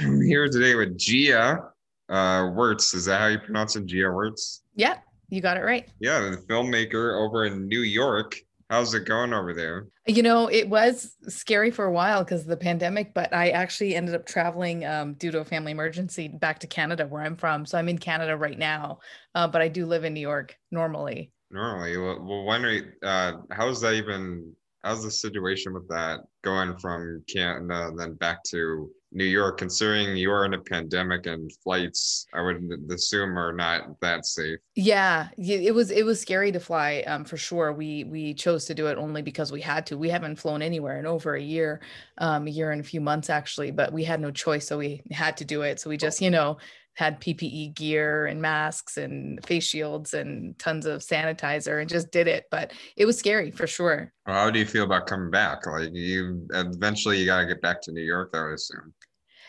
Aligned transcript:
I'm 0.00 0.20
here 0.20 0.48
today 0.48 0.76
with 0.76 0.96
Gia 0.96 1.70
uh, 2.08 2.50
Wirtz. 2.54 2.94
Is 2.94 3.06
that 3.06 3.20
how 3.20 3.26
you 3.26 3.38
pronounce 3.38 3.74
it? 3.74 3.86
Gia 3.86 4.12
Wirtz? 4.12 4.62
Yeah, 4.76 4.98
you 5.28 5.40
got 5.40 5.56
it 5.56 5.62
right. 5.62 5.88
Yeah, 5.98 6.20
the 6.20 6.36
filmmaker 6.48 7.20
over 7.20 7.46
in 7.46 7.66
New 7.66 7.80
York. 7.80 8.36
How's 8.70 8.94
it 8.94 9.06
going 9.06 9.32
over 9.32 9.54
there? 9.54 9.88
You 10.06 10.22
know, 10.22 10.46
it 10.48 10.68
was 10.68 11.16
scary 11.28 11.72
for 11.72 11.86
a 11.86 11.90
while 11.90 12.22
because 12.22 12.42
of 12.42 12.46
the 12.46 12.56
pandemic, 12.56 13.12
but 13.12 13.32
I 13.34 13.50
actually 13.50 13.96
ended 13.96 14.14
up 14.14 14.24
traveling 14.24 14.84
um, 14.84 15.14
due 15.14 15.32
to 15.32 15.40
a 15.40 15.44
family 15.44 15.72
emergency 15.72 16.28
back 16.28 16.60
to 16.60 16.66
Canada, 16.68 17.06
where 17.06 17.22
I'm 17.22 17.36
from. 17.36 17.66
So 17.66 17.76
I'm 17.76 17.88
in 17.88 17.98
Canada 17.98 18.36
right 18.36 18.58
now, 18.58 19.00
uh, 19.34 19.48
but 19.48 19.62
I 19.62 19.68
do 19.68 19.86
live 19.86 20.04
in 20.04 20.14
New 20.14 20.20
York 20.20 20.56
normally. 20.70 21.32
Normally, 21.50 21.96
well, 21.96 22.22
well 22.22 22.44
when 22.44 22.64
are 22.64 22.72
you, 22.72 22.92
uh, 23.02 23.32
how's 23.50 23.80
that 23.80 23.94
even? 23.94 24.54
How's 24.84 25.02
the 25.02 25.10
situation 25.10 25.74
with 25.74 25.88
that 25.88 26.20
going 26.44 26.76
from 26.78 27.24
Canada 27.28 27.88
and 27.88 27.98
then 27.98 28.14
back 28.14 28.44
to 28.44 28.90
New 29.10 29.24
York, 29.24 29.58
considering 29.58 30.16
you 30.16 30.30
are 30.30 30.44
in 30.44 30.54
a 30.54 30.58
pandemic 30.58 31.26
and 31.26 31.50
flights, 31.64 32.26
I 32.34 32.42
would 32.42 32.70
assume 32.90 33.38
are 33.38 33.52
not 33.52 33.98
that 34.00 34.26
safe. 34.26 34.58
Yeah, 34.74 35.28
it 35.38 35.74
was 35.74 35.90
it 35.90 36.04
was 36.04 36.20
scary 36.20 36.52
to 36.52 36.60
fly 36.60 37.04
um, 37.06 37.24
for 37.24 37.36
sure. 37.36 37.72
We 37.72 38.04
we 38.04 38.34
chose 38.34 38.66
to 38.66 38.74
do 38.74 38.86
it 38.88 38.98
only 38.98 39.22
because 39.22 39.50
we 39.50 39.62
had 39.62 39.86
to. 39.86 39.96
We 39.98 40.10
haven't 40.10 40.36
flown 40.36 40.60
anywhere 40.60 40.98
in 40.98 41.06
over 41.06 41.34
a 41.34 41.42
year, 41.42 41.80
um, 42.18 42.46
a 42.46 42.50
year 42.50 42.70
and 42.70 42.80
a 42.80 42.84
few 42.84 43.00
months 43.00 43.30
actually, 43.30 43.70
but 43.70 43.92
we 43.92 44.04
had 44.04 44.20
no 44.20 44.30
choice, 44.30 44.66
so 44.66 44.78
we 44.78 45.02
had 45.10 45.36
to 45.38 45.44
do 45.44 45.62
it. 45.62 45.80
So 45.80 45.88
we 45.88 45.96
just 45.96 46.20
you 46.20 46.30
know 46.30 46.58
had 46.98 47.20
PPE 47.20 47.76
gear 47.76 48.26
and 48.26 48.42
masks 48.42 48.96
and 48.96 49.44
face 49.46 49.62
shields 49.62 50.14
and 50.14 50.58
tons 50.58 50.84
of 50.84 51.00
sanitizer 51.00 51.80
and 51.80 51.88
just 51.88 52.10
did 52.10 52.26
it. 52.26 52.46
But 52.50 52.72
it 52.96 53.06
was 53.06 53.16
scary 53.16 53.52
for 53.52 53.68
sure. 53.68 54.12
Well, 54.26 54.34
how 54.34 54.50
do 54.50 54.58
you 54.58 54.66
feel 54.66 54.82
about 54.82 55.06
coming 55.06 55.30
back? 55.30 55.64
Like 55.64 55.90
you 55.92 56.48
eventually 56.50 57.18
you 57.18 57.26
got 57.26 57.42
to 57.42 57.46
get 57.46 57.62
back 57.62 57.80
to 57.82 57.92
New 57.92 58.02
York, 58.02 58.30
I 58.34 58.42
would 58.42 58.54
assume. 58.54 58.92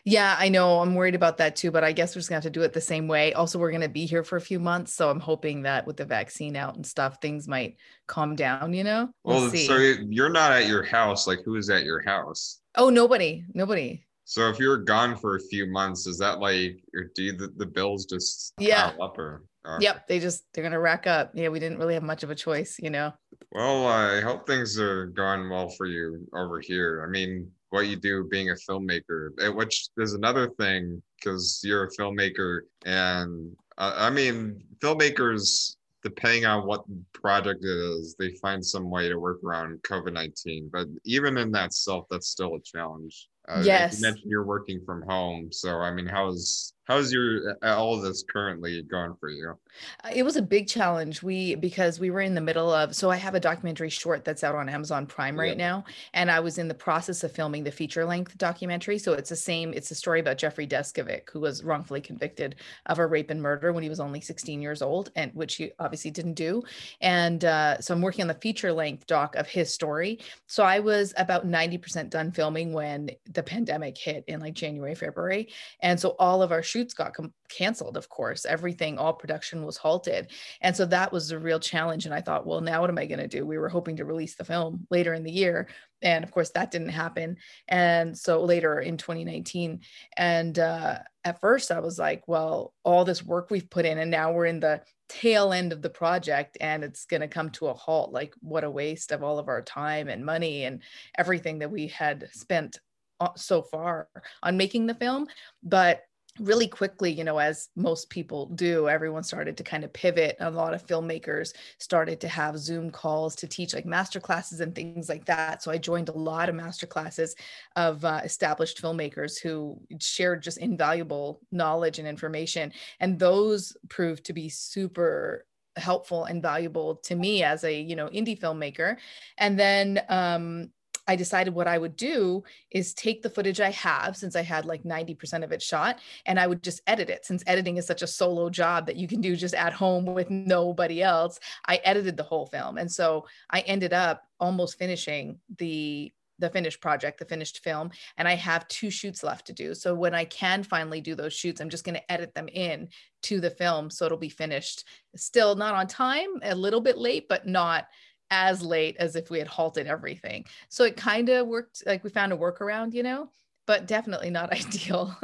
Yeah, 0.05 0.35
I 0.37 0.49
know. 0.49 0.79
I'm 0.79 0.95
worried 0.95 1.15
about 1.15 1.37
that 1.37 1.55
too, 1.55 1.71
but 1.71 1.83
I 1.83 1.91
guess 1.91 2.15
we're 2.15 2.19
just 2.19 2.29
gonna 2.29 2.37
have 2.37 2.43
to 2.43 2.49
do 2.49 2.61
it 2.61 2.73
the 2.73 2.81
same 2.81 3.07
way. 3.07 3.33
Also, 3.33 3.59
we're 3.59 3.71
gonna 3.71 3.89
be 3.89 4.05
here 4.05 4.23
for 4.23 4.37
a 4.37 4.41
few 4.41 4.59
months, 4.59 4.93
so 4.93 5.09
I'm 5.09 5.19
hoping 5.19 5.63
that 5.63 5.85
with 5.85 5.97
the 5.97 6.05
vaccine 6.05 6.55
out 6.55 6.75
and 6.75 6.85
stuff, 6.85 7.21
things 7.21 7.47
might 7.47 7.77
calm 8.07 8.35
down. 8.35 8.73
You 8.73 8.83
know. 8.83 9.09
We'll, 9.23 9.41
well 9.41 9.51
so 9.51 9.77
you're 9.77 10.29
not 10.29 10.51
at 10.51 10.67
your 10.67 10.83
house. 10.83 11.27
Like, 11.27 11.39
who 11.43 11.55
is 11.55 11.69
at 11.69 11.83
your 11.83 12.01
house? 12.01 12.59
Oh, 12.75 12.89
nobody. 12.89 13.43
Nobody. 13.53 14.05
So 14.29 14.47
if 14.47 14.59
you're 14.59 14.77
gone 14.77 15.15
for 15.15 15.37
a 15.37 15.39
few 15.39 15.65
months, 15.65 16.05
is 16.05 16.19
that 16.19 16.39
like, 16.39 16.83
or 16.93 17.09
do 17.15 17.23
you, 17.23 17.31
the, 17.31 17.47
the 17.57 17.65
bills 17.65 18.05
just 18.05 18.53
yeah 18.59 18.91
up 19.01 19.17
or? 19.17 19.43
or? 19.65 19.79
Yep, 19.81 20.07
they 20.07 20.19
just 20.19 20.43
they're 20.53 20.63
gonna 20.63 20.79
rack 20.79 21.07
up. 21.07 21.31
Yeah, 21.33 21.49
we 21.49 21.59
didn't 21.59 21.79
really 21.79 21.95
have 21.95 22.03
much 22.03 22.21
of 22.23 22.29
a 22.29 22.35
choice, 22.35 22.77
you 22.79 22.91
know. 22.91 23.11
Well, 23.51 23.87
I 23.87 24.21
hope 24.21 24.45
things 24.45 24.79
are 24.79 25.07
going 25.07 25.49
well 25.49 25.69
for 25.69 25.87
you 25.87 26.27
over 26.35 26.59
here. 26.59 27.03
I 27.03 27.09
mean, 27.09 27.51
what 27.69 27.87
you 27.87 27.95
do 27.95 28.27
being 28.29 28.49
a 28.49 28.55
filmmaker, 28.55 29.53
which 29.55 29.89
is 29.97 30.13
another 30.13 30.49
thing 30.49 31.01
because 31.15 31.61
you're 31.63 31.85
a 31.85 31.91
filmmaker, 31.91 32.61
and 32.85 33.55
uh, 33.77 33.93
I 33.95 34.09
mean, 34.09 34.63
filmmakers 34.79 35.75
depending 36.03 36.45
on 36.45 36.65
what 36.65 36.83
project 37.13 37.63
it 37.63 37.67
is, 37.67 38.15
they 38.17 38.31
find 38.41 38.65
some 38.65 38.89
way 38.89 39.09
to 39.09 39.19
work 39.19 39.43
around 39.43 39.81
COVID 39.83 40.13
19. 40.13 40.69
But 40.71 40.87
even 41.05 41.37
in 41.37 41.51
that 41.51 41.73
self, 41.73 42.05
that's 42.09 42.27
still 42.27 42.55
a 42.55 42.61
challenge. 42.61 43.27
Uh, 43.47 43.61
yes. 43.63 43.97
You 43.97 44.03
mentioned 44.03 44.31
you're 44.31 44.45
working 44.45 44.81
from 44.85 45.01
home. 45.03 45.51
So, 45.51 45.79
I 45.79 45.91
mean, 45.93 46.05
how's 46.05 46.73
how's 46.89 47.13
your 47.13 47.55
uh, 47.63 47.77
all 47.77 47.93
of 47.95 48.01
this 48.01 48.23
currently 48.23 48.81
going 48.81 49.15
for 49.19 49.29
you? 49.29 49.55
Uh, 50.03 50.09
it 50.13 50.23
was 50.23 50.35
a 50.35 50.41
big 50.41 50.67
challenge. 50.67 51.21
We 51.23 51.55
because 51.55 51.99
we 51.99 52.09
were 52.09 52.21
in 52.21 52.33
the 52.33 52.41
middle 52.41 52.73
of 52.73 52.95
so 52.95 53.11
i 53.11 53.15
have 53.15 53.35
a 53.35 53.39
documentary 53.39 53.89
short 53.89 54.25
that's 54.25 54.43
out 54.43 54.55
on 54.55 54.67
amazon 54.67 55.05
prime 55.05 55.39
right 55.39 55.55
now 55.55 55.85
and 56.13 56.31
i 56.31 56.39
was 56.39 56.57
in 56.57 56.67
the 56.67 56.73
process 56.73 57.23
of 57.23 57.31
filming 57.31 57.63
the 57.63 57.71
feature 57.71 58.05
length 58.05 58.37
documentary. 58.37 58.97
So 58.97 59.13
it's 59.13 59.29
the 59.29 59.35
same 59.35 59.73
it's 59.73 59.91
a 59.91 59.95
story 59.95 60.19
about 60.19 60.37
jeffrey 60.37 60.65
deskovic 60.65 61.29
who 61.31 61.39
was 61.39 61.63
wrongfully 61.63 62.01
convicted 62.01 62.55
of 62.87 62.97
a 62.97 63.05
rape 63.05 63.29
and 63.29 63.41
murder 63.41 63.71
when 63.71 63.83
he 63.83 63.89
was 63.89 63.99
only 63.99 64.21
16 64.21 64.61
years 64.61 64.81
old 64.81 65.11
and 65.15 65.31
which 65.33 65.55
he 65.55 65.71
obviously 65.79 66.11
didn't 66.11 66.33
do. 66.33 66.63
And 67.01 67.45
uh, 67.45 67.79
so 67.79 67.93
i'm 67.93 68.01
working 68.01 68.23
on 68.23 68.27
the 68.27 68.33
feature 68.33 68.73
length 68.73 69.05
doc 69.05 69.35
of 69.35 69.47
his 69.47 69.71
story. 69.71 70.19
So 70.47 70.63
i 70.63 70.79
was 70.79 71.13
about 71.17 71.45
90% 71.45 72.09
done 72.09 72.31
filming 72.31 72.73
when 72.73 73.11
the 73.31 73.43
pandemic 73.43 73.97
hit 73.97 74.23
in 74.27 74.39
like 74.39 74.55
january 74.55 74.95
february. 74.95 75.49
And 75.81 75.99
so 75.99 76.15
all 76.17 76.41
of 76.41 76.51
our 76.51 76.63
shoots 76.63 76.78
shoots 76.79 76.93
got 76.93 77.13
com- 77.13 77.33
canceled 77.49 77.97
of 77.97 78.07
course. 78.09 78.45
Everything 78.45 78.97
all 78.97 79.13
production 79.13 79.65
was 79.65 79.77
halted. 79.77 80.31
And 80.61 80.75
so 80.75 80.85
that 80.85 81.11
was 81.11 81.31
a 81.31 81.39
real 81.39 81.59
challenge. 81.59 82.05
And 82.05 82.13
i 82.13 82.21
thought 82.21 82.47
well 82.47 82.61
now 82.61 82.81
what 82.81 82.89
am 82.89 82.97
i 82.97 83.05
going 83.05 83.19
to 83.19 83.27
do? 83.27 83.45
We 83.45 83.57
were 83.57 83.69
hoping 83.69 83.97
to 83.97 84.05
release 84.05 84.35
the 84.35 84.45
film 84.45 84.87
later 84.89 85.13
in 85.13 85.23
the 85.23 85.31
year. 85.31 85.67
And 86.01 86.23
of 86.23 86.31
course 86.31 86.51
that 86.51 86.71
didn't 86.71 86.89
happen. 86.89 87.37
And 87.67 88.17
so 88.17 88.43
later 88.43 88.79
in 88.79 88.97
2019 88.97 89.81
and 90.17 90.57
uh, 90.57 90.99
at 91.25 91.41
first 91.41 91.69
i 91.69 91.79
was 91.79 91.99
like 91.99 92.23
well 92.27 92.73
all 92.83 93.03
this 93.03 93.21
work 93.23 93.51
we've 93.51 93.69
put 93.69 93.85
in 93.85 93.97
and 93.97 94.09
now 94.09 94.31
we're 94.31 94.45
in 94.45 94.61
the 94.61 94.81
tail 95.09 95.51
end 95.51 95.73
of 95.73 95.81
the 95.81 95.89
project 95.89 96.55
and 96.61 96.83
it's 96.83 97.05
going 97.05 97.21
to 97.21 97.27
come 97.27 97.49
to 97.49 97.67
a 97.67 97.73
halt. 97.73 98.13
Like 98.13 98.33
what 98.41 98.63
a 98.63 98.69
waste 98.69 99.11
of 99.11 99.23
all 99.23 99.39
of 99.39 99.47
our 99.47 99.63
time 99.63 100.07
and 100.07 100.23
money 100.23 100.65
and 100.65 100.81
everything 101.17 101.59
that 101.59 101.71
we 101.71 101.87
had 101.87 102.29
spent 102.31 102.79
uh, 103.19 103.29
so 103.35 103.61
far 103.61 104.07
on 104.41 104.55
making 104.55 104.85
the 104.85 104.93
film. 104.93 105.27
But 105.63 106.03
really 106.39 106.67
quickly, 106.67 107.11
you 107.11 107.23
know, 107.23 107.37
as 107.37 107.69
most 107.75 108.09
people 108.09 108.47
do, 108.47 108.89
everyone 108.89 109.23
started 109.23 109.57
to 109.57 109.63
kind 109.63 109.83
of 109.83 109.93
pivot. 109.93 110.37
A 110.39 110.49
lot 110.49 110.73
of 110.73 110.85
filmmakers 110.85 111.53
started 111.79 112.19
to 112.21 112.27
have 112.27 112.57
Zoom 112.57 112.91
calls 112.91 113.35
to 113.37 113.47
teach 113.47 113.73
like 113.73 113.85
master 113.85 114.19
classes 114.19 114.59
and 114.59 114.73
things 114.73 115.09
like 115.09 115.25
that. 115.25 115.61
So 115.61 115.71
I 115.71 115.77
joined 115.77 116.09
a 116.09 116.17
lot 116.17 116.49
of 116.49 116.55
master 116.55 116.87
classes 116.87 117.35
of 117.75 118.03
uh, 118.05 118.21
established 118.23 118.81
filmmakers 118.81 119.39
who 119.41 119.79
shared 119.99 120.41
just 120.43 120.57
invaluable 120.57 121.41
knowledge 121.51 121.99
and 121.99 122.07
information. 122.07 122.71
And 122.99 123.19
those 123.19 123.75
proved 123.89 124.25
to 124.25 124.33
be 124.33 124.49
super 124.49 125.45
helpful 125.77 126.25
and 126.25 126.41
valuable 126.41 126.95
to 126.95 127.15
me 127.15 127.43
as 127.43 127.63
a 127.63 127.79
you 127.79 127.95
know 127.95 128.07
indie 128.09 128.37
filmmaker 128.37 128.97
and 129.37 129.57
then 129.57 130.01
um 130.09 130.69
I 131.09 131.15
decided 131.15 131.55
what 131.55 131.67
I 131.67 131.79
would 131.79 131.95
do 131.95 132.43
is 132.69 132.93
take 132.93 133.23
the 133.23 133.31
footage 133.31 133.59
I 133.59 133.71
have, 133.71 134.15
since 134.15 134.35
I 134.35 134.43
had 134.43 134.65
like 134.65 134.83
90% 134.83 135.43
of 135.43 135.51
it 135.51 135.59
shot, 135.59 135.97
and 136.27 136.39
I 136.39 136.45
would 136.45 136.61
just 136.61 136.81
edit 136.85 137.09
it. 137.09 137.25
Since 137.25 137.43
editing 137.47 137.77
is 137.77 137.87
such 137.87 138.03
a 138.03 138.07
solo 138.07 138.47
job 138.51 138.85
that 138.85 138.95
you 138.95 139.07
can 139.07 139.19
do 139.19 139.35
just 139.35 139.55
at 139.55 139.73
home 139.73 140.05
with 140.05 140.29
nobody 140.29 141.01
else, 141.01 141.39
I 141.65 141.77
edited 141.77 142.15
the 142.15 142.21
whole 142.21 142.45
film. 142.45 142.77
And 142.77 142.91
so 142.91 143.25
I 143.49 143.61
ended 143.61 143.91
up 143.91 144.21
almost 144.39 144.77
finishing 144.77 145.39
the 145.57 146.13
the 146.37 146.49
finished 146.49 146.79
project, 146.79 147.19
the 147.19 147.25
finished 147.25 147.61
film, 147.63 147.91
and 148.17 148.25
I 148.25 148.35
have 148.35 148.65
two 148.69 148.89
shoots 148.89 149.23
left 149.23 149.47
to 149.47 149.53
do. 149.53 149.75
So 149.75 149.93
when 149.93 150.15
I 150.15 150.23
can 150.23 150.63
finally 150.63 151.01
do 151.01 151.13
those 151.13 151.33
shoots, 151.33 151.59
I'm 151.59 151.69
just 151.69 151.83
going 151.83 151.95
to 151.95 152.11
edit 152.11 152.33
them 152.33 152.47
in 152.47 152.87
to 153.23 153.41
the 153.41 153.49
film 153.49 153.89
so 153.89 154.05
it'll 154.05 154.17
be 154.17 154.29
finished. 154.29 154.85
Still 155.17 155.55
not 155.55 155.75
on 155.75 155.87
time, 155.87 156.29
a 156.43 156.55
little 156.55 156.79
bit 156.79 156.97
late, 156.97 157.27
but 157.27 157.45
not 157.45 157.87
as 158.31 158.61
late 158.61 158.95
as 158.97 159.15
if 159.15 159.29
we 159.29 159.39
had 159.39 159.47
halted 159.47 159.87
everything. 159.87 160.45
So 160.69 160.83
it 160.83 160.97
kind 160.97 161.29
of 161.29 161.47
worked 161.47 161.83
like 161.85 162.03
we 162.03 162.09
found 162.09 162.33
a 162.33 162.37
workaround, 162.37 162.93
you 162.93 163.03
know, 163.03 163.29
but 163.65 163.87
definitely 163.87 164.29
not 164.29 164.51
ideal. 164.65 165.15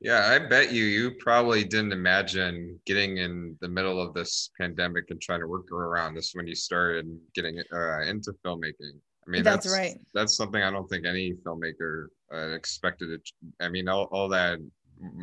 yeah, 0.00 0.28
I 0.28 0.38
bet 0.38 0.72
you 0.72 0.84
you 0.84 1.12
probably 1.12 1.64
didn't 1.64 1.92
imagine 1.92 2.78
getting 2.86 3.18
in 3.18 3.56
the 3.60 3.68
middle 3.68 4.00
of 4.00 4.14
this 4.14 4.50
pandemic 4.58 5.10
and 5.10 5.20
trying 5.20 5.40
to 5.40 5.46
work 5.46 5.70
around 5.72 6.14
this 6.14 6.32
when 6.34 6.46
you 6.46 6.54
started 6.54 7.06
getting 7.34 7.58
uh, 7.72 8.02
into 8.02 8.32
filmmaking. 8.44 8.98
I 9.26 9.30
mean, 9.30 9.42
that's, 9.42 9.66
that's, 9.66 9.78
right. 9.78 9.98
That's 10.14 10.36
something 10.36 10.62
I 10.62 10.70
don't 10.70 10.88
think 10.88 11.06
any 11.06 11.32
filmmaker 11.32 12.08
uh, 12.32 12.48
expected. 12.48 13.10
It. 13.10 13.30
I 13.60 13.68
mean, 13.68 13.88
all, 13.88 14.04
all 14.12 14.28
that, 14.28 14.58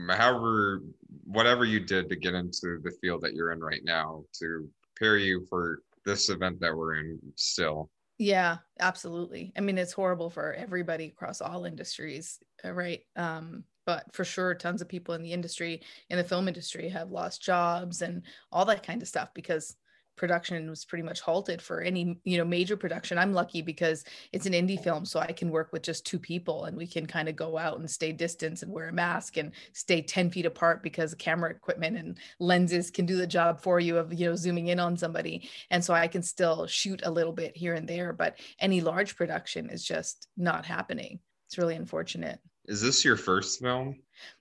however, 0.10 0.82
whatever 1.26 1.66
you 1.66 1.80
did 1.80 2.10
to 2.10 2.16
get 2.16 2.34
into 2.34 2.80
the 2.84 2.96
field 3.02 3.22
that 3.22 3.34
you're 3.34 3.52
in 3.52 3.60
right 3.60 3.84
now 3.84 4.24
to 4.40 4.70
prepare 4.96 5.18
you 5.18 5.46
for 5.50 5.82
this 6.08 6.30
event 6.30 6.60
that 6.62 6.76
we're 6.76 6.96
in 6.96 7.20
still. 7.36 7.92
Yeah, 8.18 8.58
absolutely. 8.80 9.54
I 9.56 9.62
mean, 9.62 9.78
it's 9.78 9.94
horrible 9.94 10.32
for 10.32 10.54
everybody 10.54 11.06
across 11.06 11.42
all 11.42 11.66
industries, 11.66 12.40
uh, 12.66 12.72
right? 12.72 13.02
Um, 13.16 13.64
but 13.86 14.06
for 14.14 14.26
sure, 14.26 14.56
tons 14.56 14.82
of 14.82 14.90
people 14.90 15.14
in 15.14 15.22
the 15.22 15.34
industry, 15.34 15.82
in 16.10 16.18
the 16.18 16.24
film 16.24 16.48
industry, 16.48 16.90
have 16.90 17.12
lost 17.12 17.44
jobs 17.44 18.02
and 18.02 18.24
all 18.52 18.66
that 18.66 18.82
kind 18.82 19.02
of 19.02 19.08
stuff 19.08 19.30
because 19.36 19.76
production 20.18 20.70
was 20.70 20.84
pretty 20.84 21.04
much 21.04 21.22
halted 21.22 21.62
for 21.62 21.82
any 21.82 22.20
you 22.24 22.38
know 22.38 22.46
major 22.46 22.76
production. 22.76 23.18
I'm 23.18 23.34
lucky 23.34 23.62
because 23.62 24.04
it's 24.34 24.46
an 24.46 24.54
indie 24.54 24.82
film 24.82 25.06
so 25.06 25.20
i 25.20 25.32
can 25.32 25.50
work 25.50 25.72
with 25.72 25.82
just 25.82 26.06
two 26.06 26.20
people 26.20 26.66
and 26.66 26.76
we 26.76 26.88
can 26.88 27.06
kind 27.06 27.30
of 27.30 27.36
go 27.36 27.58
out 27.58 27.80
and 27.80 27.90
stay 27.90 28.12
distance 28.12 28.64
and 28.64 28.72
wear 28.72 28.90
a 28.90 28.94
mask 28.94 29.38
and 29.38 29.52
stay 29.74 30.02
10 30.02 30.30
feet 30.30 30.46
apart 30.46 30.84
because 30.84 31.14
camera 31.16 31.52
equipment 31.52 31.98
and 31.98 32.18
lenses 32.40 32.90
can 32.90 33.06
do 33.06 33.16
the 33.16 33.28
job 33.28 33.62
for 33.62 33.80
you 33.80 33.98
of 33.98 34.14
you 34.14 34.28
know 34.28 34.36
zooming 34.36 34.68
in 34.68 34.80
on 34.80 34.98
somebody. 34.98 35.50
And 35.70 35.84
so 35.84 35.94
i 35.94 36.08
can 36.08 36.24
still 36.24 36.68
shoot 36.68 37.02
a 37.04 37.12
little 37.12 37.34
bit 37.34 37.56
here 37.56 37.74
and 37.74 37.88
there 37.88 38.14
but 38.14 38.40
any 38.60 38.82
large 38.82 39.16
production 39.16 39.70
is 39.70 39.84
just 39.84 40.28
not 40.36 40.66
happening. 40.66 41.20
It's 41.48 41.58
really 41.58 41.76
unfortunate. 41.76 42.40
Is 42.66 42.82
this 42.82 43.06
your 43.06 43.16
first 43.16 43.62
film? 43.62 43.96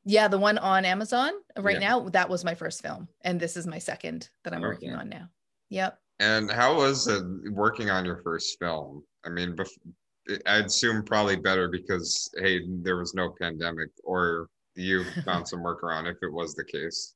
Yeah 0.05 0.29
the 0.29 0.39
one 0.39 0.59
on 0.59 0.85
amazon 0.85 1.33
right 1.59 1.81
yeah. 1.81 1.89
now 1.89 2.09
that 2.11 2.29
was 2.29 2.45
my 2.45 2.55
first 2.55 2.83
film 2.83 3.09
and 3.23 3.39
this 3.39 3.57
is 3.57 3.67
my 3.67 3.79
second 3.79 4.29
that 4.45 4.53
i'm 4.55 4.61
okay. 4.61 4.69
working 4.69 4.95
on 4.95 5.09
now 5.09 5.29
Yep. 5.71 5.99
And 6.19 6.51
how 6.51 6.77
was 6.77 7.07
it 7.09 7.23
working 7.53 7.91
on 7.91 8.05
your 8.05 8.23
first 8.23 8.59
film? 8.59 9.03
I 9.25 9.29
mean, 9.29 9.55
bef- 9.55 10.41
I'd 10.47 10.67
assume 10.67 11.05
probably 11.05 11.37
better 11.37 11.69
because 11.69 12.31
hey, 12.39 12.61
there 12.83 12.97
was 12.97 13.15
no 13.15 13.35
pandemic, 13.41 13.91
or 14.05 14.49
you 14.75 15.05
found 15.25 15.47
some 15.47 15.61
workaround 15.61 16.11
if 16.11 16.17
it 16.23 16.33
was 16.33 16.55
the 16.55 16.65
case. 16.65 17.15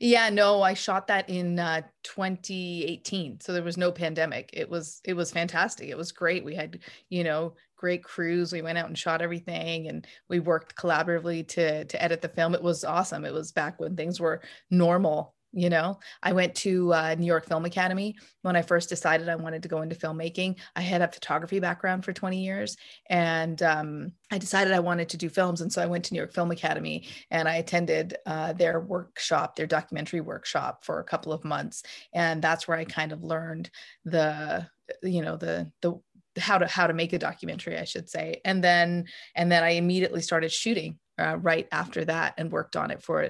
Yeah, 0.00 0.28
no, 0.28 0.62
I 0.62 0.74
shot 0.74 1.06
that 1.06 1.28
in 1.30 1.58
uh, 1.58 1.82
2018. 2.02 3.40
So 3.40 3.52
there 3.52 3.62
was 3.62 3.76
no 3.76 3.92
pandemic. 3.92 4.50
It 4.52 4.68
was 4.68 5.00
it 5.04 5.14
was 5.14 5.30
fantastic. 5.30 5.88
It 5.88 5.96
was 5.96 6.12
great. 6.12 6.44
We 6.44 6.54
had, 6.54 6.80
you 7.10 7.22
know, 7.24 7.54
great 7.76 8.02
crews. 8.02 8.52
We 8.52 8.62
went 8.62 8.78
out 8.78 8.88
and 8.88 8.98
shot 8.98 9.22
everything 9.22 9.88
and 9.88 10.06
we 10.28 10.40
worked 10.40 10.76
collaboratively 10.76 11.46
to 11.48 11.84
to 11.84 12.02
edit 12.02 12.22
the 12.22 12.28
film. 12.28 12.54
It 12.54 12.62
was 12.62 12.84
awesome. 12.84 13.24
It 13.24 13.32
was 13.32 13.52
back 13.52 13.78
when 13.78 13.96
things 13.96 14.18
were 14.18 14.42
normal 14.70 15.34
you 15.52 15.70
know 15.70 15.98
i 16.22 16.32
went 16.32 16.54
to 16.54 16.92
uh, 16.92 17.14
new 17.18 17.26
york 17.26 17.46
film 17.46 17.64
academy. 17.64 18.14
When 18.42 18.56
i 18.56 18.62
first 18.62 18.88
decided 18.88 19.28
i 19.28 19.36
wanted 19.36 19.62
to 19.62 19.68
go 19.68 19.82
into 19.82 19.96
filmmaking 19.96 20.56
i 20.76 20.80
had 20.80 21.02
a 21.02 21.10
photography 21.10 21.58
background 21.58 22.04
for 22.04 22.12
20 22.12 22.42
years 22.42 22.76
and 23.08 23.62
um, 23.62 24.12
i 24.30 24.38
decided 24.38 24.72
i 24.72 24.80
wanted 24.80 25.08
to 25.10 25.16
do 25.16 25.28
films. 25.28 25.60
And 25.60 25.72
so 25.72 25.82
i 25.82 25.86
went 25.86 26.04
to 26.06 26.14
new 26.14 26.18
york 26.18 26.32
film 26.32 26.50
academy 26.50 27.08
and 27.30 27.48
i 27.48 27.56
attended 27.56 28.16
uh, 28.26 28.52
their 28.52 28.80
workshop 28.80 29.56
their 29.56 29.66
documentary 29.66 30.20
workshop 30.20 30.84
for 30.84 31.00
a 31.00 31.04
couple 31.04 31.32
of 31.32 31.44
months. 31.44 31.82
And 32.12 32.42
that's 32.42 32.68
where 32.68 32.76
i 32.76 32.84
kind 32.84 33.12
of 33.12 33.22
learned 33.22 33.70
the 34.04 34.66
you 35.02 35.22
know 35.22 35.36
the 35.36 35.70
the 35.82 36.00
how 36.38 36.58
to 36.58 36.66
how 36.66 36.86
to 36.86 36.94
make 36.94 37.12
a 37.12 37.18
documentary 37.18 37.78
i 37.78 37.84
should 37.84 38.08
say. 38.08 38.40
And 38.44 38.62
then 38.62 39.06
and 39.34 39.50
then 39.50 39.64
i 39.64 39.70
immediately 39.70 40.22
started 40.22 40.52
shooting 40.52 40.98
uh, 41.18 41.36
right 41.40 41.66
after 41.72 42.04
that 42.04 42.34
and 42.38 42.52
worked 42.52 42.76
on 42.76 42.90
it 42.90 43.02
for 43.02 43.22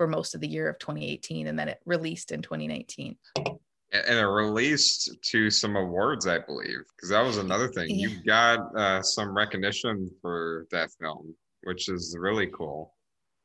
for 0.00 0.06
most 0.06 0.34
of 0.34 0.40
the 0.40 0.48
year 0.48 0.66
of 0.66 0.78
2018 0.78 1.48
and 1.48 1.58
then 1.58 1.68
it 1.68 1.78
released 1.84 2.32
in 2.32 2.40
2019 2.40 3.14
and 3.36 4.18
it 4.18 4.24
released 4.24 5.14
to 5.20 5.50
some 5.50 5.76
awards 5.76 6.26
i 6.26 6.38
believe 6.38 6.78
because 6.96 7.10
that 7.10 7.20
was 7.20 7.36
another 7.36 7.68
thing. 7.68 7.90
Yeah. 7.90 8.08
you 8.08 8.24
got 8.24 8.60
uh, 8.74 9.02
some 9.02 9.36
recognition 9.36 10.10
for 10.22 10.66
that 10.70 10.88
film 10.98 11.34
which 11.64 11.90
is 11.90 12.16
really 12.18 12.46
cool. 12.46 12.94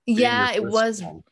Yeah 0.06 0.54
it 0.54 0.63
was 0.63 1.02
film. 1.02 1.25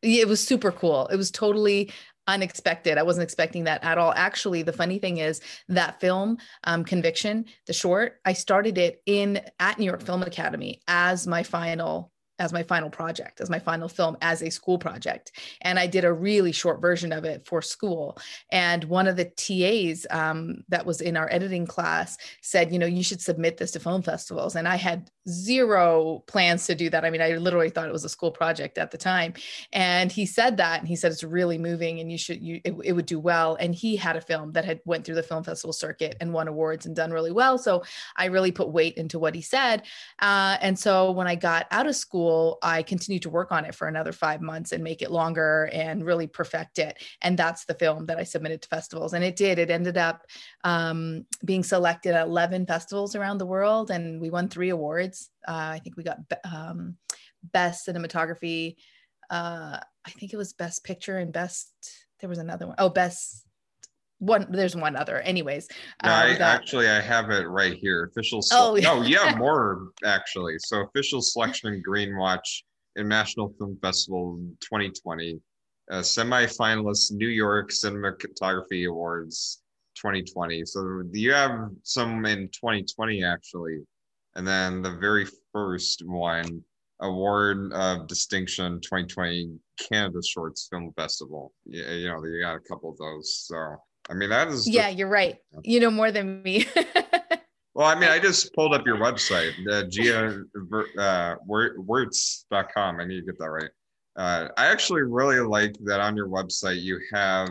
it 0.00 0.28
was 0.28 0.38
super 0.38 0.70
cool. 0.70 1.08
It 1.08 1.16
was 1.16 1.32
totally 1.32 1.90
unexpected. 2.28 2.98
I 2.98 3.02
wasn't 3.02 3.24
expecting 3.24 3.64
that 3.64 3.82
at 3.82 3.98
all. 3.98 4.12
Actually 4.14 4.62
the 4.62 4.72
funny 4.72 5.00
thing 5.00 5.16
is 5.16 5.40
that 5.70 6.00
film 6.00 6.38
um, 6.62 6.84
conviction 6.84 7.46
the 7.66 7.72
short 7.72 8.20
i 8.24 8.32
started 8.32 8.78
it 8.78 9.02
in 9.06 9.40
at 9.58 9.80
new 9.80 9.86
york 9.86 10.02
film 10.02 10.22
academy 10.22 10.80
as 10.86 11.26
my 11.26 11.42
final 11.42 12.11
as 12.42 12.52
my 12.52 12.64
final 12.64 12.90
project, 12.90 13.40
as 13.40 13.48
my 13.48 13.60
final 13.60 13.88
film, 13.88 14.16
as 14.20 14.42
a 14.42 14.50
school 14.50 14.76
project. 14.76 15.30
And 15.60 15.78
I 15.78 15.86
did 15.86 16.04
a 16.04 16.12
really 16.12 16.50
short 16.50 16.80
version 16.80 17.12
of 17.12 17.24
it 17.24 17.46
for 17.46 17.62
school. 17.62 18.18
And 18.50 18.82
one 18.84 19.06
of 19.06 19.16
the 19.16 19.26
TAs 19.26 20.06
um, 20.10 20.64
that 20.68 20.84
was 20.84 21.00
in 21.00 21.16
our 21.16 21.30
editing 21.30 21.66
class 21.66 22.18
said, 22.40 22.72
you 22.72 22.80
know, 22.80 22.86
you 22.86 23.04
should 23.04 23.20
submit 23.20 23.58
this 23.58 23.70
to 23.72 23.80
film 23.80 24.02
festivals. 24.02 24.56
And 24.56 24.66
I 24.66 24.74
had 24.74 25.08
zero 25.28 26.22
plans 26.26 26.66
to 26.66 26.74
do 26.74 26.90
that. 26.90 27.04
I 27.04 27.10
mean, 27.10 27.20
I 27.20 27.36
literally 27.36 27.70
thought 27.70 27.88
it 27.88 27.92
was 27.92 28.04
a 28.04 28.08
school 28.08 28.30
project 28.30 28.78
at 28.78 28.90
the 28.90 28.98
time. 28.98 29.34
And 29.72 30.10
he 30.10 30.26
said 30.26 30.56
that, 30.56 30.80
and 30.80 30.88
he 30.88 30.96
said 30.96 31.12
it's 31.12 31.24
really 31.24 31.58
moving, 31.58 32.00
and 32.00 32.10
you 32.10 32.18
should, 32.18 32.42
you 32.42 32.60
it, 32.64 32.74
it 32.84 32.92
would 32.92 33.06
do 33.06 33.20
well. 33.20 33.56
And 33.60 33.74
he 33.74 33.96
had 33.96 34.16
a 34.16 34.20
film 34.20 34.52
that 34.52 34.64
had 34.64 34.80
went 34.84 35.04
through 35.04 35.16
the 35.16 35.22
film 35.22 35.44
festival 35.44 35.72
circuit 35.72 36.16
and 36.20 36.32
won 36.32 36.48
awards 36.48 36.86
and 36.86 36.96
done 36.96 37.10
really 37.10 37.32
well. 37.32 37.58
So 37.58 37.82
I 38.16 38.26
really 38.26 38.52
put 38.52 38.70
weight 38.70 38.94
into 38.94 39.18
what 39.18 39.34
he 39.34 39.42
said. 39.42 39.82
Uh, 40.18 40.56
and 40.60 40.78
so 40.78 41.10
when 41.10 41.26
I 41.26 41.34
got 41.34 41.66
out 41.70 41.86
of 41.86 41.96
school 41.96 42.58
I 42.62 42.82
continued 42.82 43.22
to 43.22 43.30
work 43.30 43.52
on 43.52 43.64
it 43.64 43.74
for 43.74 43.88
another 43.88 44.12
five 44.12 44.40
months 44.40 44.72
and 44.72 44.82
make 44.82 45.02
it 45.02 45.10
longer 45.10 45.70
and 45.72 46.04
really 46.04 46.26
perfect 46.26 46.78
it. 46.78 47.02
And 47.20 47.38
that's 47.38 47.64
the 47.64 47.74
film 47.74 48.06
that 48.06 48.18
I 48.18 48.24
submitted 48.24 48.62
to 48.62 48.68
festivals. 48.68 49.14
And 49.14 49.24
it 49.24 49.36
did. 49.36 49.58
It 49.58 49.70
ended 49.70 49.96
up 49.96 50.26
um, 50.64 51.26
being 51.44 51.62
selected 51.62 52.14
at 52.14 52.26
11 52.26 52.66
festivals 52.66 53.14
around 53.14 53.38
the 53.38 53.46
world. 53.46 53.90
And 53.90 54.20
we 54.20 54.30
won 54.30 54.48
three 54.48 54.70
awards. 54.70 55.11
Uh, 55.46 55.72
I 55.74 55.78
think 55.78 55.96
we 55.96 56.04
got 56.04 56.18
um, 56.44 56.96
Best 57.52 57.86
Cinematography. 57.86 58.76
Uh, 59.30 59.78
I 60.04 60.10
think 60.10 60.32
it 60.32 60.36
was 60.36 60.52
Best 60.52 60.84
Picture 60.84 61.18
and 61.18 61.32
Best, 61.32 61.72
there 62.20 62.28
was 62.28 62.38
another 62.38 62.66
one. 62.66 62.76
Oh, 62.78 62.88
Best 62.88 63.46
one 64.22 64.46
there's 64.50 64.76
one 64.76 64.94
other 64.94 65.18
anyways 65.20 65.66
no, 66.04 66.10
uh, 66.10 66.14
I, 66.14 66.38
got... 66.38 66.54
actually 66.54 66.88
i 66.88 67.00
have 67.00 67.30
it 67.30 67.48
right 67.48 67.74
here 67.74 68.04
official 68.04 68.40
oh 68.52 68.76
yeah. 68.76 68.94
no 68.94 69.02
yeah 69.02 69.34
more 69.38 69.88
actually 70.04 70.54
so 70.60 70.82
official 70.82 71.20
selection 71.20 71.82
greenwich 71.84 72.64
international 72.96 73.52
film 73.58 73.76
festival 73.82 74.38
2020 74.60 75.40
uh, 75.90 76.02
semi-finalist 76.02 77.10
new 77.10 77.26
york 77.26 77.70
cinematography 77.70 78.88
awards 78.88 79.62
2020 79.96 80.64
so 80.66 81.02
you 81.12 81.32
have 81.32 81.70
some 81.82 82.24
in 82.24 82.46
2020 82.52 83.24
actually 83.24 83.80
and 84.36 84.46
then 84.46 84.82
the 84.82 84.96
very 84.96 85.26
first 85.52 86.02
one 86.06 86.62
award 87.00 87.72
of 87.72 88.06
distinction 88.06 88.80
2020 88.80 89.58
canada 89.88 90.20
shorts 90.22 90.68
film 90.70 90.92
festival 90.96 91.52
yeah 91.66 91.90
you 91.90 92.08
know 92.08 92.24
you 92.24 92.40
got 92.40 92.54
a 92.54 92.60
couple 92.60 92.90
of 92.90 92.96
those 92.98 93.44
so 93.46 93.76
I 94.10 94.14
mean, 94.14 94.30
that 94.30 94.48
is. 94.48 94.68
Yeah, 94.68 94.88
you're 94.88 95.08
right. 95.08 95.36
You 95.64 95.80
know 95.80 95.90
more 95.90 96.10
than 96.10 96.42
me. 96.42 96.66
well, 97.74 97.86
I 97.86 97.94
mean, 97.98 98.10
I 98.10 98.18
just 98.18 98.52
pulled 98.54 98.74
up 98.74 98.84
your 98.86 98.96
website, 98.96 99.52
uh, 99.70 99.84
Gia 99.88 100.42
uh. 100.98 101.36
I 103.00 103.04
need 103.04 103.20
to 103.20 103.26
get 103.26 103.38
that 103.38 103.50
right. 103.50 103.70
Uh, 104.16 104.48
I 104.56 104.66
actually 104.66 105.02
really 105.02 105.40
like 105.40 105.74
that 105.84 106.00
on 106.00 106.16
your 106.16 106.28
website 106.28 106.82
you 106.82 107.00
have 107.12 107.48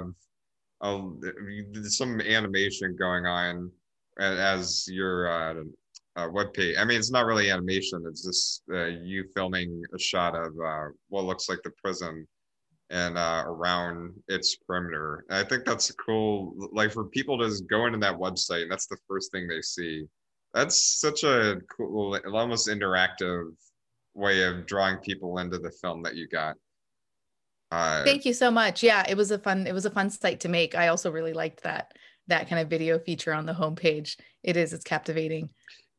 a, 0.82 1.02
some 1.86 2.22
animation 2.22 2.96
going 2.96 3.26
on 3.26 3.72
as 4.20 4.88
your 4.88 5.28
uh, 5.28 5.64
uh, 6.16 6.28
web 6.32 6.54
page. 6.54 6.76
I 6.78 6.86
mean, 6.86 7.00
it's 7.00 7.12
not 7.12 7.26
really 7.26 7.50
animation; 7.50 8.04
it's 8.08 8.24
just 8.24 8.64
uh, 8.72 8.86
you 8.86 9.26
filming 9.36 9.82
a 9.94 10.00
shot 10.00 10.36
of 10.36 10.54
uh, 10.64 10.88
what 11.10 11.26
looks 11.26 11.50
like 11.50 11.60
the 11.64 11.72
prison 11.82 12.28
and 12.92 13.18
uh, 13.18 13.44
around 13.48 14.14
its 14.28 14.58
perimeter. 14.68 15.26
And 15.30 15.38
I 15.38 15.48
think 15.48 15.66
that's 15.66 15.92
cool, 15.92 16.54
like 16.74 16.92
for 16.92 17.06
people 17.06 17.40
to 17.40 17.48
just 17.48 17.68
go 17.68 17.86
into 17.86 17.98
that 18.00 18.16
website 18.16 18.64
and 18.64 18.72
that's 18.72 18.88
the 18.88 18.98
first 19.08 19.32
thing 19.32 19.48
they 19.48 19.62
see. 19.62 20.06
That's 20.54 21.00
such 21.00 21.24
a 21.24 21.62
cool, 21.76 22.20
almost 22.34 22.68
interactive 22.68 23.54
way 24.14 24.44
of 24.44 24.66
drawing 24.66 24.98
people 24.98 25.38
into 25.38 25.58
the 25.58 25.72
film 25.82 26.04
that 26.04 26.16
you 26.16 26.28
got. 26.28 26.58
Uh, 27.72 28.04
Thank 28.04 28.26
you 28.26 28.34
so 28.34 28.52
much. 28.52 28.84
Yeah, 28.84 29.06
it 29.08 29.16
was 29.16 29.32
a 29.32 29.40
fun, 29.40 29.66
it 29.66 29.74
was 29.74 29.86
a 29.86 29.90
fun 29.90 30.10
site 30.10 30.42
to 30.42 30.50
make. 30.50 30.76
I 30.76 30.90
also 30.90 31.10
really 31.10 31.32
liked 31.32 31.64
that 31.64 31.94
that 32.28 32.50
kind 32.50 32.62
of 32.62 32.70
video 32.70 33.00
feature 33.00 33.34
on 33.34 33.46
the 33.46 33.54
homepage. 33.54 34.18
It 34.44 34.58
is, 34.58 34.74
it's 34.74 34.84
captivating. 34.84 35.50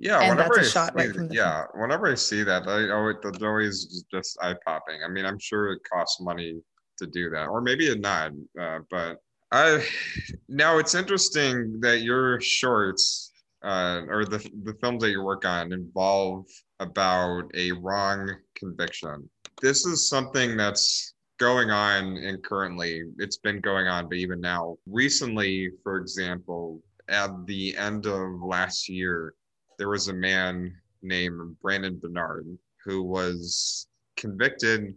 Yeah, 0.02 0.18
and 0.18 0.30
whenever 0.30 0.56
that's 0.56 0.66
a 0.66 0.70
I 0.70 0.72
shot 0.72 0.92
see, 0.98 1.06
right 1.06 1.14
from 1.14 1.28
the 1.28 1.34
yeah, 1.34 1.64
whenever 1.74 2.10
I 2.10 2.16
see 2.16 2.42
that, 2.42 2.66
I 2.66 2.90
always, 2.90 3.16
always 3.40 4.04
just 4.10 4.36
eye 4.42 4.56
popping. 4.66 4.98
I 5.04 5.08
mean, 5.08 5.24
I'm 5.24 5.38
sure 5.38 5.72
it 5.72 5.80
costs 5.90 6.20
money 6.20 6.60
to 6.98 7.06
do 7.06 7.30
that, 7.30 7.46
or 7.46 7.60
maybe 7.60 7.86
it 7.86 8.00
not. 8.00 8.32
Uh, 8.60 8.80
but 8.90 9.18
I 9.52 9.86
now 10.48 10.78
it's 10.78 10.96
interesting 10.96 11.78
that 11.82 12.02
your 12.02 12.40
shorts 12.40 13.30
uh, 13.62 14.00
or 14.08 14.24
the 14.24 14.38
the 14.64 14.74
films 14.80 15.02
that 15.04 15.10
you 15.10 15.22
work 15.22 15.44
on 15.44 15.72
involve 15.72 16.46
about 16.80 17.44
a 17.54 17.70
wrong 17.70 18.28
conviction. 18.56 19.30
This 19.60 19.86
is 19.86 20.08
something 20.08 20.56
that's 20.56 21.14
going 21.38 21.70
on 21.70 22.16
and 22.16 22.42
currently 22.42 23.04
it's 23.18 23.36
been 23.36 23.60
going 23.60 23.86
on, 23.86 24.08
but 24.08 24.16
even 24.16 24.40
now, 24.40 24.76
recently, 24.86 25.70
for 25.84 25.98
example, 25.98 26.82
at 27.08 27.30
the 27.46 27.76
end 27.76 28.06
of 28.06 28.42
last 28.42 28.88
year, 28.88 29.34
there 29.82 29.88
was 29.88 30.06
a 30.06 30.14
man 30.14 30.72
named 31.02 31.56
Brandon 31.60 31.98
Bernard 31.98 32.46
who 32.84 33.02
was 33.02 33.88
convicted. 34.16 34.94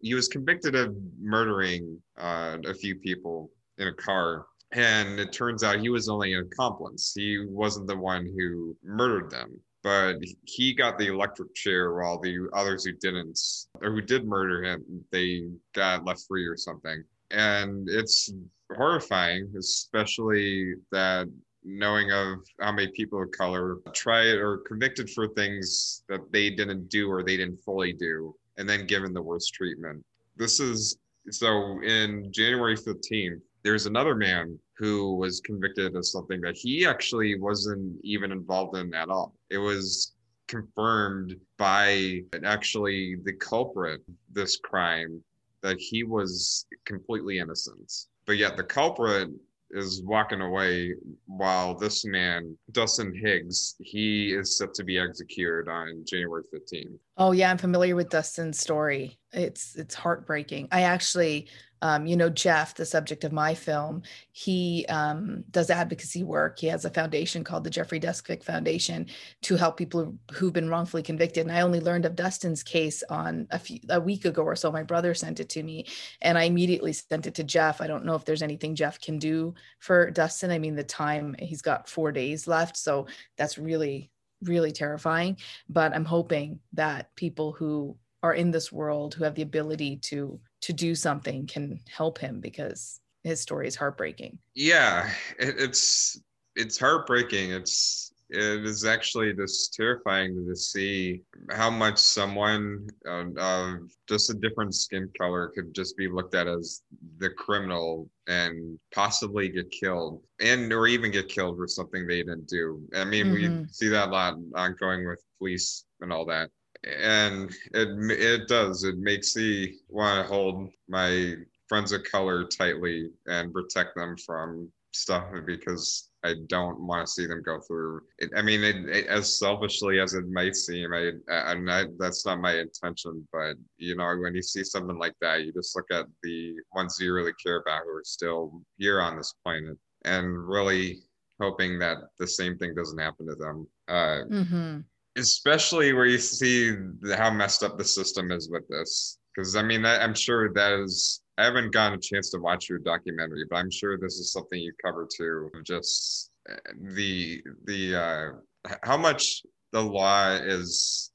He 0.00 0.14
was 0.14 0.28
convicted 0.28 0.76
of 0.76 0.94
murdering 1.20 2.00
uh, 2.16 2.58
a 2.64 2.72
few 2.72 2.94
people 2.94 3.50
in 3.78 3.88
a 3.88 3.92
car, 3.94 4.46
and 4.70 5.18
it 5.18 5.32
turns 5.32 5.64
out 5.64 5.80
he 5.80 5.88
was 5.88 6.08
only 6.08 6.34
an 6.34 6.48
accomplice. 6.52 7.12
He 7.16 7.46
wasn't 7.48 7.88
the 7.88 7.96
one 7.96 8.32
who 8.38 8.76
murdered 8.84 9.28
them, 9.28 9.58
but 9.82 10.18
he 10.44 10.72
got 10.72 10.98
the 10.98 11.08
electric 11.08 11.52
chair 11.56 11.94
while 11.94 12.20
the 12.20 12.48
others 12.54 12.84
who 12.84 12.92
didn't 12.92 13.40
or 13.82 13.90
who 13.90 14.02
did 14.02 14.24
murder 14.24 14.62
him, 14.62 14.84
they 15.10 15.48
got 15.74 16.04
left 16.04 16.22
free 16.28 16.46
or 16.46 16.56
something. 16.56 17.02
And 17.32 17.88
it's 17.90 18.32
horrifying, 18.72 19.52
especially 19.58 20.74
that 20.92 21.26
knowing 21.68 22.10
of 22.10 22.38
how 22.60 22.72
many 22.72 22.88
people 22.88 23.22
of 23.22 23.30
color 23.30 23.78
tried 23.92 24.34
or 24.36 24.58
convicted 24.58 25.10
for 25.10 25.28
things 25.28 26.02
that 26.08 26.20
they 26.32 26.50
didn't 26.50 26.88
do 26.88 27.10
or 27.10 27.22
they 27.22 27.36
didn't 27.36 27.58
fully 27.58 27.92
do 27.92 28.34
and 28.56 28.68
then 28.68 28.86
given 28.86 29.12
the 29.12 29.22
worst 29.22 29.52
treatment. 29.54 30.02
This 30.36 30.60
is 30.60 30.96
so 31.30 31.80
in 31.82 32.32
January 32.32 32.76
15th, 32.76 33.40
there's 33.62 33.86
another 33.86 34.14
man 34.14 34.58
who 34.78 35.14
was 35.14 35.40
convicted 35.40 35.94
of 35.94 36.06
something 36.06 36.40
that 36.40 36.56
he 36.56 36.86
actually 36.86 37.38
wasn't 37.38 37.98
even 38.02 38.32
involved 38.32 38.76
in 38.76 38.94
at 38.94 39.10
all. 39.10 39.34
It 39.50 39.58
was 39.58 40.14
confirmed 40.46 41.36
by 41.58 42.22
actually 42.44 43.16
the 43.24 43.34
culprit 43.34 44.00
this 44.32 44.56
crime 44.56 45.22
that 45.60 45.78
he 45.78 46.04
was 46.04 46.66
completely 46.84 47.38
innocent. 47.38 48.06
But 48.24 48.38
yet 48.38 48.56
the 48.56 48.64
culprit 48.64 49.28
is 49.70 50.02
walking 50.04 50.40
away 50.40 50.94
while 51.26 51.74
this 51.74 52.04
man, 52.04 52.56
Dustin 52.72 53.14
Higgs, 53.14 53.76
he 53.80 54.32
is 54.32 54.56
set 54.56 54.74
to 54.74 54.84
be 54.84 54.98
executed 54.98 55.68
on 55.68 56.04
January 56.06 56.42
15th. 56.54 56.98
Oh 57.20 57.32
yeah, 57.32 57.50
I'm 57.50 57.58
familiar 57.58 57.96
with 57.96 58.10
Dustin's 58.10 58.60
story. 58.60 59.18
It's 59.32 59.74
it's 59.76 59.94
heartbreaking. 59.94 60.68
I 60.70 60.82
actually 60.82 61.48
um, 61.82 62.06
you 62.06 62.16
know, 62.16 62.28
Jeff, 62.28 62.74
the 62.74 62.84
subject 62.84 63.24
of 63.24 63.32
my 63.32 63.54
film, 63.54 64.02
he 64.32 64.84
um, 64.88 65.44
does 65.50 65.70
advocacy 65.70 66.24
work. 66.24 66.58
He 66.58 66.66
has 66.66 66.84
a 66.84 66.90
foundation 66.90 67.44
called 67.44 67.64
the 67.64 67.70
Jeffrey 67.70 68.00
Deskovic 68.00 68.42
Foundation 68.42 69.06
to 69.42 69.56
help 69.56 69.76
people 69.76 70.16
who've 70.32 70.52
been 70.52 70.68
wrongfully 70.68 71.02
convicted. 71.02 71.46
And 71.46 71.56
I 71.56 71.60
only 71.60 71.80
learned 71.80 72.04
of 72.04 72.16
Dustin's 72.16 72.62
case 72.62 73.02
on 73.08 73.46
a, 73.50 73.58
few, 73.58 73.78
a 73.90 74.00
week 74.00 74.24
ago 74.24 74.42
or 74.42 74.56
so. 74.56 74.72
My 74.72 74.82
brother 74.82 75.14
sent 75.14 75.40
it 75.40 75.48
to 75.50 75.62
me, 75.62 75.86
and 76.20 76.36
I 76.36 76.44
immediately 76.44 76.92
sent 76.92 77.26
it 77.26 77.34
to 77.36 77.44
Jeff. 77.44 77.80
I 77.80 77.86
don't 77.86 78.04
know 78.04 78.14
if 78.14 78.24
there's 78.24 78.42
anything 78.42 78.74
Jeff 78.74 79.00
can 79.00 79.18
do 79.18 79.54
for 79.78 80.10
Dustin. 80.10 80.50
I 80.50 80.58
mean, 80.58 80.74
the 80.74 80.84
time 80.84 81.36
he's 81.38 81.62
got 81.62 81.88
four 81.88 82.10
days 82.10 82.48
left, 82.48 82.76
so 82.76 83.06
that's 83.36 83.56
really, 83.56 84.10
really 84.42 84.72
terrifying. 84.72 85.36
But 85.68 85.94
I'm 85.94 86.04
hoping 86.04 86.60
that 86.72 87.14
people 87.16 87.52
who 87.52 87.96
are 88.22 88.34
in 88.34 88.50
this 88.50 88.72
world 88.72 89.14
who 89.14 89.24
have 89.24 89.34
the 89.34 89.42
ability 89.42 89.96
to 89.96 90.40
to 90.60 90.72
do 90.72 90.94
something 90.94 91.46
can 91.46 91.80
help 91.88 92.18
him 92.18 92.40
because 92.40 93.00
his 93.22 93.40
story 93.40 93.68
is 93.68 93.76
heartbreaking. 93.76 94.38
Yeah, 94.54 95.10
it, 95.38 95.54
it's 95.58 96.20
it's 96.56 96.78
heartbreaking. 96.78 97.52
It's 97.52 98.07
it 98.30 98.64
is 98.64 98.84
actually 98.84 99.32
just 99.32 99.72
terrifying 99.74 100.46
to 100.46 100.54
see 100.54 101.22
how 101.50 101.70
much 101.70 101.98
someone 101.98 102.86
uh, 103.08 103.24
uh, 103.38 103.76
just 104.06 104.30
a 104.30 104.34
different 104.34 104.74
skin 104.74 105.10
color 105.18 105.48
could 105.54 105.74
just 105.74 105.96
be 105.96 106.08
looked 106.08 106.34
at 106.34 106.46
as 106.46 106.82
the 107.18 107.30
criminal 107.30 108.08
and 108.26 108.78
possibly 108.94 109.48
get 109.48 109.70
killed 109.70 110.22
and 110.40 110.72
or 110.72 110.86
even 110.86 111.10
get 111.10 111.28
killed 111.28 111.56
for 111.56 111.66
something 111.66 112.06
they 112.06 112.18
didn't 112.18 112.48
do. 112.48 112.82
I 112.94 113.04
mean 113.04 113.26
mm-hmm. 113.26 113.60
we 113.62 113.66
see 113.70 113.88
that 113.88 114.08
a 114.08 114.10
lot 114.10 114.34
ongoing 114.54 115.08
with 115.08 115.22
police 115.38 115.84
and 116.00 116.12
all 116.12 116.26
that. 116.26 116.50
And 116.84 117.50
it 117.72 117.88
it 118.10 118.48
does. 118.48 118.84
It 118.84 118.98
makes 118.98 119.34
me 119.36 119.74
want 119.88 120.22
to 120.22 120.32
hold 120.32 120.68
my 120.88 121.34
friends 121.68 121.92
of 121.92 122.04
color 122.04 122.44
tightly 122.44 123.10
and 123.26 123.52
protect 123.52 123.94
them 123.96 124.16
from 124.18 124.70
stuff 124.92 125.24
because 125.46 126.07
I 126.24 126.34
don't 126.48 126.80
want 126.80 127.06
to 127.06 127.12
see 127.12 127.26
them 127.26 127.42
go 127.42 127.60
through. 127.60 128.02
It, 128.18 128.30
I 128.36 128.42
mean, 128.42 128.64
it, 128.64 128.88
it, 128.88 129.06
as 129.06 129.38
selfishly 129.38 130.00
as 130.00 130.14
it 130.14 130.28
might 130.28 130.56
seem, 130.56 130.92
I, 130.92 131.12
I'm 131.30 131.64
not. 131.64 131.86
That's 131.98 132.26
not 132.26 132.40
my 132.40 132.58
intention. 132.58 133.26
But 133.32 133.56
you 133.76 133.96
know, 133.96 134.16
when 134.20 134.34
you 134.34 134.42
see 134.42 134.64
something 134.64 134.98
like 134.98 135.14
that, 135.20 135.44
you 135.44 135.52
just 135.52 135.76
look 135.76 135.86
at 135.92 136.06
the 136.22 136.54
ones 136.74 136.98
you 137.00 137.14
really 137.14 137.34
care 137.42 137.60
about 137.60 137.82
who 137.84 137.96
are 137.96 138.04
still 138.04 138.62
here 138.78 139.00
on 139.00 139.16
this 139.16 139.34
planet, 139.44 139.76
and 140.04 140.48
really 140.48 141.00
hoping 141.40 141.78
that 141.78 141.98
the 142.18 142.26
same 142.26 142.58
thing 142.58 142.74
doesn't 142.74 142.98
happen 142.98 143.26
to 143.26 143.34
them. 143.36 143.66
Uh, 143.88 144.24
mm-hmm 144.28 144.78
especially 145.18 145.92
where 145.92 146.06
you 146.06 146.18
see 146.18 146.72
how 147.16 147.30
messed 147.30 147.62
up 147.62 147.76
the 147.76 147.84
system 147.84 148.30
is 148.30 148.48
with 148.48 148.66
this. 148.68 149.18
Because 149.34 149.56
I 149.56 149.62
mean, 149.62 149.84
I, 149.84 150.02
I'm 150.02 150.14
sure 150.14 150.52
that 150.54 150.72
is. 150.72 151.20
I 151.38 151.44
haven't 151.44 151.72
gotten 151.72 151.98
a 151.98 152.02
chance 152.02 152.30
to 152.30 152.38
watch 152.38 152.68
your 152.68 152.80
documentary, 152.80 153.44
but 153.48 153.56
I'm 153.56 153.70
sure 153.70 153.96
this 153.96 154.18
is 154.18 154.32
something 154.32 154.60
you 154.60 154.72
cover 154.84 155.06
too. 155.16 155.50
Just 155.64 156.30
uh, 156.50 156.56
the 156.94 157.40
the 157.64 157.94
uh, 157.94 158.74
how 158.82 158.96
much 158.96 159.42
the 159.72 159.80
law 159.80 160.32
is 160.32 161.12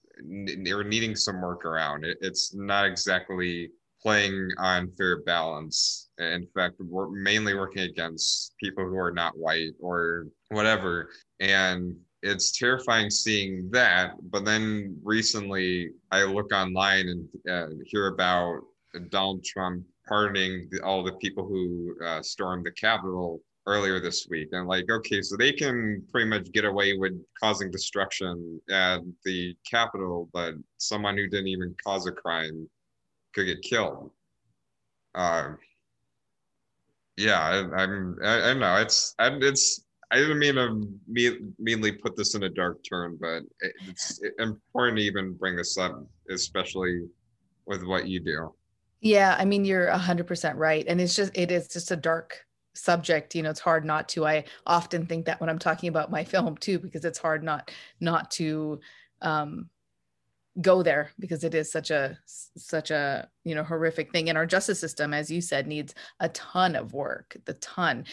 or 0.71 0.83
needing 0.85 1.15
some 1.15 1.41
work 1.41 1.65
around. 1.65 2.05
It, 2.05 2.17
it's 2.21 2.53
not 2.55 2.85
exactly 2.85 3.69
playing 4.01 4.49
on 4.59 4.91
fair 4.97 5.23
balance. 5.23 6.09
In 6.19 6.47
fact, 6.55 6.75
we're 6.79 7.09
mainly 7.09 7.53
working 7.53 7.83
against 7.83 8.53
people 8.59 8.85
who 8.85 8.97
are 8.97 9.11
not 9.11 9.37
white 9.37 9.73
or 9.81 10.27
whatever. 10.49 11.09
And 11.41 11.97
it's 12.21 12.57
terrifying 12.57 13.09
seeing 13.09 13.69
that. 13.71 14.13
But 14.29 14.45
then 14.45 14.97
recently, 15.03 15.91
I 16.11 16.23
look 16.23 16.53
online 16.53 17.07
and 17.09 17.27
uh, 17.49 17.75
hear 17.85 18.07
about 18.07 18.61
Donald 19.09 19.43
Trump 19.43 19.83
pardoning 20.07 20.67
the, 20.71 20.81
all 20.83 21.03
the 21.03 21.13
people 21.13 21.45
who 21.45 21.95
uh, 22.03 22.21
stormed 22.21 22.65
the 22.65 22.71
Capitol 22.71 23.41
earlier 23.65 23.99
this 23.99 24.27
week. 24.29 24.49
And 24.51 24.67
like, 24.67 24.85
okay, 24.91 25.21
so 25.21 25.37
they 25.37 25.51
can 25.51 26.03
pretty 26.11 26.29
much 26.29 26.51
get 26.51 26.65
away 26.65 26.97
with 26.97 27.13
causing 27.41 27.71
destruction 27.71 28.59
at 28.69 29.01
the 29.25 29.55
Capitol, 29.69 30.29
but 30.33 30.55
someone 30.77 31.17
who 31.17 31.27
didn't 31.27 31.47
even 31.47 31.75
cause 31.83 32.05
a 32.07 32.11
crime 32.11 32.67
could 33.33 33.45
get 33.45 33.61
killed. 33.61 34.11
Uh, 35.15 35.51
yeah, 37.17 37.39
I, 37.39 37.83
I'm. 37.83 38.17
I, 38.23 38.49
I 38.49 38.53
know. 38.53 38.75
It's. 38.77 39.13
I, 39.19 39.27
it's 39.41 39.85
I 40.11 40.17
didn't 40.17 40.39
mean 40.39 40.55
to 40.55 40.87
mean, 41.07 41.55
meanly 41.57 41.91
put 41.91 42.15
this 42.15 42.35
in 42.35 42.43
a 42.43 42.49
dark 42.49 42.83
turn, 42.87 43.17
but 43.19 43.43
it's 43.87 44.21
important 44.39 44.97
to 44.97 45.03
even 45.03 45.33
bring 45.33 45.55
this 45.55 45.77
up, 45.77 46.05
especially 46.29 47.07
with 47.65 47.83
what 47.83 48.07
you 48.07 48.19
do. 48.19 48.53
Yeah, 49.03 49.35
I 49.37 49.43
mean 49.45 49.65
you're 49.65 49.91
hundred 49.91 50.27
percent 50.27 50.57
right, 50.57 50.85
and 50.87 51.01
it's 51.01 51.15
just 51.15 51.37
it 51.37 51.51
is 51.51 51.67
just 51.67 51.91
a 51.91 51.95
dark 51.97 52.45
subject. 52.73 53.35
You 53.35 53.43
know, 53.43 53.49
it's 53.49 53.59
hard 53.59 53.83
not 53.85 54.07
to. 54.09 54.25
I 54.25 54.45
often 54.65 55.05
think 55.05 55.25
that 55.25 55.41
when 55.41 55.49
I'm 55.49 55.59
talking 55.59 55.89
about 55.89 56.09
my 56.09 56.23
film 56.33 56.55
too, 56.57 56.79
because 56.79 57.03
it's 57.05 57.19
hard 57.19 57.43
not 57.43 57.69
not 57.99 58.31
to 58.31 58.79
um, 59.21 59.69
go 60.61 60.83
there 60.83 61.11
because 61.19 61.43
it 61.43 61.55
is 61.55 61.71
such 61.71 61.91
a 61.91 62.17
such 62.25 62.91
a 62.91 63.27
you 63.43 63.55
know 63.55 63.63
horrific 63.63 64.11
thing 64.11 64.29
and 64.29 64.37
our 64.37 64.45
justice 64.45 64.79
system 64.79 65.13
as 65.13 65.31
you 65.31 65.41
said 65.41 65.67
needs 65.67 65.95
a 66.19 66.29
ton 66.29 66.75
of 66.75 66.93
work 66.93 67.35
the 67.45 67.53
ton 67.55 68.05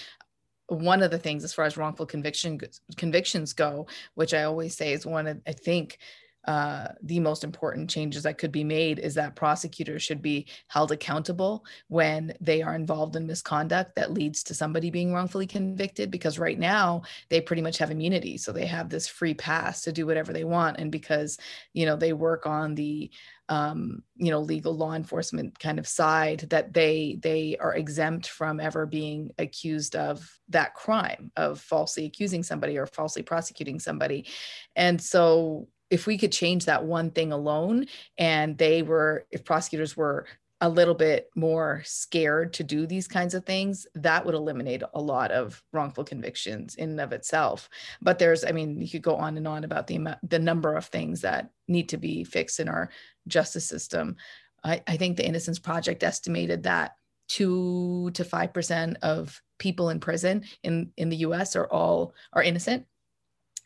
one 0.68 1.02
of 1.02 1.10
the 1.10 1.18
things 1.18 1.44
as 1.44 1.52
far 1.52 1.66
as 1.66 1.76
wrongful 1.76 2.06
conviction 2.06 2.58
convictions 2.96 3.52
go 3.52 3.86
which 4.14 4.32
i 4.32 4.44
always 4.44 4.74
say 4.74 4.94
is 4.94 5.04
one 5.04 5.26
of 5.26 5.38
i 5.46 5.52
think 5.52 5.98
uh, 6.46 6.88
the 7.02 7.20
most 7.20 7.44
important 7.44 7.90
changes 7.90 8.22
that 8.22 8.38
could 8.38 8.50
be 8.50 8.64
made 8.64 8.98
is 8.98 9.14
that 9.14 9.36
prosecutors 9.36 10.02
should 10.02 10.22
be 10.22 10.46
held 10.68 10.90
accountable 10.90 11.64
when 11.88 12.32
they 12.40 12.62
are 12.62 12.74
involved 12.74 13.14
in 13.14 13.26
misconduct 13.26 13.94
that 13.94 14.12
leads 14.12 14.42
to 14.42 14.54
somebody 14.54 14.90
being 14.90 15.12
wrongfully 15.12 15.46
convicted 15.46 16.10
because 16.10 16.38
right 16.38 16.58
now 16.58 17.02
they 17.28 17.40
pretty 17.40 17.60
much 17.60 17.76
have 17.76 17.90
immunity. 17.90 18.38
So 18.38 18.52
they 18.52 18.66
have 18.66 18.88
this 18.88 19.06
free 19.06 19.34
pass 19.34 19.82
to 19.82 19.92
do 19.92 20.06
whatever 20.06 20.32
they 20.32 20.44
want. 20.44 20.78
And 20.78 20.90
because 20.90 21.36
you 21.74 21.84
know 21.84 21.96
they 21.96 22.14
work 22.14 22.46
on 22.46 22.74
the 22.74 23.10
um, 23.50 24.02
you 24.16 24.30
know 24.30 24.40
legal 24.40 24.74
law 24.74 24.94
enforcement 24.94 25.58
kind 25.58 25.78
of 25.78 25.86
side 25.86 26.46
that 26.50 26.72
they 26.72 27.18
they 27.20 27.56
are 27.60 27.74
exempt 27.74 28.28
from 28.28 28.60
ever 28.60 28.86
being 28.86 29.30
accused 29.38 29.94
of 29.94 30.26
that 30.48 30.74
crime 30.74 31.32
of 31.36 31.60
falsely 31.60 32.06
accusing 32.06 32.42
somebody 32.42 32.78
or 32.78 32.86
falsely 32.86 33.22
prosecuting 33.22 33.78
somebody. 33.78 34.26
And 34.74 35.02
so 35.02 35.68
if 35.90 36.06
we 36.06 36.16
could 36.16 36.32
change 36.32 36.64
that 36.64 36.84
one 36.84 37.10
thing 37.10 37.32
alone 37.32 37.86
and 38.16 38.56
they 38.56 38.82
were 38.82 39.26
if 39.30 39.44
prosecutors 39.44 39.96
were 39.96 40.26
a 40.62 40.68
little 40.68 40.94
bit 40.94 41.30
more 41.34 41.82
scared 41.86 42.52
to 42.52 42.62
do 42.62 42.86
these 42.86 43.08
kinds 43.08 43.32
of 43.32 43.46
things, 43.46 43.86
that 43.94 44.26
would 44.26 44.34
eliminate 44.34 44.82
a 44.92 45.00
lot 45.00 45.30
of 45.30 45.62
wrongful 45.72 46.04
convictions 46.04 46.74
in 46.74 46.90
and 46.90 47.00
of 47.00 47.12
itself. 47.12 47.70
But 48.02 48.18
there's, 48.18 48.44
I 48.44 48.52
mean, 48.52 48.78
you 48.78 48.88
could 48.88 49.02
go 49.02 49.16
on 49.16 49.38
and 49.38 49.48
on 49.48 49.64
about 49.64 49.86
the 49.86 50.18
the 50.22 50.38
number 50.38 50.76
of 50.76 50.86
things 50.86 51.22
that 51.22 51.50
need 51.66 51.88
to 51.90 51.96
be 51.96 52.24
fixed 52.24 52.60
in 52.60 52.68
our 52.68 52.90
justice 53.26 53.66
system. 53.66 54.16
I, 54.62 54.82
I 54.86 54.96
think 54.98 55.16
the 55.16 55.26
Innocence 55.26 55.58
Project 55.58 56.02
estimated 56.02 56.64
that 56.64 56.92
two 57.28 58.10
to 58.12 58.24
five 58.24 58.52
percent 58.52 58.98
of 59.02 59.40
people 59.58 59.88
in 59.88 60.00
prison 60.00 60.44
in 60.62 60.90
in 60.98 61.08
the 61.08 61.18
U.S. 61.18 61.56
are 61.56 61.66
all 61.66 62.12
are 62.34 62.42
innocent 62.42 62.86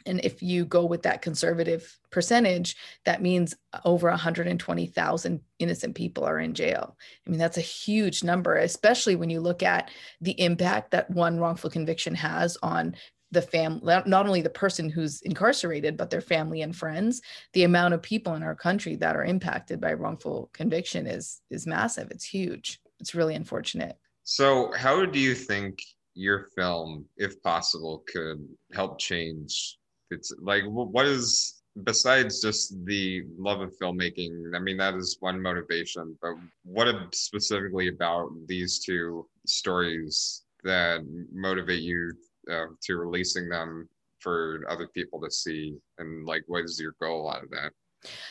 and 0.06 0.20
if 0.24 0.42
you 0.42 0.64
go 0.64 0.84
with 0.84 1.02
that 1.02 1.22
conservative 1.22 1.98
percentage, 2.10 2.76
that 3.04 3.22
means 3.22 3.54
over 3.84 4.08
120,000 4.10 5.40
innocent 5.58 5.94
people 5.94 6.24
are 6.24 6.38
in 6.38 6.54
jail. 6.54 6.96
I 7.26 7.30
mean, 7.30 7.38
that's 7.38 7.58
a 7.58 7.62
huge 7.62 8.22
number, 8.22 8.56
especially 8.56 9.16
when 9.16 9.30
you 9.30 9.40
look 9.40 9.62
at 9.62 9.90
the 10.20 10.38
impact 10.40 10.90
that 10.90 11.10
one 11.10 11.38
wrongful 11.38 11.70
conviction 11.70 12.14
has 12.14 12.56
on 12.62 12.94
the 13.30 13.42
family, 13.42 13.80
not 14.06 14.26
only 14.26 14.42
the 14.42 14.50
person 14.50 14.88
who's 14.88 15.20
incarcerated, 15.22 15.96
but 15.96 16.08
their 16.08 16.20
family 16.20 16.62
and 16.62 16.76
friends. 16.76 17.20
The 17.52 17.64
amount 17.64 17.94
of 17.94 18.02
people 18.02 18.34
in 18.34 18.42
our 18.42 18.54
country 18.54 18.96
that 18.96 19.16
are 19.16 19.24
impacted 19.24 19.80
by 19.80 19.94
wrongful 19.94 20.50
conviction 20.52 21.06
is 21.06 21.40
is 21.50 21.66
massive. 21.66 22.10
It's 22.10 22.24
huge. 22.24 22.80
It's 23.00 23.14
really 23.14 23.34
unfortunate. 23.34 23.98
So, 24.22 24.72
how 24.76 25.04
do 25.04 25.18
you 25.18 25.34
think 25.34 25.82
your 26.14 26.48
film, 26.56 27.06
if 27.16 27.42
possible, 27.42 28.04
could 28.06 28.46
help 28.72 28.98
change 28.98 29.78
it's 30.14 30.32
like 30.40 30.64
what 30.66 31.06
is 31.06 31.62
besides 31.82 32.40
just 32.40 32.62
the 32.86 33.22
love 33.36 33.60
of 33.60 33.76
filmmaking 33.80 34.32
i 34.54 34.58
mean 34.58 34.76
that 34.76 34.94
is 34.94 35.16
one 35.20 35.40
motivation 35.40 36.16
but 36.22 36.34
what 36.64 36.88
specifically 37.12 37.88
about 37.88 38.28
these 38.46 38.78
two 38.78 39.26
stories 39.46 40.44
that 40.62 41.00
motivate 41.32 41.82
you 41.82 42.12
uh, 42.50 42.66
to 42.80 42.96
releasing 42.96 43.48
them 43.48 43.88
for 44.20 44.60
other 44.68 44.88
people 44.88 45.20
to 45.20 45.30
see 45.30 45.74
and 45.98 46.26
like 46.26 46.44
what 46.46 46.64
is 46.64 46.80
your 46.80 46.94
goal 47.00 47.30
out 47.30 47.42
of 47.42 47.50
that 47.50 47.72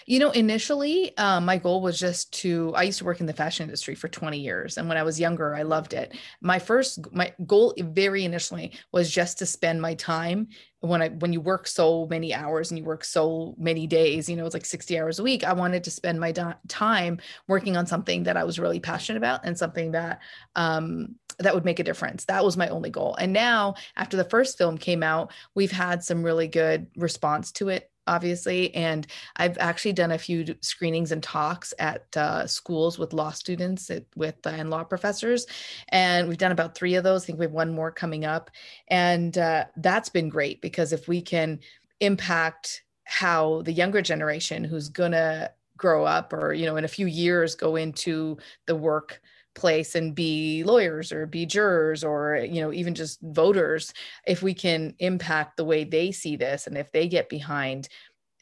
You 0.05 0.19
know, 0.19 0.31
initially, 0.31 1.15
uh, 1.17 1.41
my 1.41 1.57
goal 1.57 1.81
was 1.81 1.99
just 1.99 2.31
to. 2.41 2.73
I 2.75 2.83
used 2.83 2.99
to 2.99 3.05
work 3.05 3.19
in 3.19 3.25
the 3.25 3.33
fashion 3.33 3.63
industry 3.63 3.95
for 3.95 4.07
20 4.07 4.39
years, 4.39 4.77
and 4.77 4.87
when 4.87 4.97
I 4.97 5.03
was 5.03 5.19
younger, 5.19 5.55
I 5.55 5.63
loved 5.63 5.93
it. 5.93 6.15
My 6.41 6.59
first, 6.59 7.11
my 7.11 7.33
goal, 7.45 7.73
very 7.79 8.23
initially, 8.23 8.73
was 8.91 9.09
just 9.09 9.39
to 9.39 9.45
spend 9.45 9.81
my 9.81 9.95
time 9.95 10.49
when 10.83 11.01
I 11.01 11.07
when 11.07 11.31
you 11.31 11.39
work 11.39 11.65
so 11.65 12.07
many 12.07 12.33
hours 12.33 12.69
and 12.69 12.77
you 12.77 12.83
work 12.83 13.05
so 13.05 13.55
many 13.57 13.87
days. 13.87 14.27
You 14.27 14.35
know, 14.35 14.45
it's 14.45 14.53
like 14.53 14.65
60 14.65 14.99
hours 14.99 15.17
a 15.17 15.23
week. 15.23 15.45
I 15.45 15.53
wanted 15.53 15.85
to 15.85 15.91
spend 15.91 16.19
my 16.19 16.33
time 16.67 17.19
working 17.47 17.77
on 17.77 17.87
something 17.87 18.23
that 18.23 18.35
I 18.35 18.43
was 18.43 18.59
really 18.59 18.81
passionate 18.81 19.17
about 19.17 19.45
and 19.45 19.57
something 19.57 19.91
that 19.93 20.19
um, 20.55 21.15
that 21.39 21.53
would 21.53 21.63
make 21.63 21.79
a 21.79 21.83
difference. 21.83 22.25
That 22.25 22.43
was 22.43 22.57
my 22.57 22.67
only 22.67 22.89
goal. 22.89 23.15
And 23.15 23.31
now, 23.31 23.75
after 23.95 24.17
the 24.17 24.25
first 24.25 24.57
film 24.57 24.77
came 24.77 25.03
out, 25.03 25.31
we've 25.55 25.71
had 25.71 26.03
some 26.03 26.21
really 26.21 26.49
good 26.49 26.87
response 26.97 27.53
to 27.53 27.69
it 27.69 27.89
obviously. 28.07 28.73
And 28.75 29.07
I've 29.35 29.57
actually 29.57 29.93
done 29.93 30.11
a 30.11 30.17
few 30.17 30.55
screenings 30.61 31.11
and 31.11 31.21
talks 31.21 31.73
at 31.79 32.05
uh, 32.15 32.47
schools 32.47 32.99
with 32.99 33.13
law 33.13 33.31
students 33.31 33.89
at, 33.89 34.05
with 34.15 34.35
uh, 34.45 34.49
and 34.49 34.69
law 34.69 34.83
professors, 34.83 35.45
and 35.89 36.27
we've 36.27 36.37
done 36.37 36.51
about 36.51 36.75
three 36.75 36.95
of 36.95 37.03
those. 37.03 37.23
I 37.23 37.25
think 37.27 37.39
we 37.39 37.45
have 37.45 37.51
one 37.51 37.73
more 37.73 37.91
coming 37.91 38.25
up, 38.25 38.51
and 38.87 39.37
uh, 39.37 39.65
that's 39.77 40.09
been 40.09 40.29
great 40.29 40.61
because 40.61 40.93
if 40.93 41.07
we 41.07 41.21
can 41.21 41.59
impact 41.99 42.83
how 43.05 43.61
the 43.63 43.71
younger 43.71 44.01
generation 44.01 44.63
who's 44.63 44.89
gonna 44.89 45.49
grow 45.77 46.05
up 46.05 46.31
or 46.33 46.53
you 46.53 46.65
know 46.65 46.77
in 46.77 46.85
a 46.85 46.87
few 46.89 47.07
years 47.07 47.55
go 47.55 47.75
into 47.75 48.37
the 48.67 48.75
work 48.75 49.21
place 49.55 49.95
and 49.95 50.15
be 50.15 50.63
lawyers 50.63 51.11
or 51.11 51.25
be 51.25 51.45
jurors 51.45 52.03
or 52.03 52.37
you 52.37 52.61
know 52.61 52.73
even 52.73 52.95
just 52.95 53.19
voters 53.21 53.93
if 54.25 54.41
we 54.41 54.53
can 54.53 54.95
impact 54.99 55.57
the 55.57 55.65
way 55.65 55.83
they 55.83 56.11
see 56.11 56.35
this 56.35 56.67
and 56.67 56.77
if 56.77 56.91
they 56.91 57.07
get 57.07 57.29
behind 57.29 57.87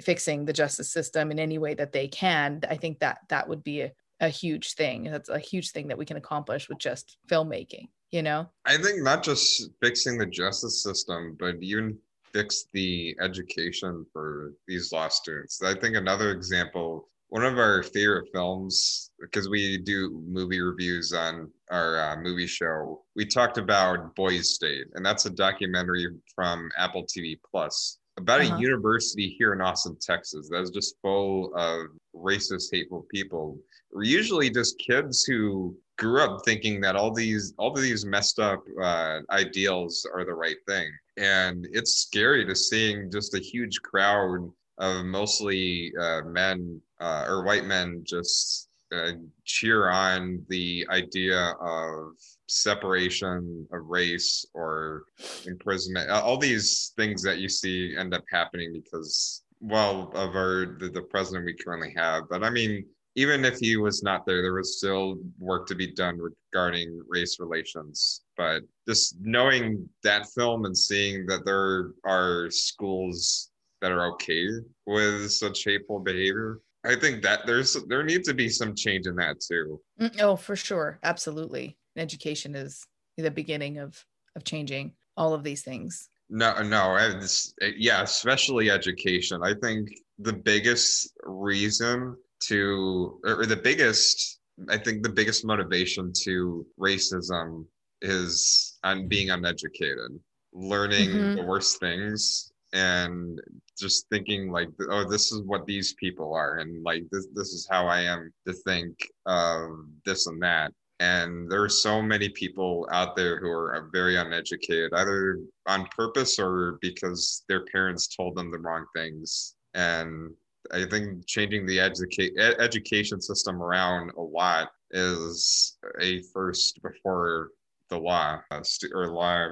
fixing 0.02 0.46
the 0.46 0.54
justice 0.54 0.92
system 0.92 1.32
in 1.32 1.40
any 1.40 1.58
way 1.58 1.74
that 1.74 1.92
they 1.92 2.08
can 2.08 2.62
i 2.70 2.76
think 2.76 3.00
that 3.00 3.20
that 3.28 3.48
would 3.48 3.64
be 3.64 3.82
a, 3.82 3.92
a 4.20 4.30
huge 4.30 4.76
thing. 4.76 5.06
That's 5.06 5.30
a 5.30 5.40
huge 5.40 5.72
thing 5.72 5.88
that 5.88 5.98
we 5.98 6.06
can 6.06 6.18
accomplish 6.18 6.70
with 6.70 6.78
just 6.78 7.18
filmmaking 7.28 7.88
you 8.12 8.22
know? 8.22 8.48
I 8.66 8.78
think 8.78 9.02
not 9.02 9.24
just 9.24 9.70
fixing 9.82 10.18
the 10.18 10.26
justice 10.26 10.84
system 10.84 11.36
but 11.40 11.56
even 11.62 11.98
fix 12.34 12.66
the 12.74 13.16
education 13.22 14.06
for 14.14 14.54
these 14.68 14.92
law 14.92 15.10
students. 15.10 15.62
I 15.62 15.74
think 15.74 15.96
another 15.96 16.32
example 16.32 17.10
one 17.32 17.46
of 17.46 17.58
our 17.58 17.82
favorite 17.82 18.28
films 18.34 19.12
because 19.22 19.48
we 19.48 19.78
do 19.78 20.22
movie 20.28 20.60
reviews 20.60 21.14
on 21.14 21.50
our 21.72 21.98
uh, 21.98 22.18
movie 22.18 22.46
show 22.46 23.02
we 23.16 23.26
talked 23.26 23.58
about 23.58 24.14
boys 24.16 24.54
state 24.54 24.86
and 24.96 25.06
that's 25.06 25.26
a 25.26 25.30
documentary 25.30 26.08
from 26.36 26.70
apple 26.78 27.04
tv 27.04 27.40
plus 27.50 28.00
about 28.18 28.42
uh-huh. 28.42 28.56
a 28.56 28.60
university 28.60 29.30
here 29.30 29.54
in 29.54 29.62
austin 29.62 29.96
texas 30.02 30.50
that's 30.52 30.72
just 30.72 30.96
full 31.02 31.56
of 31.56 31.88
racist 32.14 32.68
hateful 32.70 33.06
people 33.10 33.58
We're 33.94 34.04
usually 34.04 34.50
just 34.50 34.78
kids 34.78 35.24
who 35.24 35.74
grew 35.98 36.22
up 36.22 36.42
thinking 36.44 36.82
that 36.82 36.98
all 36.98 37.14
these 37.14 37.54
all 37.58 37.72
of 37.72 37.82
these 37.82 38.06
messed 38.06 38.40
up 38.40 38.62
uh, 38.84 39.20
ideals 39.30 40.06
are 40.14 40.26
the 40.26 40.34
right 40.34 40.58
thing 40.68 40.92
and 41.16 41.66
it's 41.72 41.94
scary 41.94 42.46
to 42.46 42.56
seeing 42.56 43.10
just 43.10 43.36
a 43.36 43.40
huge 43.40 43.82
crowd 43.82 44.52
of 44.80 45.06
mostly 45.06 45.94
uh, 45.98 46.22
men 46.26 46.82
uh, 47.02 47.26
or 47.28 47.44
white 47.44 47.66
men 47.66 48.04
just 48.06 48.70
uh, 48.94 49.12
cheer 49.46 49.90
on 49.90 50.44
the 50.50 50.86
idea 50.90 51.54
of 51.62 52.14
separation 52.48 53.68
of 53.72 53.86
race 53.86 54.46
or 54.54 55.06
imprisonment 55.46 56.10
all 56.10 56.38
these 56.38 56.92
things 56.98 57.24
that 57.24 57.40
you 57.40 57.48
see 57.48 57.96
end 57.98 58.14
up 58.14 58.24
happening 58.30 58.74
because 58.74 59.44
well 59.62 60.12
of 60.14 60.36
our 60.36 60.78
the, 60.80 60.90
the 60.90 61.02
president 61.02 61.46
we 61.46 61.54
currently 61.54 61.94
have 61.96 62.24
but 62.30 62.44
i 62.44 62.50
mean 62.50 62.86
even 63.16 63.46
if 63.46 63.58
he 63.60 63.78
was 63.78 64.04
not 64.04 64.26
there 64.26 64.42
there 64.42 64.54
was 64.54 64.78
still 64.78 65.16
work 65.40 65.66
to 65.66 65.76
be 65.76 65.94
done 65.94 66.20
regarding 66.20 67.02
race 67.08 67.40
relations 67.40 68.24
but 68.36 68.62
just 68.86 69.16
knowing 69.22 69.88
that 70.04 70.28
film 70.36 70.66
and 70.66 70.78
seeing 70.78 71.26
that 71.26 71.46
there 71.46 71.92
are 72.04 72.50
schools 72.52 73.52
that 73.82 73.92
are 73.92 74.12
okay 74.12 74.48
with 74.86 75.32
such 75.32 75.64
hateful 75.64 76.00
behavior. 76.00 76.60
I 76.84 76.96
think 76.96 77.22
that 77.24 77.46
there's 77.46 77.78
there 77.88 78.04
needs 78.04 78.28
to 78.28 78.34
be 78.34 78.50
some 78.50 78.76
change 78.76 79.06
in 79.06 79.16
that 79.18 79.40
too. 79.40 79.80
Mm, 80.00 80.22
oh, 80.22 80.36
for 80.36 80.56
sure, 80.56 81.00
absolutely. 81.04 81.78
Education 81.96 82.56
is 82.56 82.86
the 83.18 83.32
beginning 83.32 83.78
of 83.78 84.04
of 84.36 84.44
changing 84.44 84.94
all 85.18 85.34
of 85.34 85.44
these 85.44 85.62
things. 85.62 86.10
No, 86.30 86.62
no, 86.64 86.96
it's, 86.96 87.54
yeah, 87.76 88.02
especially 88.04 88.72
education. 88.72 89.42
I 89.44 89.54
think 89.62 89.90
the 90.18 90.32
biggest 90.32 91.12
reason 91.24 92.16
to, 92.44 93.20
or 93.26 93.46
the 93.46 93.58
biggest, 93.58 94.40
I 94.70 94.78
think 94.78 95.04
the 95.04 95.10
biggest 95.10 95.44
motivation 95.44 96.14
to 96.24 96.66
racism 96.80 97.66
is 98.02 98.80
on 98.84 99.10
being 99.10 99.30
uneducated, 99.30 100.18
learning 100.54 101.10
mm-hmm. 101.10 101.36
the 101.36 101.44
worst 101.44 101.82
things 101.82 102.51
and 102.74 103.40
just 103.78 104.08
thinking 104.10 104.52
like 104.52 104.70
oh 104.90 105.10
this 105.10 105.32
is 105.32 105.42
what 105.42 105.66
these 105.66 105.94
people 105.96 106.34
are 106.34 106.58
and 106.58 106.84
like 106.84 107.04
this 107.12 107.28
this 107.34 107.50
is 107.50 107.68
how 107.70 107.88
i 107.88 108.02
am 108.02 108.32
to 108.48 108.54
think 108.54 108.96
of 109.26 109.70
this 110.06 110.28
and 110.28 110.42
that. 110.42 110.72
And 111.00 111.52
there 111.52 111.64
are 111.64 111.70
so 111.70 112.00
many 112.00 112.30
people 112.30 112.88
out 112.92 113.16
there 113.16 113.40
who 113.40 113.50
are 113.50 113.90
very 113.92 114.18
uneducated 114.18 114.94
either 114.94 115.40
on 115.66 115.88
purpose 115.88 116.38
or 116.38 116.78
because 116.80 117.44
their 117.50 117.66
parents 117.66 118.16
told 118.16 118.36
them 118.36 118.52
the 118.52 118.60
wrong 118.60 118.86
things. 118.96 119.56
And 119.74 120.32
i 120.72 120.86
think 120.86 121.26
changing 121.26 121.66
the 121.66 121.80
educate 121.80 122.34
education 122.38 123.20
system 123.20 123.62
around 123.62 124.12
a 124.12 124.22
lot 124.22 124.70
is 124.92 125.78
a 126.00 126.22
first 126.34 126.80
before 126.84 127.50
the 127.92 128.00
law 128.00 128.40
uh, 128.50 128.62
or 128.96 129.08
law 129.08 129.50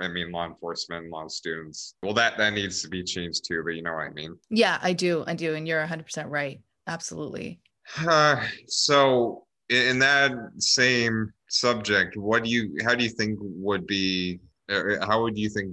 I 0.00 0.08
mean 0.08 0.32
law 0.32 0.46
enforcement, 0.46 1.10
law 1.10 1.28
students. 1.28 1.94
Well, 2.02 2.14
that 2.14 2.36
that 2.38 2.54
needs 2.54 2.82
to 2.82 2.88
be 2.88 3.04
changed 3.04 3.44
too. 3.46 3.62
But 3.64 3.74
you 3.76 3.82
know 3.82 3.92
what 3.92 4.08
I 4.08 4.10
mean? 4.10 4.36
Yeah, 4.50 4.78
I 4.82 4.94
do. 4.94 5.22
I 5.28 5.34
do, 5.34 5.54
and 5.54 5.68
you're 5.68 5.78
100 5.80 6.02
percent 6.02 6.28
right. 6.28 6.60
Absolutely. 6.88 7.60
Uh, 8.08 8.44
so 8.66 9.44
in 9.68 9.98
that 10.00 10.32
same 10.56 11.32
subject, 11.48 12.16
what 12.16 12.44
do 12.44 12.50
you? 12.50 12.74
How 12.84 12.94
do 12.94 13.04
you 13.04 13.10
think 13.10 13.38
would 13.40 13.86
be? 13.86 14.40
Uh, 14.68 15.04
how 15.06 15.22
would 15.22 15.38
you 15.38 15.48
think 15.48 15.72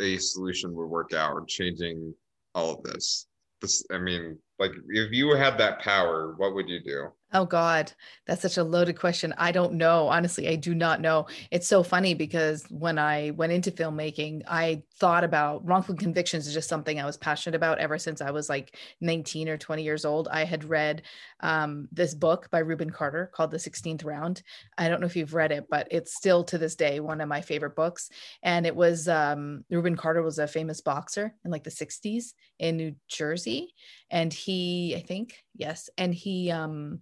a 0.00 0.16
solution 0.18 0.74
would 0.74 0.86
work 0.86 1.12
out 1.12 1.46
changing 1.48 2.14
all 2.54 2.74
of 2.74 2.82
this? 2.84 3.26
This, 3.60 3.84
I 3.90 3.98
mean, 3.98 4.38
like 4.58 4.72
if 4.88 5.12
you 5.12 5.34
had 5.34 5.58
that 5.58 5.80
power, 5.80 6.34
what 6.36 6.54
would 6.54 6.68
you 6.68 6.80
do? 6.80 7.08
Oh 7.32 7.44
God, 7.44 7.92
that's 8.26 8.42
such 8.42 8.56
a 8.56 8.62
loaded 8.64 8.98
question. 8.98 9.34
I 9.36 9.50
don't 9.50 9.74
know. 9.74 10.08
Honestly, 10.08 10.48
I 10.48 10.54
do 10.56 10.74
not 10.74 11.00
know. 11.00 11.26
It's 11.50 11.66
so 11.66 11.82
funny 11.82 12.14
because 12.14 12.64
when 12.70 12.98
I 12.98 13.30
went 13.32 13.52
into 13.52 13.72
filmmaking, 13.72 14.42
I 14.48 14.84
thought 14.98 15.24
about 15.24 15.66
wrongful 15.66 15.94
convictions 15.94 16.46
is 16.46 16.54
just 16.54 16.68
something 16.68 16.98
I 16.98 17.04
was 17.04 17.16
passionate 17.16 17.56
about 17.56 17.78
ever 17.78 17.98
since 17.98 18.20
I 18.20 18.30
was 18.30 18.48
like 18.48 18.76
19 19.00 19.48
or 19.48 19.58
20 19.58 19.82
years 19.82 20.04
old. 20.04 20.28
I 20.28 20.44
had 20.44 20.64
read 20.64 21.02
um, 21.40 21.88
this 21.92 22.14
book 22.14 22.48
by 22.50 22.60
Rubin 22.60 22.90
Carter 22.90 23.30
called 23.34 23.50
The 23.50 23.58
16th 23.58 24.04
Round. 24.04 24.42
I 24.78 24.88
don't 24.88 25.00
know 25.00 25.06
if 25.06 25.16
you've 25.16 25.34
read 25.34 25.52
it, 25.52 25.66
but 25.68 25.88
it's 25.90 26.16
still 26.16 26.44
to 26.44 26.58
this 26.58 26.76
day 26.76 27.00
one 27.00 27.20
of 27.20 27.28
my 27.28 27.42
favorite 27.42 27.76
books. 27.76 28.08
And 28.42 28.66
it 28.66 28.74
was 28.74 29.06
um, 29.08 29.64
Rubin 29.70 29.96
Carter 29.96 30.22
was 30.22 30.38
a 30.38 30.48
famous 30.48 30.80
boxer 30.80 31.34
in 31.44 31.50
like 31.50 31.64
the 31.64 31.70
60s 31.70 32.32
in 32.58 32.76
New 32.76 32.94
Jersey. 33.08 33.74
And 34.10 34.32
he, 34.32 34.94
I 34.96 35.00
think, 35.00 35.36
yes. 35.54 35.90
And 35.98 36.14
he, 36.14 36.50
um, 36.50 37.00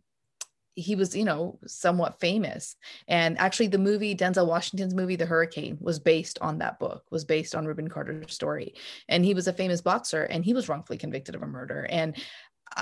he 0.77 0.97
was, 0.97 1.15
you 1.15 1.25
know, 1.25 1.59
somewhat 1.67 2.21
famous. 2.21 2.77
And 3.07 3.39
actually, 3.39 3.69
the 3.69 3.79
movie, 3.79 4.15
Denzel 4.15 4.47
Washington's 4.47 4.95
movie, 4.95 5.17
The 5.17 5.27
Hurricane, 5.27 5.79
was 5.81 5.99
based 5.99 6.39
on 6.41 6.59
that 6.59 6.79
book, 6.79 7.05
was 7.11 7.25
based 7.25 7.55
on 7.55 7.67
Rubin 7.67 7.89
Carter's 7.89 8.35
story. 8.35 8.75
And 9.09 9.25
he 9.25 9.35
was 9.35 9.47
a 9.47 9.53
famous 9.53 9.81
boxer 9.81 10.25
and 10.25 10.45
he 10.45 10.53
was 10.53 10.69
wrongfully 10.69 10.99
convicted 10.99 11.35
of 11.35 11.43
a 11.43 11.47
murder. 11.47 11.87
And 11.89 12.17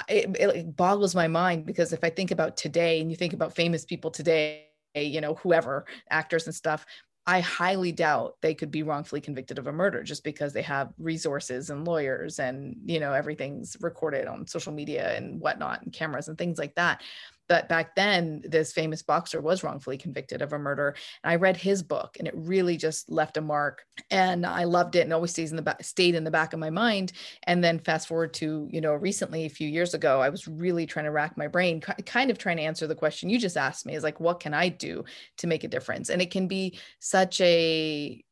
it, 0.09 0.35
it 0.39 0.77
boggles 0.77 1.15
my 1.15 1.29
mind 1.29 1.67
because 1.67 1.93
if 1.93 2.03
I 2.03 2.11
think 2.11 2.31
about 2.31 2.57
today 2.57 3.01
and 3.01 3.11
you 3.11 3.17
think 3.17 3.35
about 3.35 3.55
famous 3.55 3.85
people 3.85 4.11
today, 4.11 4.69
you 4.95 5.21
know, 5.21 5.35
whoever, 5.35 5.87
actors 6.11 6.47
and 6.47 6.55
stuff, 6.55 6.87
I 7.25 7.39
highly 7.41 7.93
doubt 7.93 8.37
they 8.41 8.55
could 8.55 8.73
be 8.73 8.83
wrongfully 8.83 9.21
convicted 9.21 9.59
of 9.59 9.69
a 9.69 9.73
murder 9.73 10.03
just 10.03 10.25
because 10.25 10.53
they 10.53 10.63
have 10.63 10.93
resources 10.99 11.71
and 11.71 11.87
lawyers 11.87 12.41
and 12.41 12.77
you 12.85 12.99
know 12.99 13.13
everything's 13.13 13.77
recorded 13.81 14.27
on 14.27 14.47
social 14.49 14.73
media 14.73 15.17
and 15.17 15.41
whatnot 15.41 15.83
and 15.83 15.93
cameras 15.93 16.27
and 16.27 16.37
things 16.37 16.59
like 16.59 16.75
that 16.75 17.01
but 17.49 17.69
back 17.69 17.95
then 17.95 18.43
this 18.45 18.73
famous 18.73 19.03
boxer 19.03 19.41
was 19.41 19.63
wrongfully 19.63 19.99
convicted 19.99 20.43
of 20.43 20.53
a 20.53 20.59
murder 20.59 20.95
and 21.23 21.33
i 21.33 21.37
read 21.37 21.57
his 21.57 21.83
book 21.83 22.17
and 22.19 22.29
it 22.29 22.35
really 22.37 22.77
just 22.77 23.11
left 23.11 23.37
a 23.37 23.41
mark. 23.41 23.85
And 24.11 24.47
i 24.47 24.65
loved 24.65 24.97
it 24.97 25.01
and 25.03 25.13
always 25.13 25.33
stays 25.33 25.51
in 25.51 25.57
the 25.57 25.63
back 25.63 25.83
stayed 25.85 26.15
in 26.15 26.25
the 26.25 26.31
back 26.31 26.53
of 26.53 26.59
my 26.59 26.71
mind. 26.71 27.13
And 27.45 27.63
then 27.63 27.79
fast 27.79 28.09
forward 28.09 28.35
to 28.35 28.69
you 28.71 28.81
know 28.81 28.95
recently 28.95 29.45
a 29.45 29.51
few 29.51 29.69
years 29.69 29.95
ago 29.95 30.21
i 30.21 30.29
was 30.29 30.49
really 30.49 30.87
trying 30.87 31.05
to 31.05 31.11
rack 31.11 31.37
my 31.37 31.47
brain 31.49 31.81
kind 31.81 32.31
of 32.31 32.39
trying 32.39 32.57
to 32.57 32.63
answer 32.63 32.87
the 32.87 32.95
question 32.95 33.29
you 33.29 33.39
just 33.39 33.57
asked 33.57 33.87
me 33.87 33.95
is 33.95 34.03
like 34.03 34.21
what 34.21 34.41
can 34.41 34.55
i 34.55 34.69
do 34.69 35.05
to 35.39 35.47
make 35.47 35.65
a 35.65 35.69
difference? 35.69 36.09
And 36.09 36.23
it 36.23 36.31
can 36.31 36.49
be 36.49 36.79
such 36.99 37.41
a 37.41 38.25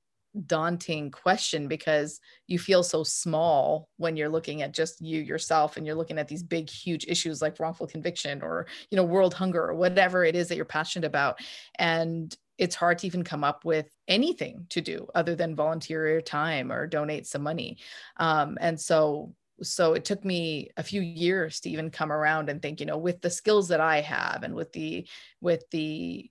daunting 0.46 1.10
question 1.10 1.66
because 1.66 2.20
you 2.46 2.58
feel 2.58 2.82
so 2.82 3.02
small 3.02 3.88
when 3.96 4.16
you're 4.16 4.28
looking 4.28 4.62
at 4.62 4.72
just 4.72 5.00
you 5.00 5.20
yourself 5.20 5.76
and 5.76 5.86
you're 5.86 5.96
looking 5.96 6.18
at 6.18 6.28
these 6.28 6.42
big 6.42 6.70
huge 6.70 7.04
issues 7.08 7.42
like 7.42 7.58
wrongful 7.58 7.86
conviction 7.86 8.40
or 8.42 8.66
you 8.90 8.96
know 8.96 9.04
world 9.04 9.34
hunger 9.34 9.62
or 9.62 9.74
whatever 9.74 10.24
it 10.24 10.36
is 10.36 10.48
that 10.48 10.56
you're 10.56 10.64
passionate 10.64 11.06
about. 11.06 11.38
And 11.78 12.36
it's 12.58 12.74
hard 12.74 12.98
to 12.98 13.06
even 13.06 13.24
come 13.24 13.42
up 13.42 13.64
with 13.64 13.88
anything 14.06 14.66
to 14.68 14.80
do 14.80 15.08
other 15.14 15.34
than 15.34 15.56
volunteer 15.56 16.08
your 16.08 16.20
time 16.20 16.70
or 16.70 16.86
donate 16.86 17.26
some 17.26 17.42
money. 17.42 17.78
Um, 18.18 18.58
and 18.60 18.78
so 18.78 19.34
so 19.62 19.92
it 19.94 20.04
took 20.04 20.24
me 20.24 20.70
a 20.76 20.82
few 20.82 21.00
years 21.00 21.60
to 21.60 21.70
even 21.70 21.90
come 21.90 22.10
around 22.10 22.48
and 22.48 22.62
think 22.62 22.80
you 22.80 22.86
know 22.86 22.96
with 22.96 23.20
the 23.20 23.28
skills 23.28 23.68
that 23.68 23.80
i 23.80 24.00
have 24.00 24.42
and 24.42 24.54
with 24.54 24.72
the 24.72 25.06
with 25.40 25.68
the 25.70 26.30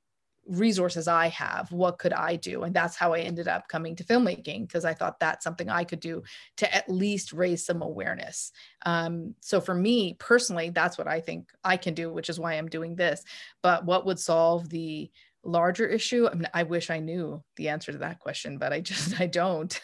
resources 0.49 1.07
I 1.07 1.27
have, 1.29 1.71
what 1.71 1.99
could 1.99 2.13
I 2.13 2.35
do? 2.35 2.63
And 2.63 2.75
that's 2.75 2.95
how 2.95 3.13
I 3.13 3.19
ended 3.19 3.47
up 3.47 3.67
coming 3.67 3.95
to 3.95 4.03
filmmaking 4.03 4.67
because 4.67 4.83
I 4.83 4.93
thought 4.93 5.19
that's 5.19 5.43
something 5.43 5.69
I 5.69 5.83
could 5.83 5.99
do 5.99 6.23
to 6.57 6.75
at 6.75 6.89
least 6.89 7.33
raise 7.33 7.65
some 7.65 7.81
awareness. 7.81 8.51
Um, 8.85 9.35
so 9.41 9.61
for 9.61 9.75
me 9.75 10.15
personally, 10.19 10.71
that's 10.71 10.97
what 10.97 11.07
I 11.07 11.19
think 11.19 11.49
I 11.63 11.77
can 11.77 11.93
do, 11.93 12.11
which 12.11 12.29
is 12.29 12.39
why 12.39 12.53
I'm 12.53 12.67
doing 12.67 12.95
this. 12.95 13.23
But 13.61 13.85
what 13.85 14.05
would 14.05 14.19
solve 14.19 14.69
the 14.69 15.11
larger 15.43 15.87
issue? 15.87 16.27
I 16.27 16.33
mean, 16.33 16.49
I 16.53 16.63
wish 16.63 16.89
I 16.89 16.99
knew 16.99 17.43
the 17.55 17.69
answer 17.69 17.91
to 17.91 17.99
that 17.99 18.19
question, 18.19 18.57
but 18.57 18.73
I 18.73 18.81
just 18.81 19.19
I 19.21 19.27
don't. 19.27 19.79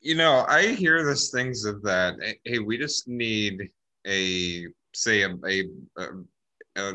you 0.00 0.14
know, 0.16 0.44
I 0.48 0.68
hear 0.68 1.04
those 1.04 1.30
things 1.30 1.64
of 1.64 1.82
that. 1.82 2.14
Hey, 2.44 2.58
we 2.58 2.78
just 2.78 3.06
need 3.06 3.70
a 4.06 4.66
say 4.94 5.22
a, 5.22 5.36
a, 5.46 5.62
a, 5.98 6.08
a 6.76 6.94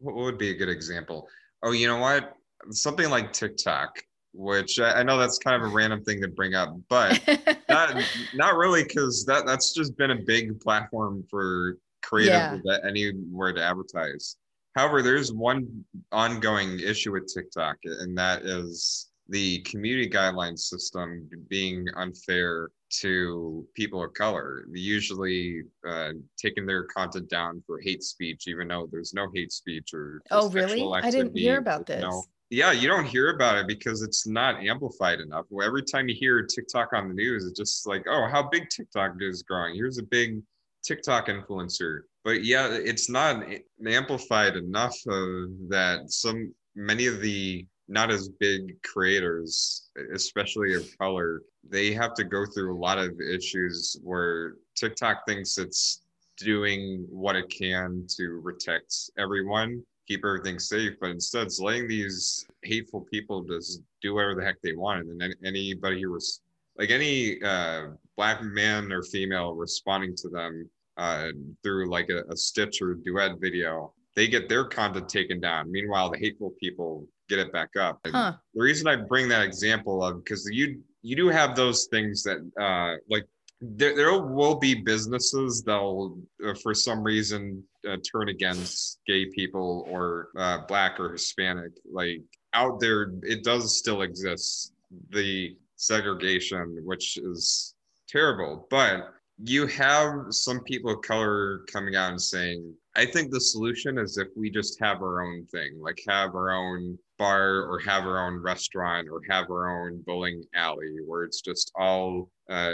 what 0.00 0.14
would 0.14 0.38
be 0.38 0.50
a 0.50 0.54
good 0.54 0.68
example? 0.68 1.28
Oh, 1.62 1.72
you 1.72 1.86
know 1.86 1.98
what? 1.98 2.34
Something 2.70 3.10
like 3.10 3.32
TikTok, 3.32 4.02
which 4.32 4.78
I, 4.80 5.00
I 5.00 5.02
know 5.02 5.18
that's 5.18 5.38
kind 5.38 5.62
of 5.62 5.70
a 5.70 5.74
random 5.74 6.04
thing 6.04 6.20
to 6.22 6.28
bring 6.28 6.54
up, 6.54 6.76
but 6.88 7.20
not 7.68 7.96
not 8.34 8.56
really 8.56 8.84
because 8.84 9.24
that 9.26 9.46
that's 9.46 9.72
just 9.72 9.96
been 9.96 10.10
a 10.10 10.22
big 10.26 10.60
platform 10.60 11.24
for 11.30 11.78
creative 12.02 12.62
yeah. 12.64 12.78
anywhere 12.86 13.52
to 13.52 13.62
advertise. 13.62 14.36
However, 14.76 15.02
there's 15.02 15.32
one 15.32 15.84
ongoing 16.12 16.78
issue 16.80 17.12
with 17.12 17.32
TikTok, 17.32 17.78
and 17.84 18.16
that 18.16 18.42
is 18.42 19.10
the 19.28 19.58
community 19.60 20.08
guidelines 20.08 20.60
system 20.60 21.28
being 21.48 21.86
unfair 21.96 22.68
to 23.00 23.66
people 23.74 24.02
of 24.02 24.14
color, 24.14 24.64
usually 24.72 25.62
uh, 25.86 26.12
taking 26.36 26.66
their 26.66 26.84
content 26.84 27.28
down 27.28 27.62
for 27.66 27.80
hate 27.80 28.02
speech, 28.02 28.48
even 28.48 28.68
though 28.68 28.88
there's 28.90 29.14
no 29.14 29.28
hate 29.34 29.52
speech 29.52 29.90
or. 29.94 30.20
Oh, 30.30 30.48
really? 30.50 30.86
I 30.92 31.10
didn't 31.10 31.36
hear 31.36 31.58
about 31.58 31.86
this. 31.86 32.02
No. 32.02 32.24
Yeah, 32.50 32.72
you 32.72 32.88
don't 32.88 33.04
hear 33.04 33.34
about 33.34 33.58
it 33.58 33.66
because 33.66 34.00
it's 34.00 34.26
not 34.26 34.64
amplified 34.64 35.20
enough. 35.20 35.44
Well, 35.50 35.66
every 35.66 35.82
time 35.82 36.08
you 36.08 36.14
hear 36.18 36.42
TikTok 36.42 36.94
on 36.94 37.08
the 37.08 37.14
news, 37.14 37.44
it's 37.44 37.58
just 37.58 37.86
like, 37.86 38.06
oh, 38.08 38.26
how 38.30 38.48
big 38.48 38.70
TikTok 38.70 39.16
is 39.20 39.42
growing. 39.42 39.74
Here's 39.74 39.98
a 39.98 40.02
big 40.02 40.40
TikTok 40.82 41.26
influencer. 41.28 42.00
But 42.24 42.44
yeah, 42.44 42.68
it's 42.70 43.10
not 43.10 43.44
amplified 43.86 44.56
enough 44.56 44.96
of 45.06 45.50
that 45.68 46.04
some 46.10 46.54
many 46.74 47.06
of 47.06 47.20
the 47.20 47.66
not 47.88 48.10
as 48.10 48.28
big 48.28 48.80
creators, 48.82 49.88
especially 50.14 50.74
of 50.74 50.86
color, 50.98 51.42
they 51.68 51.92
have 51.92 52.14
to 52.14 52.24
go 52.24 52.44
through 52.44 52.74
a 52.74 52.78
lot 52.78 52.98
of 52.98 53.18
issues 53.20 53.98
where 54.02 54.54
TikTok 54.74 55.26
thinks 55.26 55.58
it's 55.58 56.02
doing 56.36 57.06
what 57.10 57.34
it 57.34 57.48
can 57.48 58.06
to 58.16 58.40
protect 58.44 59.10
everyone, 59.18 59.82
keep 60.06 60.24
everything 60.24 60.58
safe, 60.58 60.94
but 61.00 61.10
instead 61.10 61.46
it's 61.46 61.60
letting 61.60 61.88
these 61.88 62.46
hateful 62.62 63.00
people 63.10 63.42
just 63.42 63.82
do 64.02 64.14
whatever 64.14 64.34
the 64.34 64.44
heck 64.44 64.60
they 64.62 64.74
want. 64.74 65.06
And 65.06 65.20
then 65.20 65.32
anybody 65.44 66.02
who 66.02 66.12
was 66.12 66.40
like 66.76 66.90
any 66.90 67.42
uh, 67.42 67.88
black 68.16 68.42
man 68.42 68.92
or 68.92 69.02
female 69.02 69.54
responding 69.54 70.14
to 70.16 70.28
them 70.28 70.68
uh, 70.96 71.28
through 71.62 71.90
like 71.90 72.08
a, 72.10 72.22
a 72.30 72.36
stitch 72.36 72.80
or 72.82 72.94
duet 72.94 73.40
video, 73.40 73.92
they 74.18 74.26
get 74.26 74.48
their 74.48 74.64
content 74.64 75.08
taken 75.08 75.38
down. 75.38 75.70
Meanwhile, 75.70 76.10
the 76.10 76.18
hateful 76.18 76.52
people 76.58 77.06
get 77.28 77.38
it 77.38 77.52
back 77.52 77.76
up. 77.78 78.00
Huh. 78.04 78.32
The 78.52 78.60
reason 78.60 78.88
I 78.88 78.96
bring 78.96 79.28
that 79.28 79.42
example 79.42 80.02
of 80.02 80.24
because 80.24 80.48
you 80.50 80.82
you 81.02 81.14
do 81.14 81.28
have 81.28 81.54
those 81.54 81.86
things 81.86 82.24
that 82.24 82.38
uh, 82.60 82.96
like 83.08 83.24
there, 83.60 83.94
there 83.94 84.20
will 84.20 84.56
be 84.56 84.74
businesses 84.74 85.62
that'll 85.62 86.18
uh, 86.44 86.54
for 86.64 86.74
some 86.74 87.04
reason 87.04 87.62
uh, 87.88 87.96
turn 88.10 88.28
against 88.28 88.98
gay 89.06 89.26
people 89.26 89.86
or 89.88 90.30
uh, 90.36 90.58
black 90.66 90.98
or 90.98 91.12
hispanic 91.12 91.70
like 91.88 92.20
out 92.54 92.80
there 92.80 93.12
it 93.22 93.44
does 93.44 93.78
still 93.78 94.02
exist 94.02 94.72
the 95.10 95.56
segregation 95.76 96.80
which 96.84 97.16
is 97.18 97.74
terrible 98.08 98.66
but 98.70 99.12
you 99.44 99.66
have 99.66 100.12
some 100.30 100.60
people 100.64 100.90
of 100.90 101.02
color 101.02 101.60
coming 101.72 101.94
out 101.94 102.10
and 102.10 102.20
saying 102.20 102.74
i 102.96 103.06
think 103.06 103.30
the 103.30 103.40
solution 103.40 103.96
is 103.98 104.18
if 104.18 104.28
we 104.36 104.50
just 104.50 104.78
have 104.80 105.00
our 105.00 105.22
own 105.22 105.44
thing 105.46 105.80
like 105.80 106.00
have 106.08 106.34
our 106.34 106.50
own 106.50 106.98
bar 107.18 107.62
or 107.62 107.78
have 107.78 108.04
our 108.04 108.26
own 108.26 108.42
restaurant 108.42 109.08
or 109.10 109.20
have 109.28 109.50
our 109.50 109.86
own 109.86 110.02
bowling 110.06 110.42
alley 110.54 110.96
where 111.06 111.24
it's 111.24 111.40
just 111.40 111.72
all 111.76 112.28
uh, 112.48 112.72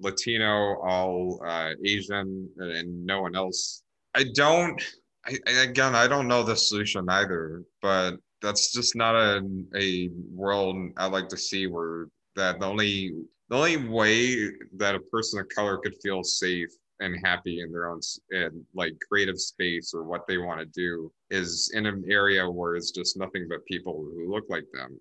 Latino, 0.00 0.76
all 0.82 1.40
uh, 1.46 1.70
Asian, 1.84 2.48
and 2.58 3.06
no 3.06 3.22
one 3.22 3.36
else. 3.36 3.82
I 4.14 4.24
don't. 4.34 4.82
I, 5.24 5.38
again, 5.62 5.94
I 5.94 6.08
don't 6.08 6.26
know 6.26 6.42
the 6.42 6.56
solution 6.56 7.08
either, 7.08 7.62
but 7.80 8.16
that's 8.40 8.72
just 8.72 8.96
not 8.96 9.14
a 9.14 9.42
a 9.76 10.10
world 10.34 10.76
I 10.96 11.06
like 11.06 11.28
to 11.28 11.36
see 11.36 11.66
where 11.68 12.06
that 12.34 12.58
the 12.58 12.66
only 12.66 13.12
the 13.52 13.58
only 13.58 13.76
way 13.76 14.50
that 14.78 14.94
a 14.94 15.00
person 15.00 15.38
of 15.38 15.46
color 15.50 15.76
could 15.76 15.94
feel 16.02 16.24
safe 16.24 16.70
and 17.00 17.20
happy 17.22 17.60
in 17.60 17.70
their 17.70 17.86
own 17.90 18.00
in 18.30 18.64
like 18.72 18.94
creative 19.06 19.38
space 19.38 19.92
or 19.92 20.04
what 20.04 20.26
they 20.26 20.38
want 20.38 20.58
to 20.58 20.64
do 20.64 21.12
is 21.28 21.70
in 21.74 21.84
an 21.84 22.02
area 22.08 22.50
where 22.50 22.76
it's 22.76 22.92
just 22.92 23.18
nothing 23.18 23.46
but 23.50 23.62
people 23.66 23.92
who 23.92 24.32
look 24.32 24.44
like 24.48 24.64
them. 24.72 24.98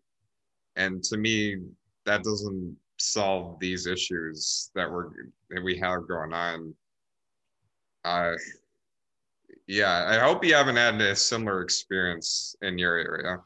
And 0.75 1.01
to 1.05 1.17
me 1.17 1.59
that 2.05 2.23
doesn't 2.23 2.75
solve 2.97 3.57
these 3.61 3.87
issues 3.87 4.69
that 4.75 4.91
we're 4.91 5.11
that 5.49 5.63
we 5.63 5.77
have 5.77 6.09
going 6.09 6.33
on. 6.33 6.73
Yeah 9.65 10.07
i 10.09 10.17
hope 10.19 10.43
you 10.43 10.55
haven't 10.55 10.75
had 10.75 10.99
a 10.99 11.15
similar 11.15 11.61
experience 11.61 12.53
in 12.61 12.77
your 12.77 12.97
area 12.97 13.39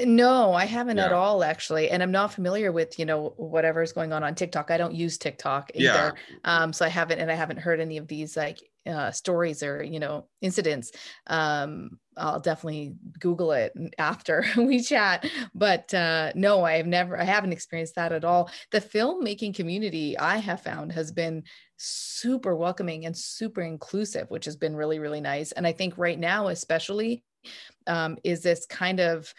no, 0.00 0.52
I 0.52 0.64
haven't 0.64 0.96
yeah. 0.96 1.06
at 1.06 1.12
all 1.12 1.44
actually. 1.44 1.90
And 1.90 2.02
I'm 2.02 2.10
not 2.10 2.32
familiar 2.32 2.72
with, 2.72 2.98
you 2.98 3.04
know, 3.04 3.34
whatever's 3.36 3.92
going 3.92 4.12
on 4.12 4.24
on 4.24 4.34
TikTok. 4.34 4.70
I 4.70 4.76
don't 4.76 4.94
use 4.94 5.18
TikTok 5.18 5.70
either. 5.74 5.84
Yeah. 5.84 6.12
Um, 6.44 6.72
so 6.72 6.84
I 6.84 6.88
haven't, 6.88 7.20
and 7.20 7.30
I 7.30 7.34
haven't 7.34 7.58
heard 7.58 7.80
any 7.80 7.98
of 7.98 8.08
these 8.08 8.36
like 8.36 8.60
uh, 8.86 9.12
stories 9.12 9.62
or, 9.62 9.82
you 9.82 10.00
know, 10.00 10.26
incidents. 10.40 10.92
Um, 11.26 11.98
I'll 12.16 12.40
definitely 12.40 12.94
Google 13.18 13.52
it 13.52 13.72
after 13.98 14.44
we 14.56 14.80
chat. 14.80 15.28
But 15.54 15.92
uh, 15.94 16.32
no, 16.34 16.64
I 16.64 16.76
have 16.78 16.86
never, 16.86 17.18
I 17.18 17.24
haven't 17.24 17.52
experienced 17.52 17.94
that 17.94 18.12
at 18.12 18.24
all. 18.24 18.50
The 18.72 18.80
filmmaking 18.80 19.54
community 19.54 20.18
I 20.18 20.38
have 20.38 20.62
found 20.62 20.92
has 20.92 21.12
been 21.12 21.44
super 21.76 22.56
welcoming 22.56 23.06
and 23.06 23.16
super 23.16 23.60
inclusive, 23.60 24.30
which 24.30 24.44
has 24.44 24.56
been 24.56 24.76
really, 24.76 24.98
really 24.98 25.20
nice. 25.20 25.52
And 25.52 25.66
I 25.66 25.72
think 25.72 25.98
right 25.98 26.18
now, 26.18 26.48
especially, 26.48 27.22
um, 27.86 28.16
is 28.24 28.42
this 28.42 28.66
kind 28.66 29.00
of, 29.00 29.32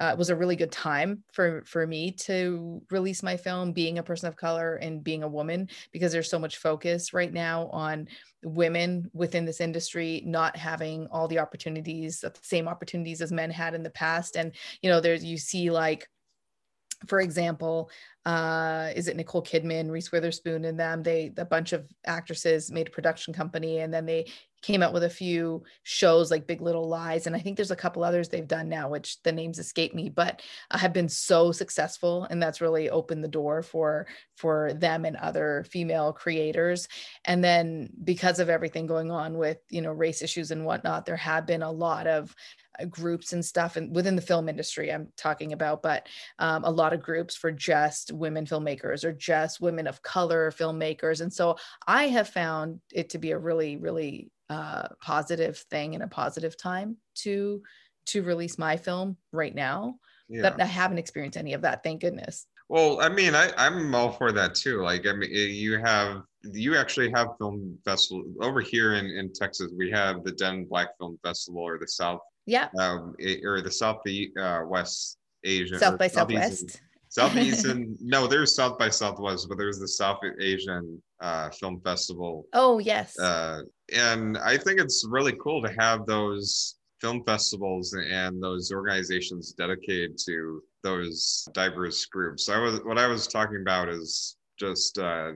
uh, 0.00 0.14
was 0.16 0.30
a 0.30 0.36
really 0.36 0.56
good 0.56 0.70
time 0.70 1.22
for 1.32 1.62
for 1.66 1.86
me 1.86 2.12
to 2.12 2.80
release 2.90 3.22
my 3.22 3.36
film 3.36 3.72
being 3.72 3.98
a 3.98 4.02
person 4.02 4.28
of 4.28 4.36
color 4.36 4.76
and 4.76 5.02
being 5.02 5.22
a 5.22 5.28
woman 5.28 5.68
because 5.92 6.12
there's 6.12 6.30
so 6.30 6.38
much 6.38 6.58
focus 6.58 7.12
right 7.12 7.32
now 7.32 7.68
on 7.68 8.06
women 8.44 9.10
within 9.12 9.44
this 9.44 9.60
industry 9.60 10.22
not 10.24 10.56
having 10.56 11.06
all 11.10 11.26
the 11.26 11.38
opportunities 11.38 12.20
the 12.20 12.32
same 12.42 12.68
opportunities 12.68 13.20
as 13.20 13.32
men 13.32 13.50
had 13.50 13.74
in 13.74 13.82
the 13.82 13.90
past. 13.90 14.36
And 14.36 14.52
you 14.82 14.90
know 14.90 15.00
there's 15.00 15.24
you 15.24 15.38
see 15.38 15.70
like 15.70 16.08
for 17.06 17.20
example, 17.20 17.90
uh, 18.26 18.90
is 18.94 19.08
it 19.08 19.16
Nicole 19.16 19.42
Kidman, 19.42 19.90
Reese 19.90 20.12
Witherspoon, 20.12 20.64
and 20.64 20.78
them? 20.78 21.02
They 21.02 21.32
a 21.36 21.44
bunch 21.44 21.72
of 21.72 21.88
actresses 22.06 22.70
made 22.70 22.88
a 22.88 22.90
production 22.90 23.32
company, 23.32 23.78
and 23.78 23.94
then 23.94 24.04
they 24.04 24.26
came 24.60 24.82
out 24.82 24.92
with 24.92 25.04
a 25.04 25.10
few 25.10 25.62
shows 25.84 26.30
like 26.30 26.48
Big 26.48 26.60
Little 26.60 26.88
Lies, 26.88 27.26
and 27.26 27.36
I 27.36 27.38
think 27.38 27.56
there's 27.56 27.70
a 27.70 27.76
couple 27.76 28.02
others 28.02 28.28
they've 28.28 28.46
done 28.46 28.68
now, 28.68 28.88
which 28.88 29.22
the 29.22 29.32
names 29.32 29.58
escape 29.58 29.94
me, 29.94 30.08
but 30.08 30.42
uh, 30.70 30.78
have 30.78 30.92
been 30.92 31.08
so 31.08 31.52
successful, 31.52 32.24
and 32.24 32.42
that's 32.42 32.60
really 32.60 32.90
opened 32.90 33.22
the 33.22 33.28
door 33.28 33.62
for 33.62 34.06
for 34.36 34.72
them 34.74 35.04
and 35.04 35.16
other 35.16 35.64
female 35.70 36.12
creators. 36.12 36.88
And 37.24 37.42
then 37.42 37.90
because 38.02 38.40
of 38.40 38.50
everything 38.50 38.86
going 38.86 39.10
on 39.10 39.38
with 39.38 39.58
you 39.70 39.80
know 39.80 39.92
race 39.92 40.22
issues 40.22 40.50
and 40.50 40.66
whatnot, 40.66 41.06
there 41.06 41.16
have 41.16 41.46
been 41.46 41.62
a 41.62 41.70
lot 41.70 42.06
of 42.08 42.34
groups 42.86 43.32
and 43.32 43.44
stuff 43.44 43.76
and 43.76 43.94
within 43.94 44.16
the 44.16 44.22
film 44.22 44.48
industry 44.48 44.92
i'm 44.92 45.08
talking 45.16 45.52
about 45.52 45.82
but 45.82 46.06
um, 46.38 46.64
a 46.64 46.70
lot 46.70 46.92
of 46.92 47.02
groups 47.02 47.36
for 47.36 47.50
just 47.50 48.12
women 48.12 48.44
filmmakers 48.44 49.04
or 49.04 49.12
just 49.12 49.60
women 49.60 49.86
of 49.86 50.02
color 50.02 50.50
filmmakers 50.50 51.20
and 51.20 51.32
so 51.32 51.56
i 51.86 52.04
have 52.04 52.28
found 52.28 52.80
it 52.92 53.10
to 53.10 53.18
be 53.18 53.32
a 53.32 53.38
really 53.38 53.76
really 53.76 54.30
uh, 54.50 54.88
positive 55.02 55.58
thing 55.70 55.94
and 55.94 56.02
a 56.02 56.08
positive 56.08 56.56
time 56.56 56.96
to 57.14 57.62
to 58.06 58.22
release 58.22 58.56
my 58.58 58.76
film 58.76 59.16
right 59.32 59.54
now 59.54 59.94
yeah. 60.28 60.42
that 60.42 60.60
i 60.60 60.64
haven't 60.64 60.98
experienced 60.98 61.36
any 61.36 61.52
of 61.52 61.62
that 61.62 61.82
thank 61.82 62.00
goodness 62.00 62.46
Well, 62.68 63.00
I 63.00 63.08
mean, 63.08 63.34
I, 63.34 63.50
I'm 63.56 63.94
all 63.94 64.12
for 64.12 64.30
that 64.32 64.54
too. 64.54 64.82
Like, 64.82 65.06
I 65.06 65.14
mean, 65.14 65.30
you 65.32 65.78
have 65.78 66.22
you 66.42 66.76
actually 66.76 67.10
have 67.14 67.28
film 67.38 67.78
festival 67.84 68.24
over 68.40 68.60
here 68.60 68.94
in, 68.94 69.06
in 69.06 69.32
Texas. 69.32 69.72
We 69.76 69.90
have 69.90 70.22
the 70.24 70.32
Den 70.32 70.64
Black 70.64 70.96
Film 70.98 71.18
Festival 71.22 71.62
or 71.62 71.78
the 71.78 71.88
South, 71.88 72.20
Yeah. 72.48 72.68
um, 72.78 73.14
or 73.44 73.60
the 73.60 73.70
South 73.70 74.00
uh, 74.40 74.60
West 74.66 75.18
Asia, 75.44 75.78
South 75.78 75.98
by 75.98 76.08
Southwest. 76.08 76.80
Southeast 77.10 77.64
and 77.72 77.96
no, 78.00 78.26
there's 78.26 78.54
South 78.54 78.78
by 78.78 78.88
Southwest, 78.88 79.46
but 79.48 79.58
there's 79.58 79.78
the 79.78 79.88
South 79.88 80.18
Asian 80.40 81.02
uh, 81.20 81.50
Film 81.50 81.80
Festival, 81.84 82.46
Oh 82.54 82.78
yes. 82.78 83.18
uh, 83.18 83.62
and 83.94 84.38
I 84.38 84.56
think 84.56 84.80
it's 84.80 85.06
really 85.08 85.36
cool 85.42 85.62
to 85.62 85.72
have 85.78 86.06
those 86.06 86.76
film 87.00 87.22
festivals 87.24 87.92
and 87.92 88.42
those 88.42 88.72
organizations 88.72 89.52
dedicated 89.52 90.18
to 90.26 90.62
those 90.82 91.46
diverse 91.52 92.06
groups. 92.06 92.48
I 92.48 92.58
was 92.58 92.80
what 92.84 92.98
I 92.98 93.06
was 93.06 93.26
talking 93.26 93.60
about 93.60 93.88
is 93.88 94.36
just 94.58 94.98
uh, 94.98 95.32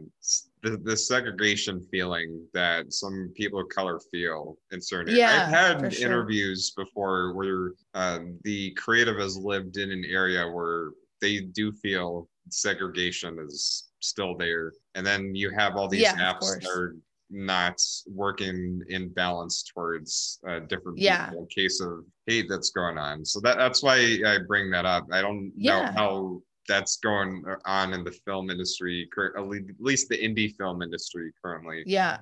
the, 0.63 0.77
the 0.85 0.97
segregation 0.97 1.81
feeling 1.91 2.47
that 2.55 2.93
some 2.93 3.33
people 3.35 3.61
of 3.61 3.69
color 3.69 4.01
feel 4.11 4.57
in 4.71 4.81
certain. 4.81 5.15
Yeah, 5.17 5.45
I've 5.45 5.51
had 5.51 5.93
sure. 5.93 6.07
interviews 6.07 6.73
before 6.77 7.35
where 7.35 7.73
uh, 7.95 8.21
the 8.45 8.71
creative 8.73 9.19
has 9.19 9.37
lived 9.37 9.77
in 9.77 9.91
an 9.91 10.05
area 10.09 10.49
where 10.49 10.91
they 11.21 11.41
do 11.41 11.73
feel 11.73 12.29
segregation 12.51 13.39
is 13.45 13.91
still 14.01 14.37
there, 14.37 14.73
and 14.95 15.07
then 15.07 15.35
you 15.35 15.51
have 15.51 15.77
all 15.77 15.89
these 15.89 16.03
Yeah, 16.03 16.17
apps 16.17 16.47
that 16.61 16.69
are 16.69 16.97
not 17.31 17.81
working 18.07 18.83
in 18.89 19.09
balance 19.09 19.63
towards 19.63 20.39
uh, 20.47 20.61
different 20.61 20.99
Yeah. 20.99 21.27
people 21.31 21.41
in 21.43 21.47
case 21.47 21.81
of 21.81 22.05
hate 22.27 22.47
that's 22.49 22.71
going 22.71 22.99
on. 22.99 23.25
So 23.25 23.41
that 23.41 23.57
that's 23.57 23.83
why 23.83 24.19
I 24.27 24.39
bring 24.47 24.71
that 24.73 24.85
up. 24.85 25.07
I 25.11 25.23
don't 25.23 25.53
know 25.57 25.83
how 25.95 26.43
that's 26.69 26.97
going 26.97 27.45
on 27.65 27.93
in 27.93 28.05
the 28.05 28.13
film 28.25 28.51
industry, 28.51 29.09
at 29.37 29.49
least 29.81 30.09
the 30.09 30.17
indie 30.17 30.55
film 30.57 30.83
industry 30.83 31.33
currently. 31.43 31.83
Yeah. 31.87 32.19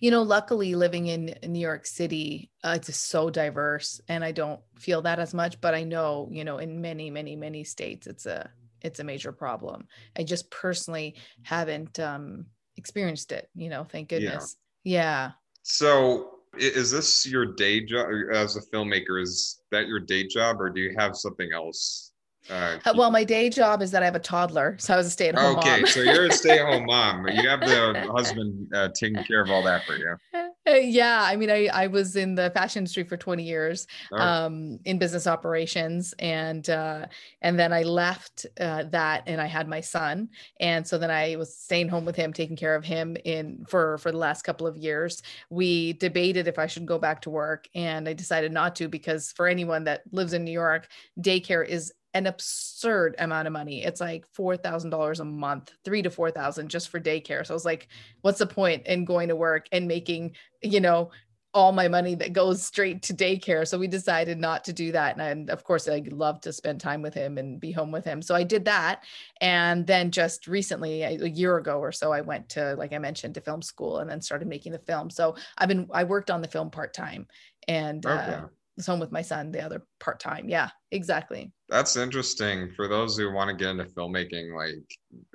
You 0.00 0.10
know, 0.10 0.22
luckily 0.22 0.74
living 0.74 1.06
in 1.06 1.34
New 1.46 1.60
York 1.60 1.86
City, 1.86 2.50
uh, 2.62 2.74
it's 2.76 2.94
so 2.96 3.30
diverse 3.30 4.00
and 4.08 4.22
I 4.22 4.32
don't 4.32 4.60
feel 4.78 5.02
that 5.02 5.18
as 5.18 5.32
much, 5.32 5.60
but 5.60 5.74
I 5.74 5.84
know, 5.84 6.28
you 6.30 6.44
know, 6.44 6.58
in 6.58 6.80
many, 6.80 7.10
many, 7.10 7.34
many 7.34 7.64
states, 7.64 8.06
it's 8.06 8.26
a, 8.26 8.50
it's 8.82 9.00
a 9.00 9.04
major 9.04 9.32
problem. 9.32 9.86
I 10.16 10.24
just 10.24 10.50
personally 10.50 11.16
haven't 11.42 11.98
um, 11.98 12.46
experienced 12.76 13.32
it, 13.32 13.48
you 13.54 13.70
know, 13.70 13.84
thank 13.84 14.08
goodness. 14.08 14.56
Yeah. 14.84 15.32
So 15.62 16.40
is 16.58 16.90
this 16.90 17.26
your 17.26 17.54
day 17.54 17.84
job 17.84 18.08
as 18.32 18.56
a 18.56 18.62
filmmaker? 18.74 19.22
Is 19.22 19.60
that 19.70 19.86
your 19.86 20.00
day 20.00 20.26
job, 20.26 20.60
or 20.60 20.68
do 20.70 20.80
you 20.80 20.94
have 20.98 21.14
something 21.14 21.50
else? 21.54 22.09
Uh, 22.48 22.78
Uh, 22.84 22.94
Well, 22.96 23.10
my 23.10 23.24
day 23.24 23.50
job 23.50 23.82
is 23.82 23.90
that 23.90 24.02
I 24.02 24.06
have 24.06 24.14
a 24.14 24.20
toddler. 24.20 24.76
So 24.78 24.94
I 24.94 24.96
was 24.96 25.06
a 25.06 25.10
stay 25.10 25.28
at 25.28 25.38
home 25.38 25.56
okay, 25.58 25.70
mom. 25.70 25.80
Okay, 25.80 25.90
so 25.90 26.00
you're 26.00 26.26
a 26.26 26.32
stay-at-home 26.32 26.86
mom. 26.86 27.26
You 27.28 27.48
have 27.48 27.60
the 27.60 28.06
husband 28.14 28.68
uh, 28.74 28.88
taking 28.94 29.22
care 29.24 29.42
of 29.42 29.50
all 29.50 29.62
that 29.64 29.84
for 29.84 29.96
you. 29.96 30.16
Uh, 30.34 30.72
yeah. 30.74 31.20
I 31.22 31.36
mean, 31.36 31.50
I, 31.50 31.66
I 31.72 31.86
was 31.86 32.16
in 32.16 32.34
the 32.34 32.50
fashion 32.50 32.80
industry 32.80 33.04
for 33.04 33.16
20 33.16 33.42
years. 33.42 33.86
Oh, 34.12 34.18
um, 34.18 34.78
in 34.84 34.98
business 34.98 35.26
operations 35.26 36.14
and 36.18 36.68
uh, 36.70 37.06
and 37.42 37.58
then 37.58 37.72
I 37.72 37.82
left 37.82 38.46
uh, 38.60 38.84
that 38.90 39.24
and 39.26 39.40
I 39.40 39.46
had 39.46 39.68
my 39.68 39.80
son 39.80 40.28
and 40.60 40.86
so 40.86 40.98
then 40.98 41.10
I 41.10 41.36
was 41.36 41.56
staying 41.56 41.88
home 41.88 42.04
with 42.04 42.16
him 42.16 42.32
taking 42.32 42.56
care 42.56 42.74
of 42.74 42.84
him 42.84 43.16
in 43.24 43.64
for 43.68 43.98
for 43.98 44.10
the 44.12 44.18
last 44.18 44.42
couple 44.42 44.66
of 44.66 44.76
years 44.76 45.22
we 45.48 45.94
debated 45.94 46.46
if 46.48 46.58
I 46.58 46.66
should 46.66 46.86
go 46.86 46.98
back 46.98 47.22
to 47.22 47.30
work 47.30 47.68
and 47.74 48.08
I 48.08 48.12
decided 48.12 48.52
not 48.52 48.76
to 48.76 48.88
because 48.88 49.32
for 49.32 49.46
anyone 49.46 49.84
that 49.84 50.02
lives 50.12 50.32
in 50.32 50.44
New 50.44 50.52
York 50.52 50.88
daycare 51.20 51.66
is 51.66 51.92
an 52.14 52.26
absurd 52.26 53.14
amount 53.18 53.46
of 53.46 53.52
money 53.52 53.84
it's 53.84 54.00
like 54.00 54.26
four 54.26 54.56
thousand 54.56 54.90
dollars 54.90 55.20
a 55.20 55.24
month 55.24 55.72
three 55.84 56.02
to 56.02 56.10
four 56.10 56.30
thousand 56.30 56.68
just 56.68 56.88
for 56.88 57.00
daycare 57.00 57.46
so 57.46 57.54
I 57.54 57.56
was 57.56 57.64
like 57.64 57.88
what's 58.22 58.38
the 58.38 58.46
point 58.46 58.86
in 58.86 59.04
going 59.04 59.28
to 59.28 59.36
work 59.36 59.66
and 59.72 59.86
making 59.86 60.34
you 60.62 60.80
know 60.80 61.10
all 61.52 61.72
my 61.72 61.88
money 61.88 62.14
that 62.14 62.32
goes 62.32 62.64
straight 62.64 63.02
to 63.02 63.14
daycare. 63.14 63.66
So 63.66 63.76
we 63.76 63.88
decided 63.88 64.38
not 64.38 64.62
to 64.64 64.72
do 64.72 64.92
that. 64.92 65.14
And, 65.14 65.22
I, 65.22 65.28
and 65.30 65.50
of 65.50 65.64
course, 65.64 65.88
I 65.88 66.02
love 66.10 66.40
to 66.42 66.52
spend 66.52 66.80
time 66.80 67.02
with 67.02 67.12
him 67.12 67.38
and 67.38 67.58
be 67.58 67.72
home 67.72 67.90
with 67.90 68.04
him. 68.04 68.22
So 68.22 68.34
I 68.36 68.44
did 68.44 68.64
that. 68.66 69.02
And 69.40 69.84
then 69.86 70.12
just 70.12 70.46
recently, 70.46 71.02
a 71.02 71.20
a 71.20 71.28
year 71.28 71.56
ago 71.56 71.78
or 71.80 71.90
so, 71.90 72.12
I 72.12 72.20
went 72.20 72.48
to, 72.50 72.74
like 72.76 72.92
I 72.92 72.98
mentioned, 72.98 73.34
to 73.34 73.40
film 73.40 73.62
school 73.62 73.98
and 73.98 74.08
then 74.08 74.20
started 74.20 74.46
making 74.46 74.72
the 74.72 74.78
film. 74.78 75.10
So 75.10 75.34
I've 75.58 75.68
been, 75.68 75.88
I 75.92 76.04
worked 76.04 76.30
on 76.30 76.40
the 76.40 76.48
film 76.48 76.70
part 76.70 76.94
time 76.94 77.26
and 77.66 78.06
Okay. 78.06 78.32
uh, 78.32 78.46
was 78.80 78.86
home 78.86 79.00
with 79.00 79.12
my 79.12 79.22
son, 79.22 79.52
the 79.52 79.62
other 79.62 79.82
part 79.98 80.18
time. 80.18 80.48
Yeah, 80.48 80.70
exactly. 80.90 81.52
That's 81.68 81.96
interesting 81.96 82.72
for 82.74 82.88
those 82.88 83.16
who 83.16 83.32
want 83.32 83.50
to 83.50 83.56
get 83.56 83.70
into 83.70 83.84
filmmaking. 83.84 84.56
Like, 84.56 84.84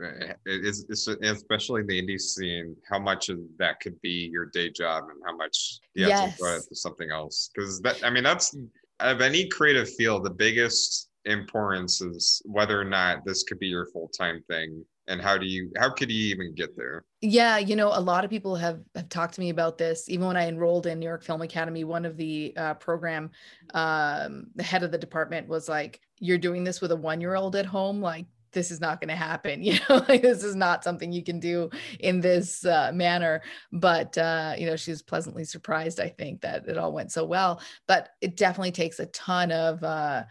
eh, 0.04 0.34
it 0.46 0.66
is 0.66 0.86
it's, 0.90 1.08
especially 1.08 1.84
the 1.84 2.02
indie 2.02 2.20
scene, 2.20 2.76
how 2.90 3.00
much 3.00 3.30
of 3.30 3.40
that 3.60 3.80
could 3.80 4.00
be 4.02 4.30
your 4.32 4.48
day 4.48 4.70
job, 4.70 5.06
and 5.12 5.22
how 5.26 5.36
much 5.36 5.80
you 5.94 6.10
have 6.10 6.32
to 6.32 6.38
put 6.42 6.58
it 6.58 6.64
to 6.70 6.76
something 6.76 7.12
else. 7.12 7.50
Because 7.54 7.80
that, 7.82 8.04
I 8.04 8.10
mean, 8.10 8.24
that's 8.24 8.56
of 9.00 9.22
any 9.22 9.48
creative 9.48 9.90
field, 9.94 10.26
the 10.26 10.32
biggest 10.32 11.10
importance 11.26 12.02
is 12.02 12.42
whether 12.46 12.80
or 12.80 12.86
not 12.86 13.26
this 13.26 13.44
could 13.44 13.60
be 13.60 13.68
your 13.68 13.86
full 13.88 14.10
time 14.10 14.44
thing, 14.50 14.84
and 15.08 15.22
how 15.22 15.38
do 15.38 15.46
you, 15.46 15.72
how 15.78 15.89
could 15.89 16.12
you 16.12 16.34
even 16.34 16.54
get 16.56 16.76
there? 16.76 17.04
Yeah, 17.22 17.58
you 17.58 17.76
know, 17.76 17.89
a 17.94 18.00
lot 18.00 18.24
of 18.24 18.30
people 18.30 18.56
have 18.56 18.82
have 18.96 19.10
talked 19.10 19.36
to 19.36 19.41
me 19.41 19.50
about 19.50 19.78
this. 19.78 20.10
Even 20.10 20.28
when 20.28 20.38
I 20.38 20.48
enrolled 20.48 20.86
in 20.86 21.00
New 21.00 21.08
York 21.08 21.24
Film 21.24 21.41
Academy, 21.41 21.84
one 21.84 22.06
of 22.06 22.18
the 22.18 22.54
uh, 22.56 22.74
program, 22.76 23.32
um, 23.74 24.48
the 24.56 24.63
head 24.63 24.84
of 24.84 24.91
the 24.91 24.98
department 24.98 25.48
was 25.48 25.68
like, 25.68 26.02
"You're 26.20 26.38
doing 26.38 26.63
this 26.63 26.82
with 26.82 26.91
a 26.91 26.96
one 26.96 27.22
year 27.22 27.36
old 27.36 27.56
at 27.56 27.65
home, 27.65 28.02
like." 28.02 28.26
This 28.52 28.72
is 28.72 28.80
not 28.80 29.02
going 29.02 29.10
to 29.10 29.18
happen, 29.18 29.62
you 29.63 29.78
know. 29.89 30.06
Like 30.08 30.22
this 30.22 30.41
is 30.41 30.56
not 30.56 30.82
something 30.82 31.12
you 31.12 31.24
can 31.24 31.41
do 31.41 31.70
in 32.00 32.22
this 32.22 32.65
uh, 32.65 32.91
manner. 32.94 33.41
But 33.74 34.18
uh, 34.18 34.54
you 34.58 34.65
know, 34.65 34.78
she 34.78 34.91
was 34.91 35.02
pleasantly 35.02 35.44
surprised. 35.44 36.00
I 36.00 36.08
think 36.08 36.39
that 36.39 36.65
it 36.65 36.78
all 36.78 36.94
went 36.94 37.12
so 37.12 37.26
well. 37.26 37.60
But 37.86 38.10
it 38.22 38.38
definitely 38.38 38.72
takes 38.72 39.00
a 39.00 39.08
ton 39.08 39.52
of 39.52 39.84
uh, 39.84 40.24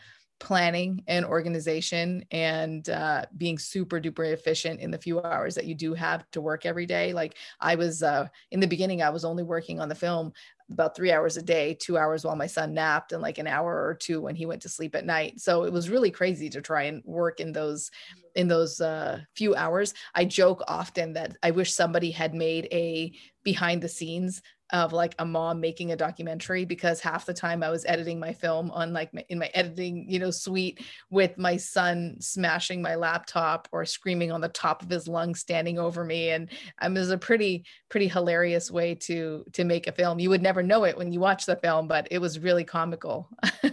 planning 0.44 1.02
and 1.06 1.24
organization 1.24 2.22
and 2.30 2.90
uh, 2.90 3.24
being 3.38 3.58
super 3.58 3.98
duper 3.98 4.30
efficient 4.30 4.78
in 4.78 4.90
the 4.90 4.98
few 4.98 5.18
hours 5.22 5.54
that 5.54 5.64
you 5.64 5.74
do 5.74 5.94
have 5.94 6.30
to 6.32 6.42
work 6.42 6.66
every 6.66 6.84
day. 6.84 7.14
Like 7.14 7.38
I 7.60 7.76
was 7.76 8.02
uh, 8.02 8.28
in 8.50 8.60
the 8.60 8.66
beginning, 8.66 9.00
I 9.00 9.08
was 9.08 9.24
only 9.24 9.42
working 9.42 9.80
on 9.80 9.88
the 9.88 9.94
film 9.94 10.34
about 10.70 10.94
three 10.94 11.12
hours 11.12 11.38
a 11.38 11.42
day, 11.42 11.72
two 11.74 11.96
hours 11.96 12.24
while 12.24 12.36
my 12.36 12.46
son 12.46 12.74
napped, 12.74 13.12
and 13.12 13.22
like 13.22 13.38
an 13.38 13.46
hour 13.46 13.86
or 13.86 13.94
two 13.94 14.20
when 14.20 14.36
he 14.36 14.44
went 14.44 14.60
to 14.62 14.68
sleep 14.68 14.94
at 14.94 15.06
night. 15.06 15.40
So 15.40 15.64
it 15.64 15.72
was 15.72 15.88
really 15.88 16.10
crazy 16.10 16.50
to 16.50 16.60
try 16.60 16.84
and 16.84 17.02
work 17.06 17.40
in 17.40 17.52
those 17.52 17.90
in 18.34 18.46
those 18.48 18.80
uh, 18.80 19.20
few 19.34 19.54
hours. 19.54 19.94
I 20.14 20.26
joke 20.26 20.62
often 20.68 21.14
that 21.14 21.38
I 21.42 21.52
wish 21.52 21.72
somebody 21.72 22.10
had 22.10 22.34
made 22.34 22.68
a 22.70 23.12
behind 23.44 23.80
the 23.80 23.88
scenes 23.88 24.42
of 24.72 24.92
like 24.92 25.14
a 25.18 25.24
mom 25.24 25.60
making 25.60 25.92
a 25.92 25.96
documentary 25.96 26.64
because 26.64 27.00
half 27.00 27.26
the 27.26 27.34
time 27.34 27.62
I 27.62 27.70
was 27.70 27.84
editing 27.84 28.18
my 28.18 28.32
film 28.32 28.70
on 28.70 28.92
like 28.92 29.12
my, 29.12 29.24
in 29.28 29.38
my 29.38 29.50
editing, 29.54 30.06
you 30.08 30.18
know, 30.18 30.30
suite 30.30 30.80
with 31.10 31.36
my 31.36 31.56
son 31.56 32.16
smashing 32.20 32.80
my 32.80 32.94
laptop 32.94 33.68
or 33.72 33.84
screaming 33.84 34.32
on 34.32 34.40
the 34.40 34.48
top 34.48 34.82
of 34.82 34.88
his 34.88 35.06
lungs 35.06 35.40
standing 35.40 35.78
over 35.78 36.04
me 36.04 36.30
and 36.30 36.50
um, 36.80 36.96
it 36.96 37.00
was 37.00 37.10
a 37.10 37.18
pretty 37.18 37.64
pretty 37.90 38.08
hilarious 38.08 38.70
way 38.70 38.94
to 38.94 39.44
to 39.52 39.64
make 39.64 39.86
a 39.86 39.92
film. 39.92 40.18
You 40.18 40.30
would 40.30 40.42
never 40.42 40.62
know 40.62 40.84
it 40.84 40.96
when 40.96 41.12
you 41.12 41.20
watch 41.20 41.46
the 41.46 41.56
film, 41.56 41.86
but 41.86 42.08
it 42.10 42.18
was 42.18 42.38
really 42.38 42.64
comical. 42.64 43.28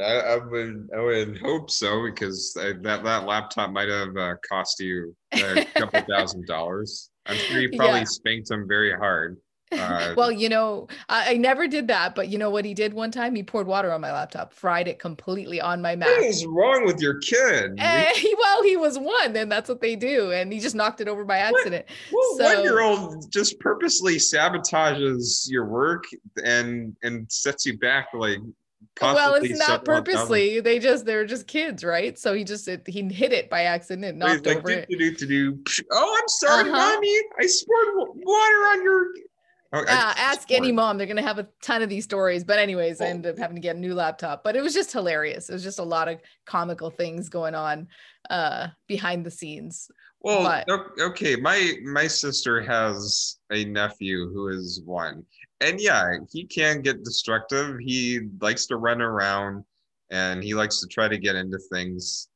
I 0.00 0.36
would, 0.38 0.88
I 0.96 1.00
would 1.00 1.38
hope 1.38 1.70
so 1.70 2.02
because 2.06 2.56
I, 2.58 2.72
that 2.82 3.04
that 3.04 3.26
laptop 3.26 3.70
might 3.70 3.88
have 3.88 4.16
uh, 4.16 4.34
cost 4.48 4.80
you 4.80 5.14
a 5.32 5.66
couple 5.74 6.00
thousand 6.08 6.46
dollars. 6.46 7.10
I'm 7.26 7.36
sure 7.36 7.60
you 7.60 7.70
probably 7.76 8.00
Yeah. 8.00 8.04
spanked 8.04 8.50
him 8.50 8.66
very 8.66 8.92
hard. 8.92 9.38
Uh, 9.70 10.12
well, 10.18 10.30
you 10.30 10.50
know, 10.50 10.86
I, 11.08 11.30
I 11.32 11.36
never 11.38 11.66
did 11.66 11.88
that, 11.88 12.14
but 12.14 12.28
you 12.28 12.36
know 12.36 12.50
what 12.50 12.66
he 12.66 12.74
did 12.74 12.92
one 12.92 13.10
time? 13.10 13.34
He 13.34 13.42
poured 13.42 13.66
water 13.66 13.90
on 13.90 14.02
my 14.02 14.12
laptop, 14.12 14.52
fried 14.52 14.86
it 14.86 14.98
completely 14.98 15.62
on 15.62 15.80
my 15.80 15.96
Mac. 15.96 16.08
what 16.08 16.24
is 16.24 16.44
wrong 16.44 16.84
with 16.84 17.00
your 17.00 17.18
kid? 17.20 17.76
Eh, 17.78 18.12
well, 18.38 18.62
he 18.64 18.76
was 18.76 18.98
one, 18.98 19.34
and 19.34 19.50
that's 19.50 19.70
what 19.70 19.80
they 19.80 19.96
do. 19.96 20.30
And 20.30 20.52
he 20.52 20.60
just 20.60 20.74
knocked 20.74 21.00
it 21.00 21.08
over 21.08 21.24
by 21.24 21.38
accident. 21.38 21.86
Well, 22.12 22.36
so- 22.36 22.54
one 22.56 22.64
year 22.64 22.80
old 22.82 23.32
just 23.32 23.58
purposely 23.60 24.16
sabotages 24.16 25.46
your 25.48 25.64
work 25.64 26.04
and 26.44 26.94
and 27.02 27.30
sets 27.32 27.64
you 27.64 27.78
back 27.78 28.08
like. 28.12 28.38
Well, 29.00 29.34
it's 29.34 29.58
not 29.58 29.84
purposely. 29.84 30.60
They 30.60 30.78
just 30.78 31.04
they're 31.04 31.26
just 31.26 31.46
kids, 31.46 31.82
right? 31.84 32.18
So 32.18 32.34
he 32.34 32.44
just 32.44 32.68
it, 32.68 32.82
he 32.86 33.02
hit 33.08 33.32
it 33.32 33.48
by 33.50 33.62
accident, 33.62 34.04
and 34.04 34.18
knocked 34.18 34.46
Like, 34.46 34.58
over 34.58 34.68
do, 34.68 34.84
it. 34.88 35.18
do, 35.18 35.26
do. 35.26 35.58
Oh, 35.90 36.18
I'm 36.20 36.28
sorry, 36.28 36.70
Uh-huh. 36.70 36.94
mommy. 36.94 37.18
I 37.38 37.48
poured 37.66 38.08
water 38.16 38.56
on 38.70 38.82
your. 38.82 39.06
Oh, 39.74 39.82
Yeah, 39.86 40.12
ask 40.18 40.50
any 40.50 40.70
mom. 40.70 40.98
They're 40.98 41.06
gonna 41.06 41.22
have 41.22 41.38
a 41.38 41.48
ton 41.62 41.80
of 41.80 41.88
these 41.88 42.04
stories. 42.04 42.44
But 42.44 42.58
anyways, 42.58 43.00
I 43.00 43.06
ended 43.06 43.32
up 43.32 43.38
having 43.38 43.56
to 43.56 43.62
get 43.62 43.76
a 43.76 43.78
new 43.78 43.94
laptop. 43.94 44.44
But 44.44 44.54
it 44.54 44.62
was 44.62 44.74
just 44.74 44.92
hilarious. 44.92 45.48
It 45.48 45.54
was 45.54 45.62
just 45.62 45.78
a 45.78 45.82
lot 45.84 46.08
of 46.08 46.18
comical 46.44 46.90
things 46.90 47.28
going 47.30 47.54
on 47.54 47.88
uh 48.30 48.68
behind 48.86 49.24
the 49.24 49.30
scenes. 49.30 49.90
Well, 50.20 50.42
But- 50.66 50.68
okay, 51.00 51.36
my 51.36 51.72
my 51.84 52.06
sister 52.06 52.60
has 52.60 53.38
a 53.50 53.64
nephew 53.64 54.30
who 54.30 54.48
is 54.48 54.82
one, 54.84 55.24
and 55.62 55.80
yeah, 55.80 56.16
he 56.30 56.44
can 56.44 56.82
get 56.82 57.04
destructive. 57.04 57.78
He 57.80 58.20
likes 58.40 58.66
to 58.66 58.76
run 58.76 59.00
around, 59.00 59.64
and 60.10 60.42
he 60.42 60.54
likes 60.54 60.80
to 60.80 60.86
try 60.86 61.08
to 61.08 61.18
get 61.18 61.36
into 61.36 61.58
things. 61.72 62.28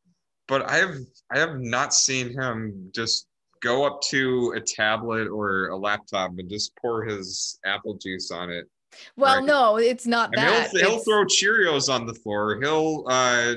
but 0.49 0.69
I 0.71 0.77
have 0.77 0.97
I 1.35 1.39
have 1.39 1.59
not 1.59 1.93
seen 1.93 2.33
him 2.33 2.91
just 2.95 3.27
go 3.61 3.85
up 3.85 4.01
to 4.01 4.55
a 4.57 4.61
tablet 4.61 5.29
or 5.29 5.69
a 5.69 5.77
laptop 5.77 6.33
and 6.39 6.49
just 6.49 6.73
pour 6.81 7.05
his 7.05 7.59
apple 7.65 7.95
juice 7.95 8.31
on 8.31 8.51
it. 8.51 8.69
Well, 9.17 9.37
right? 9.37 9.45
no, 9.45 9.77
it's 9.77 10.07
not 10.07 10.31
I 10.39 10.43
that. 10.43 10.71
He'll, 10.71 10.81
he'll, 10.81 10.99
throw 11.01 11.25
Cheerios 11.25 11.93
on 11.93 12.07
the 12.07 12.15
floor. 12.15 12.59
He'll 12.61 13.05
uh, 13.09 13.55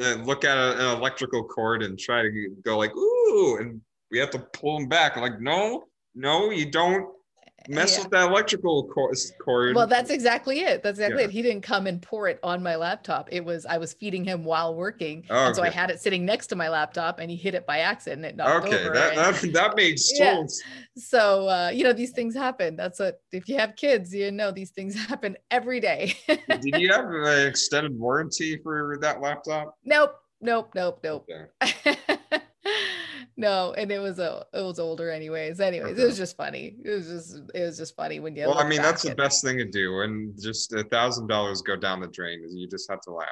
uh, 0.00 0.14
look 0.24 0.44
at 0.44 0.56
a, 0.56 0.92
an 0.92 0.98
electrical 0.98 1.44
cord 1.44 1.82
and 1.82 1.98
try 1.98 2.22
to 2.22 2.56
go 2.64 2.78
like, 2.78 2.94
ooh, 2.96 3.58
and 3.60 3.80
we 4.10 4.18
have 4.18 4.30
to 4.30 4.38
pull 4.38 4.78
him 4.78 4.88
back. 4.88 5.16
I'm 5.16 5.22
like, 5.22 5.40
no, 5.40 5.84
no, 6.14 6.50
you 6.50 6.70
don't 6.70 7.08
mess 7.68 7.96
yeah. 7.96 8.02
with 8.02 8.10
that 8.12 8.30
electrical 8.30 8.84
cord. 8.88 9.74
Well, 9.74 9.86
that's 9.86 10.10
exactly 10.10 10.60
it. 10.60 10.82
That's 10.82 10.98
exactly 10.98 11.22
yeah. 11.22 11.28
it. 11.28 11.30
He 11.30 11.42
didn't 11.42 11.62
come 11.62 11.86
and 11.86 12.00
pour 12.00 12.28
it 12.28 12.38
on 12.42 12.62
my 12.62 12.76
laptop. 12.76 13.28
It 13.30 13.44
was 13.44 13.66
I 13.66 13.78
was 13.78 13.92
feeding 13.92 14.24
him 14.24 14.44
while 14.44 14.74
working, 14.74 15.24
oh, 15.30 15.46
and 15.46 15.56
so 15.56 15.62
I 15.62 15.70
had 15.70 15.90
it 15.90 16.00
sitting 16.00 16.24
next 16.24 16.48
to 16.48 16.56
my 16.56 16.68
laptop, 16.68 17.18
and 17.18 17.30
he 17.30 17.36
hit 17.36 17.54
it 17.54 17.66
by 17.66 17.78
accident. 17.80 18.24
It 18.24 18.36
knocked 18.36 18.66
okay, 18.66 18.80
over. 18.80 18.96
Okay, 18.96 19.16
that, 19.16 19.40
that 19.40 19.52
that 19.52 19.76
makes 19.76 20.08
sense. 20.18 20.62
Yeah. 20.66 20.82
So 20.96 21.48
uh, 21.48 21.70
you 21.72 21.84
know 21.84 21.92
these 21.92 22.12
things 22.12 22.34
happen. 22.34 22.76
That's 22.76 22.98
what 22.98 23.20
if 23.32 23.48
you 23.48 23.58
have 23.58 23.76
kids, 23.76 24.14
you 24.14 24.30
know 24.30 24.50
these 24.50 24.70
things 24.70 24.94
happen 25.06 25.36
every 25.50 25.80
day. 25.80 26.14
Did 26.26 26.80
you 26.80 26.92
have 26.92 27.06
an 27.06 27.46
extended 27.46 27.98
warranty 27.98 28.58
for 28.62 28.98
that 29.00 29.20
laptop? 29.20 29.74
Nope. 29.84 30.16
Nope. 30.40 30.70
Nope. 30.74 31.00
Nope. 31.02 31.28
Okay. 31.62 31.96
no, 33.38 33.72
and 33.78 33.92
it 33.92 34.00
was 34.00 34.18
a 34.18 34.44
it 34.52 34.62
was 34.62 34.80
older 34.80 35.12
anyways. 35.12 35.60
Anyways, 35.60 35.92
okay. 35.92 36.02
it 36.02 36.04
was 36.04 36.16
just 36.16 36.36
funny. 36.36 36.74
It 36.84 36.90
was 36.90 37.06
just 37.06 37.40
it 37.54 37.62
was 37.62 37.78
just 37.78 37.94
funny 37.94 38.18
when 38.18 38.34
you. 38.34 38.48
Well, 38.48 38.58
I 38.58 38.68
mean, 38.68 38.82
that's 38.82 39.04
the 39.04 39.14
best 39.14 39.44
thing 39.44 39.58
to 39.58 39.64
do, 39.64 40.00
and 40.00 40.36
just 40.42 40.72
a 40.72 40.82
thousand 40.82 41.28
dollars 41.28 41.62
go 41.62 41.76
down 41.76 42.00
the 42.00 42.08
drain. 42.08 42.42
Is 42.44 42.52
you 42.56 42.68
just 42.68 42.90
have 42.90 43.00
to 43.02 43.12
laugh. 43.12 43.28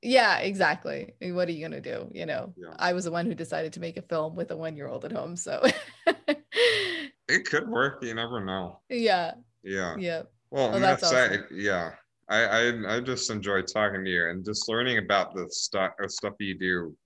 Yeah, 0.00 0.38
exactly. 0.38 1.12
What 1.20 1.48
are 1.48 1.52
you 1.52 1.62
gonna 1.62 1.82
do? 1.82 2.08
You 2.12 2.24
know, 2.24 2.54
yeah. 2.56 2.74
I 2.78 2.94
was 2.94 3.04
the 3.04 3.10
one 3.10 3.26
who 3.26 3.34
decided 3.34 3.74
to 3.74 3.80
make 3.80 3.98
a 3.98 4.02
film 4.02 4.34
with 4.34 4.50
a 4.52 4.56
one 4.56 4.74
year 4.74 4.88
old 4.88 5.04
at 5.04 5.12
home, 5.12 5.36
so 5.36 5.62
it 7.28 7.44
could 7.44 7.68
work. 7.68 8.02
You 8.02 8.14
never 8.14 8.42
know. 8.42 8.80
Yeah. 8.88 9.34
Yeah. 9.62 9.96
Yeah. 9.98 10.22
Well, 10.50 10.70
well 10.70 10.80
that's 10.80 11.04
awesome. 11.04 11.44
yeah. 11.52 11.90
I, 12.30 12.44
I 12.44 12.96
I 12.96 13.00
just 13.00 13.28
enjoy 13.28 13.60
talking 13.60 14.02
to 14.02 14.10
you 14.10 14.30
and 14.30 14.42
just 14.42 14.66
learning 14.66 14.96
about 14.96 15.34
the 15.34 15.46
stuff 15.50 15.92
uh, 16.02 16.08
stuff 16.08 16.32
you 16.40 16.58
do 16.58 16.96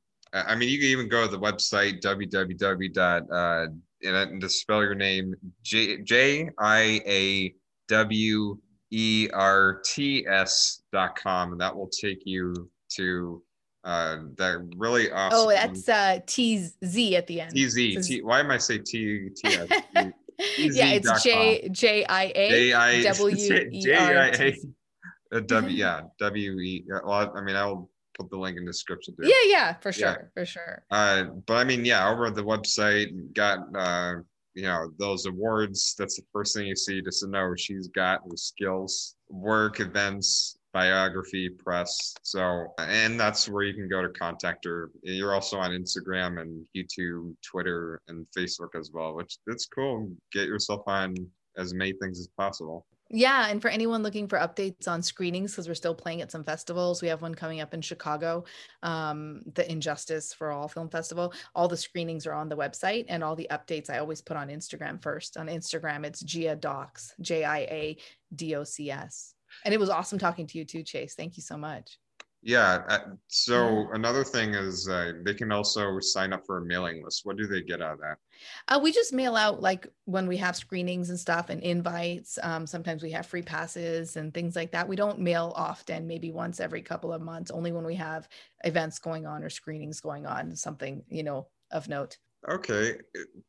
I 0.46 0.54
mean, 0.54 0.68
you 0.68 0.78
can 0.78 0.88
even 0.88 1.08
go 1.08 1.24
to 1.24 1.30
the 1.30 1.38
website 1.38 2.00
www. 2.02 3.26
Uh, 3.32 3.66
and 4.02 4.40
to 4.40 4.48
spell 4.48 4.82
your 4.82 4.94
name 4.94 5.34
J 5.62 6.02
J 6.02 6.50
I 6.58 7.00
A 7.06 7.54
W 7.88 8.58
E 8.90 9.28
R 9.32 9.80
T 9.84 10.26
S 10.26 10.82
dot 10.92 11.16
com, 11.16 11.52
and 11.52 11.60
that 11.60 11.74
will 11.74 11.88
take 11.88 12.22
you 12.24 12.70
to 12.96 13.42
uh, 13.84 14.18
that 14.36 14.68
really 14.76 15.10
oh, 15.10 15.16
awesome. 15.16 15.38
Oh, 15.38 15.48
that's 15.50 15.88
uh, 15.88 16.18
T 16.26 16.68
Z 16.84 17.16
at 17.16 17.26
the 17.26 17.40
end. 17.40 17.52
T 17.52 17.68
Z. 17.68 18.00
T. 18.02 18.22
Why 18.22 18.40
am 18.40 18.50
I 18.50 18.58
say 18.58 18.78
T 18.78 19.30
T 19.30 19.48
S? 19.48 19.68
yeah, 20.58 20.92
it's 20.92 21.22
J 21.22 21.68
J 21.70 22.04
I 22.04 22.32
A 22.34 23.02
W 23.02 23.36
E 23.72 23.92
R 23.92 24.30
T. 24.30 24.60
W 25.46 25.74
yeah 25.74 26.02
W 26.18 26.58
E. 26.60 26.84
Well, 27.04 27.32
I 27.34 27.40
mean, 27.40 27.56
I'll 27.56 27.90
put 28.18 28.30
the 28.30 28.38
link 28.38 28.56
in 28.56 28.64
the 28.64 28.72
description. 28.72 29.14
Too. 29.14 29.28
Yeah, 29.28 29.34
yeah, 29.46 29.74
for 29.74 29.92
sure, 29.92 30.08
yeah. 30.08 30.28
for 30.34 30.46
sure. 30.46 30.84
Uh, 30.90 31.24
but 31.46 31.54
I 31.54 31.64
mean, 31.64 31.84
yeah, 31.84 32.08
over 32.08 32.30
the 32.30 32.42
website, 32.42 33.34
got 33.34 33.58
uh, 33.74 34.16
you 34.54 34.62
know 34.62 34.90
those 34.98 35.26
awards. 35.26 35.94
That's 35.98 36.16
the 36.16 36.22
first 36.32 36.54
thing 36.54 36.66
you 36.66 36.76
see, 36.76 37.02
just 37.02 37.20
to 37.20 37.28
know 37.28 37.54
she's 37.56 37.88
got 37.88 38.28
the 38.28 38.36
skills, 38.36 39.14
work, 39.28 39.80
events, 39.80 40.56
biography, 40.72 41.48
press. 41.48 42.14
So, 42.22 42.66
and 42.78 43.18
that's 43.18 43.48
where 43.48 43.62
you 43.62 43.74
can 43.74 43.88
go 43.88 44.02
to 44.02 44.08
contact 44.10 44.64
her. 44.64 44.90
You're 45.02 45.34
also 45.34 45.58
on 45.58 45.70
Instagram 45.70 46.40
and 46.40 46.66
YouTube, 46.76 47.34
Twitter, 47.42 48.00
and 48.08 48.26
Facebook 48.36 48.78
as 48.78 48.90
well, 48.92 49.14
which 49.14 49.38
it's 49.46 49.66
cool. 49.66 50.10
Get 50.32 50.46
yourself 50.46 50.82
on 50.86 51.14
as 51.56 51.72
many 51.72 51.92
things 51.94 52.20
as 52.20 52.28
possible. 52.36 52.86
Yeah, 53.08 53.48
and 53.48 53.62
for 53.62 53.68
anyone 53.68 54.02
looking 54.02 54.26
for 54.26 54.36
updates 54.38 54.88
on 54.88 55.00
screenings, 55.00 55.52
because 55.52 55.68
we're 55.68 55.74
still 55.74 55.94
playing 55.94 56.22
at 56.22 56.32
some 56.32 56.42
festivals, 56.42 57.00
we 57.00 57.08
have 57.08 57.22
one 57.22 57.36
coming 57.36 57.60
up 57.60 57.72
in 57.72 57.80
Chicago, 57.80 58.44
um, 58.82 59.42
the 59.54 59.70
Injustice 59.70 60.32
for 60.32 60.50
All 60.50 60.66
Film 60.66 60.88
Festival. 60.88 61.32
All 61.54 61.68
the 61.68 61.76
screenings 61.76 62.26
are 62.26 62.32
on 62.32 62.48
the 62.48 62.56
website, 62.56 63.04
and 63.08 63.22
all 63.22 63.36
the 63.36 63.46
updates 63.52 63.90
I 63.90 63.98
always 63.98 64.20
put 64.20 64.36
on 64.36 64.48
Instagram 64.48 65.00
first. 65.00 65.36
On 65.36 65.46
Instagram, 65.46 66.04
it's 66.04 66.22
Jia 66.24 66.60
Docs, 66.60 67.14
J 67.20 67.44
I 67.44 67.58
A 67.58 67.96
D 68.34 68.56
O 68.56 68.64
C 68.64 68.90
S. 68.90 69.34
And 69.64 69.72
it 69.72 69.78
was 69.78 69.88
awesome 69.88 70.18
talking 70.18 70.48
to 70.48 70.58
you 70.58 70.64
too, 70.64 70.82
Chase. 70.82 71.14
Thank 71.14 71.36
you 71.36 71.44
so 71.44 71.56
much. 71.56 71.98
Yeah. 72.42 72.82
Uh, 72.88 72.98
so 73.26 73.88
another 73.92 74.22
thing 74.22 74.54
is 74.54 74.88
uh, 74.88 75.14
they 75.24 75.34
can 75.34 75.50
also 75.50 75.98
sign 75.98 76.32
up 76.32 76.46
for 76.46 76.58
a 76.58 76.64
mailing 76.64 77.02
list. 77.02 77.22
What 77.24 77.36
do 77.36 77.46
they 77.46 77.60
get 77.60 77.82
out 77.82 77.94
of 77.94 77.98
that? 78.00 78.18
Uh, 78.68 78.78
we 78.80 78.92
just 78.92 79.12
mail 79.12 79.34
out 79.34 79.60
like 79.60 79.88
when 80.04 80.28
we 80.28 80.36
have 80.36 80.54
screenings 80.54 81.10
and 81.10 81.18
stuff 81.18 81.50
and 81.50 81.60
invites. 81.62 82.38
Um, 82.42 82.66
sometimes 82.66 83.02
we 83.02 83.10
have 83.10 83.26
free 83.26 83.42
passes 83.42 84.16
and 84.16 84.32
things 84.32 84.54
like 84.54 84.70
that. 84.72 84.86
We 84.86 84.94
don't 84.94 85.18
mail 85.18 85.52
often, 85.56 86.06
maybe 86.06 86.30
once 86.30 86.60
every 86.60 86.82
couple 86.82 87.12
of 87.12 87.20
months, 87.20 87.50
only 87.50 87.72
when 87.72 87.84
we 87.84 87.96
have 87.96 88.28
events 88.62 89.00
going 89.00 89.26
on 89.26 89.42
or 89.42 89.50
screenings 89.50 90.00
going 90.00 90.24
on, 90.24 90.54
something, 90.54 91.02
you 91.08 91.24
know, 91.24 91.48
of 91.72 91.88
note. 91.88 92.18
Okay. 92.48 92.94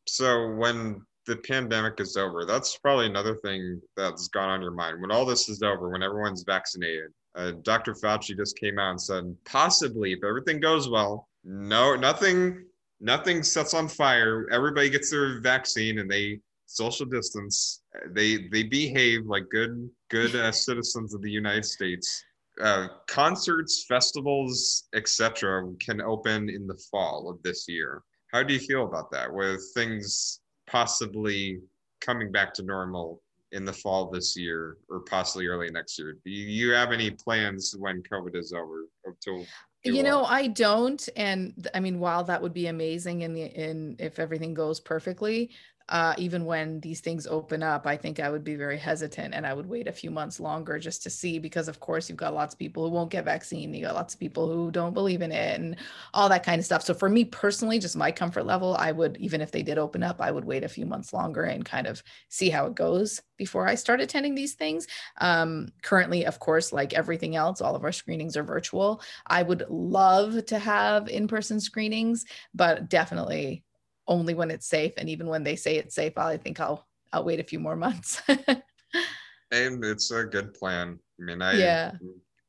So 0.06 0.54
when 0.54 1.02
the 1.26 1.36
pandemic 1.36 2.00
is 2.00 2.16
over, 2.16 2.44
that's 2.44 2.76
probably 2.78 3.06
another 3.06 3.36
thing 3.36 3.80
that's 3.96 4.26
gone 4.28 4.48
on 4.48 4.62
your 4.62 4.72
mind. 4.72 5.00
When 5.00 5.12
all 5.12 5.24
this 5.24 5.48
is 5.48 5.62
over, 5.62 5.90
when 5.90 6.02
everyone's 6.02 6.42
vaccinated, 6.42 7.12
uh, 7.38 7.52
Dr. 7.62 7.94
Fauci 7.94 8.36
just 8.36 8.58
came 8.58 8.78
out 8.78 8.90
and 8.90 9.00
said, 9.00 9.36
possibly, 9.44 10.12
if 10.12 10.24
everything 10.24 10.58
goes 10.58 10.88
well, 10.88 11.28
no, 11.44 11.94
nothing, 11.94 12.64
nothing 13.00 13.44
sets 13.44 13.74
on 13.74 13.86
fire. 13.86 14.48
Everybody 14.50 14.90
gets 14.90 15.10
their 15.10 15.40
vaccine 15.40 16.00
and 16.00 16.10
they 16.10 16.40
social 16.66 17.06
distance. 17.06 17.82
They 18.10 18.48
they 18.48 18.64
behave 18.64 19.26
like 19.26 19.48
good 19.50 19.88
good 20.10 20.34
uh, 20.34 20.52
citizens 20.66 21.14
of 21.14 21.22
the 21.22 21.30
United 21.30 21.64
States. 21.64 22.24
Uh, 22.60 22.88
concerts, 23.06 23.84
festivals, 23.88 24.88
etc., 24.92 25.70
can 25.78 26.00
open 26.00 26.48
in 26.48 26.66
the 26.66 26.76
fall 26.90 27.30
of 27.30 27.40
this 27.44 27.66
year. 27.68 28.02
How 28.32 28.42
do 28.42 28.52
you 28.52 28.58
feel 28.58 28.84
about 28.84 29.12
that? 29.12 29.32
With 29.32 29.60
things 29.74 30.40
possibly 30.66 31.60
coming 32.00 32.32
back 32.32 32.52
to 32.54 32.64
normal 32.64 33.22
in 33.52 33.64
the 33.64 33.72
fall 33.72 34.10
this 34.10 34.36
year 34.36 34.76
or 34.88 35.00
possibly 35.00 35.46
early 35.46 35.70
next 35.70 35.98
year. 35.98 36.16
Do 36.24 36.30
you, 36.30 36.72
have 36.72 36.92
any 36.92 37.10
plans 37.10 37.74
when 37.78 38.02
COVID 38.02 38.36
is 38.36 38.52
over? 38.52 38.86
To, 39.24 39.44
you 39.84 40.02
know, 40.02 40.24
I 40.24 40.48
don't. 40.48 41.08
And 41.16 41.68
I 41.74 41.80
mean, 41.80 41.98
while 41.98 42.24
that 42.24 42.42
would 42.42 42.52
be 42.52 42.66
amazing 42.66 43.22
in 43.22 43.32
the 43.32 43.42
in 43.42 43.96
if 43.98 44.18
everything 44.18 44.52
goes 44.52 44.80
perfectly, 44.80 45.50
uh, 45.88 46.14
even 46.18 46.44
when 46.44 46.80
these 46.80 47.00
things 47.00 47.26
open 47.26 47.62
up, 47.62 47.86
I 47.86 47.96
think 47.96 48.20
I 48.20 48.28
would 48.28 48.44
be 48.44 48.56
very 48.56 48.76
hesitant 48.76 49.34
and 49.34 49.46
I 49.46 49.54
would 49.54 49.66
wait 49.66 49.88
a 49.88 49.92
few 49.92 50.10
months 50.10 50.38
longer 50.38 50.78
just 50.78 51.02
to 51.04 51.10
see 51.10 51.38
because, 51.38 51.66
of 51.66 51.80
course, 51.80 52.08
you've 52.08 52.18
got 52.18 52.34
lots 52.34 52.54
of 52.54 52.58
people 52.58 52.84
who 52.84 52.90
won't 52.94 53.10
get 53.10 53.24
vaccine. 53.24 53.72
You 53.72 53.86
got 53.86 53.94
lots 53.94 54.12
of 54.12 54.20
people 54.20 54.52
who 54.52 54.70
don't 54.70 54.92
believe 54.92 55.22
in 55.22 55.32
it 55.32 55.58
and 55.58 55.76
all 56.12 56.28
that 56.28 56.44
kind 56.44 56.58
of 56.58 56.64
stuff. 56.66 56.82
So, 56.82 56.92
for 56.92 57.08
me 57.08 57.24
personally, 57.24 57.78
just 57.78 57.96
my 57.96 58.12
comfort 58.12 58.44
level, 58.44 58.76
I 58.78 58.92
would, 58.92 59.16
even 59.16 59.40
if 59.40 59.50
they 59.50 59.62
did 59.62 59.78
open 59.78 60.02
up, 60.02 60.20
I 60.20 60.30
would 60.30 60.44
wait 60.44 60.64
a 60.64 60.68
few 60.68 60.84
months 60.84 61.12
longer 61.12 61.44
and 61.44 61.64
kind 61.64 61.86
of 61.86 62.02
see 62.28 62.50
how 62.50 62.66
it 62.66 62.74
goes 62.74 63.22
before 63.38 63.66
I 63.66 63.74
start 63.74 64.00
attending 64.00 64.34
these 64.34 64.54
things. 64.54 64.86
Um, 65.20 65.68
currently, 65.82 66.26
of 66.26 66.38
course, 66.38 66.72
like 66.72 66.92
everything 66.92 67.34
else, 67.36 67.62
all 67.62 67.76
of 67.76 67.84
our 67.84 67.92
screenings 67.92 68.36
are 68.36 68.42
virtual. 68.42 69.00
I 69.26 69.42
would 69.42 69.64
love 69.70 70.44
to 70.46 70.58
have 70.58 71.08
in 71.08 71.28
person 71.28 71.60
screenings, 71.60 72.26
but 72.52 72.90
definitely 72.90 73.64
only 74.08 74.34
when 74.34 74.50
it's 74.50 74.66
safe. 74.66 74.94
And 74.96 75.08
even 75.08 75.28
when 75.28 75.44
they 75.44 75.54
say 75.54 75.76
it's 75.76 75.94
safe, 75.94 76.18
I 76.18 76.36
think 76.36 76.58
I'll 76.58 76.86
I'll 77.12 77.24
wait 77.24 77.40
a 77.40 77.44
few 77.44 77.60
more 77.60 77.76
months. 77.76 78.20
and 78.28 79.84
it's 79.84 80.10
a 80.10 80.24
good 80.24 80.54
plan. 80.54 80.98
I 81.20 81.24
mean, 81.24 81.42
I 81.42 81.52
yeah, 81.52 81.92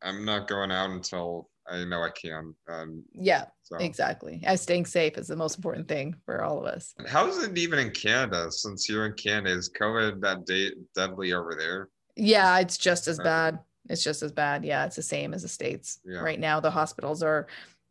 I'm 0.02 0.26
not 0.26 0.48
going 0.48 0.72
out 0.72 0.90
until 0.90 1.50
I 1.70 1.84
know 1.84 2.02
I 2.02 2.10
can. 2.10 2.56
Um, 2.68 3.04
yeah, 3.14 3.46
so. 3.64 3.78
exactly. 3.78 4.42
As 4.44 4.62
staying 4.62 4.86
safe 4.86 5.18
is 5.18 5.28
the 5.28 5.36
most 5.36 5.58
important 5.58 5.88
thing 5.88 6.16
for 6.26 6.44
all 6.44 6.60
of 6.60 6.66
us. 6.66 6.96
How 7.08 7.28
is 7.28 7.42
it 7.44 7.58
even 7.58 7.80
in 7.80 7.92
Canada? 7.92 8.52
Since 8.52 8.90
you're 8.90 9.06
in 9.06 9.14
Canada, 9.14 9.56
is 9.56 9.70
COVID 9.70 10.20
that 10.22 10.46
de- 10.46 10.74
deadly 10.96 11.34
over 11.34 11.56
there? 11.58 11.90
Yeah, 12.16 12.60
it's 12.60 12.78
just 12.78 13.08
as 13.08 13.20
bad. 13.20 13.60
It's 13.88 14.04
just 14.04 14.24
as 14.24 14.32
bad. 14.32 14.66
Yeah, 14.66 14.86
it's 14.86 14.96
the 14.96 15.02
same 15.02 15.34
as 15.34 15.44
the 15.44 15.48
states. 15.48 16.00
Yeah. 16.06 16.20
Right 16.20 16.40
now, 16.40 16.60
the 16.60 16.72
hospitals 16.72 17.24
are 17.24 17.48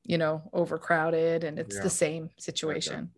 you 0.09 0.16
know, 0.16 0.42
overcrowded 0.55 1.44
and 1.44 1.59
it's 1.59 1.77
yeah. 1.77 1.83
the 1.83 1.90
same 1.90 2.31
situation. 2.38 3.11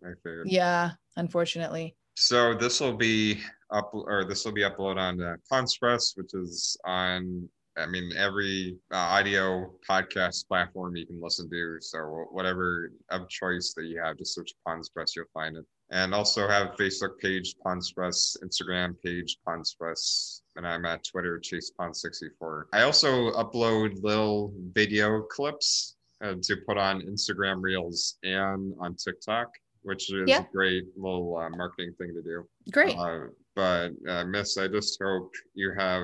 Yeah, 0.45 0.91
unfortunately. 1.15 1.95
So 2.15 2.53
this 2.53 2.81
will 2.81 2.97
be 2.97 3.39
up 3.71 3.91
or 3.93 4.25
this 4.25 4.43
will 4.43 4.51
be 4.51 4.61
uploaded 4.61 4.97
on 4.97 5.21
uh, 5.21 5.37
Ponspress, 5.49 6.17
which 6.17 6.33
is 6.33 6.77
on 6.85 7.47
I 7.77 7.85
mean 7.85 8.11
every 8.17 8.77
uh, 8.91 8.97
audio 8.97 9.71
podcast 9.89 10.45
platform 10.49 10.97
you 10.97 11.05
can 11.05 11.21
listen 11.21 11.49
to. 11.49 11.77
So 11.79 12.25
whatever 12.29 12.91
of 13.09 13.29
choice 13.29 13.73
that 13.77 13.85
you 13.85 14.01
have, 14.03 14.17
just 14.17 14.35
search 14.35 14.51
Ponspress, 14.67 15.15
you'll 15.15 15.25
find 15.33 15.55
it. 15.55 15.65
And 15.91 16.13
also 16.13 16.45
have 16.45 16.75
Facebook 16.75 17.19
page 17.19 17.55
Ponspress, 17.65 18.35
Instagram 18.43 18.95
page 19.01 19.37
Ponspress, 19.47 20.41
and 20.57 20.67
I'm 20.67 20.85
at 20.85 21.05
Twitter 21.05 21.39
Chase 21.39 21.71
Pon64. 21.79 22.63
I 22.73 22.81
also 22.81 23.31
upload 23.31 24.03
little 24.03 24.53
video 24.73 25.21
clips 25.21 25.95
uh, 26.23 26.35
to 26.41 26.57
put 26.67 26.77
on 26.77 27.01
Instagram 27.01 27.61
Reels 27.61 28.17
and 28.23 28.73
on 28.79 28.95
TikTok, 28.95 29.47
which 29.83 30.11
is 30.13 30.23
Yeah. 30.27 30.41
a 30.41 30.51
great 30.51 30.85
little 30.95 31.37
uh, 31.37 31.49
marketing 31.49 31.93
thing 31.97 32.13
to 32.13 32.21
do. 32.21 32.43
Great. 32.71 32.95
Uh, 32.97 33.27
but 33.55 33.91
uh, 34.07 34.23
Miss, 34.25 34.57
I 34.57 34.67
just 34.67 34.99
hope 35.01 35.31
you 35.55 35.73
have 35.77 36.03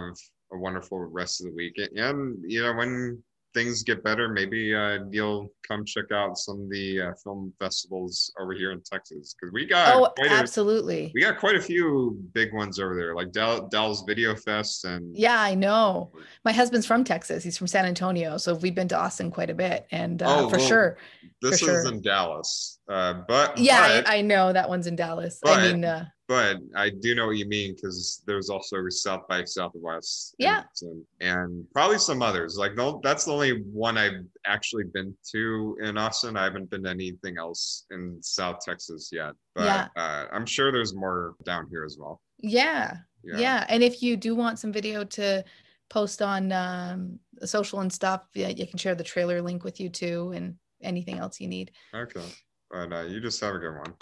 a 0.52 0.58
wonderful 0.58 1.00
rest 1.00 1.42
of 1.42 1.48
the 1.48 1.54
week, 1.54 1.78
and 1.96 2.38
you 2.48 2.62
know 2.64 2.74
when 2.74 3.22
things 3.54 3.84
get 3.84 4.04
better, 4.04 4.30
maybe 4.30 4.74
uh, 4.74 5.00
you'll 5.10 5.52
come 5.68 5.84
check 5.86 6.12
out 6.12 6.38
some 6.38 6.62
of 6.62 6.70
the 6.70 7.02
uh, 7.02 7.12
film 7.24 7.52
festivals 7.60 8.32
over 8.40 8.54
here 8.54 8.72
in 8.72 8.82
Texas 8.82 9.34
because 9.34 9.52
we 9.54 9.66
got 9.66 9.96
oh, 9.96 10.10
quite 10.18 10.32
a, 10.32 10.36
absolutely. 10.36 11.12
we 11.16 11.22
got 11.22 11.38
quite 11.38 11.56
a 11.56 11.62
few 11.62 12.18
big 12.34 12.54
ones 12.54 12.80
over 12.80 12.96
there, 12.96 13.16
like 13.16 13.32
Dell, 13.32 13.68
Dallas 13.68 14.04
Video 14.08 14.36
Fest 14.36 14.86
and 14.86 15.16
Yeah, 15.16 15.40
I 15.42 15.56
know. 15.56 16.12
My 16.46 16.52
husband's 16.52 16.86
from 16.86 17.04
Texas. 17.04 17.44
He's 17.44 17.58
from 17.58 17.68
San 17.68 17.86
Antonio, 17.86 18.38
so 18.38 18.56
we've 18.56 18.76
been 18.76 18.88
to 18.90 18.98
Austin 18.98 19.32
quite 19.32 19.50
a 19.50 19.56
bit, 19.56 19.88
and 19.92 20.22
uh, 20.22 20.42
Oh, 20.46 20.50
for 20.50 20.58
well, 20.58 20.68
sure. 20.68 20.98
this 21.42 21.60
for 21.60 21.72
is 21.72 21.84
sure. 21.84 21.94
in 21.94 22.02
Dallas. 22.02 22.77
Uh, 22.90 23.22
but 23.28 23.58
Yeah, 23.58 24.02
but, 24.02 24.10
I, 24.10 24.18
I 24.18 24.22
know 24.22 24.54
that 24.54 24.68
one's 24.70 24.88
in 24.88 24.96
Dallas. 24.96 25.40
but- 25.42 25.60
I 25.60 25.72
mean, 25.72 25.84
uh, 25.84 26.06
but 26.28 26.58
I 26.76 26.90
do 26.90 27.16
know 27.16 27.28
what 27.28 27.38
you 27.38 27.48
mean 27.48 27.74
because 27.74 28.22
there's 28.28 28.50
also 28.50 28.78
South 28.90 29.28
by 29.30 29.46
Southwest. 29.46 30.36
Yeah. 30.38 30.64
Austin, 30.70 31.06
and 31.22 31.66
probably 31.74 31.98
some 32.00 32.22
others. 32.22 32.58
Like 32.58 32.76
no, 32.76 33.00
that's 33.02 33.24
the 33.24 33.32
only 33.32 33.62
one 33.72 33.98
I've 33.98 34.26
actually 34.46 34.84
been 34.94 35.16
to 35.32 35.78
in 35.82 35.98
Austin. 35.98 36.36
I 36.36 36.44
haven't 36.44 36.70
been 36.70 36.84
to 36.84 36.90
anything 36.90 37.38
else 37.38 37.86
in 37.92 38.18
South 38.22 38.58
Texas 38.66 39.10
yet. 39.14 39.34
But 39.56 39.64
Yeah. 39.66 39.88
uh, 39.96 40.26
I'm 40.34 40.46
sure 40.46 40.70
there's 40.74 40.94
more 40.94 41.36
down 41.46 41.68
here 41.70 41.86
as 41.86 41.98
well. 41.98 42.22
yeah, 42.40 42.98
Yeah. 43.24 43.38
yeah, 43.38 43.66
And 43.70 43.82
if 43.82 44.04
you 44.04 44.18
do 44.18 44.36
want 44.36 44.60
some 44.60 44.74
video 44.74 45.06
to 45.06 45.46
post 45.90 46.22
on 46.22 46.52
um, 46.52 47.20
social 47.46 47.80
and 47.80 47.92
stuff, 47.92 48.24
yeah, 48.34 48.50
you 48.50 48.68
can 48.68 48.78
share 48.78 48.96
the 48.96 49.04
trailer 49.04 49.42
link 49.42 49.64
with 49.64 49.80
you 49.80 49.88
too, 49.90 50.34
and 50.36 50.56
anything 50.82 51.20
else 51.20 51.40
you 51.40 51.48
need. 51.48 51.72
Okay. 51.96 52.22
But 52.70 52.94
uh, 52.94 53.02
you 53.02 53.20
just 53.22 53.40
have 53.42 53.56
a 53.56 53.60
good 53.60 53.78
one. 53.78 53.94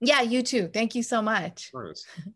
Yeah, 0.00 0.22
you 0.22 0.42
too. 0.42 0.68
Thank 0.72 0.94
you 0.94 1.02
so 1.02 1.22
much. 1.22 1.66
Of 1.66 1.72
course. 1.72 2.06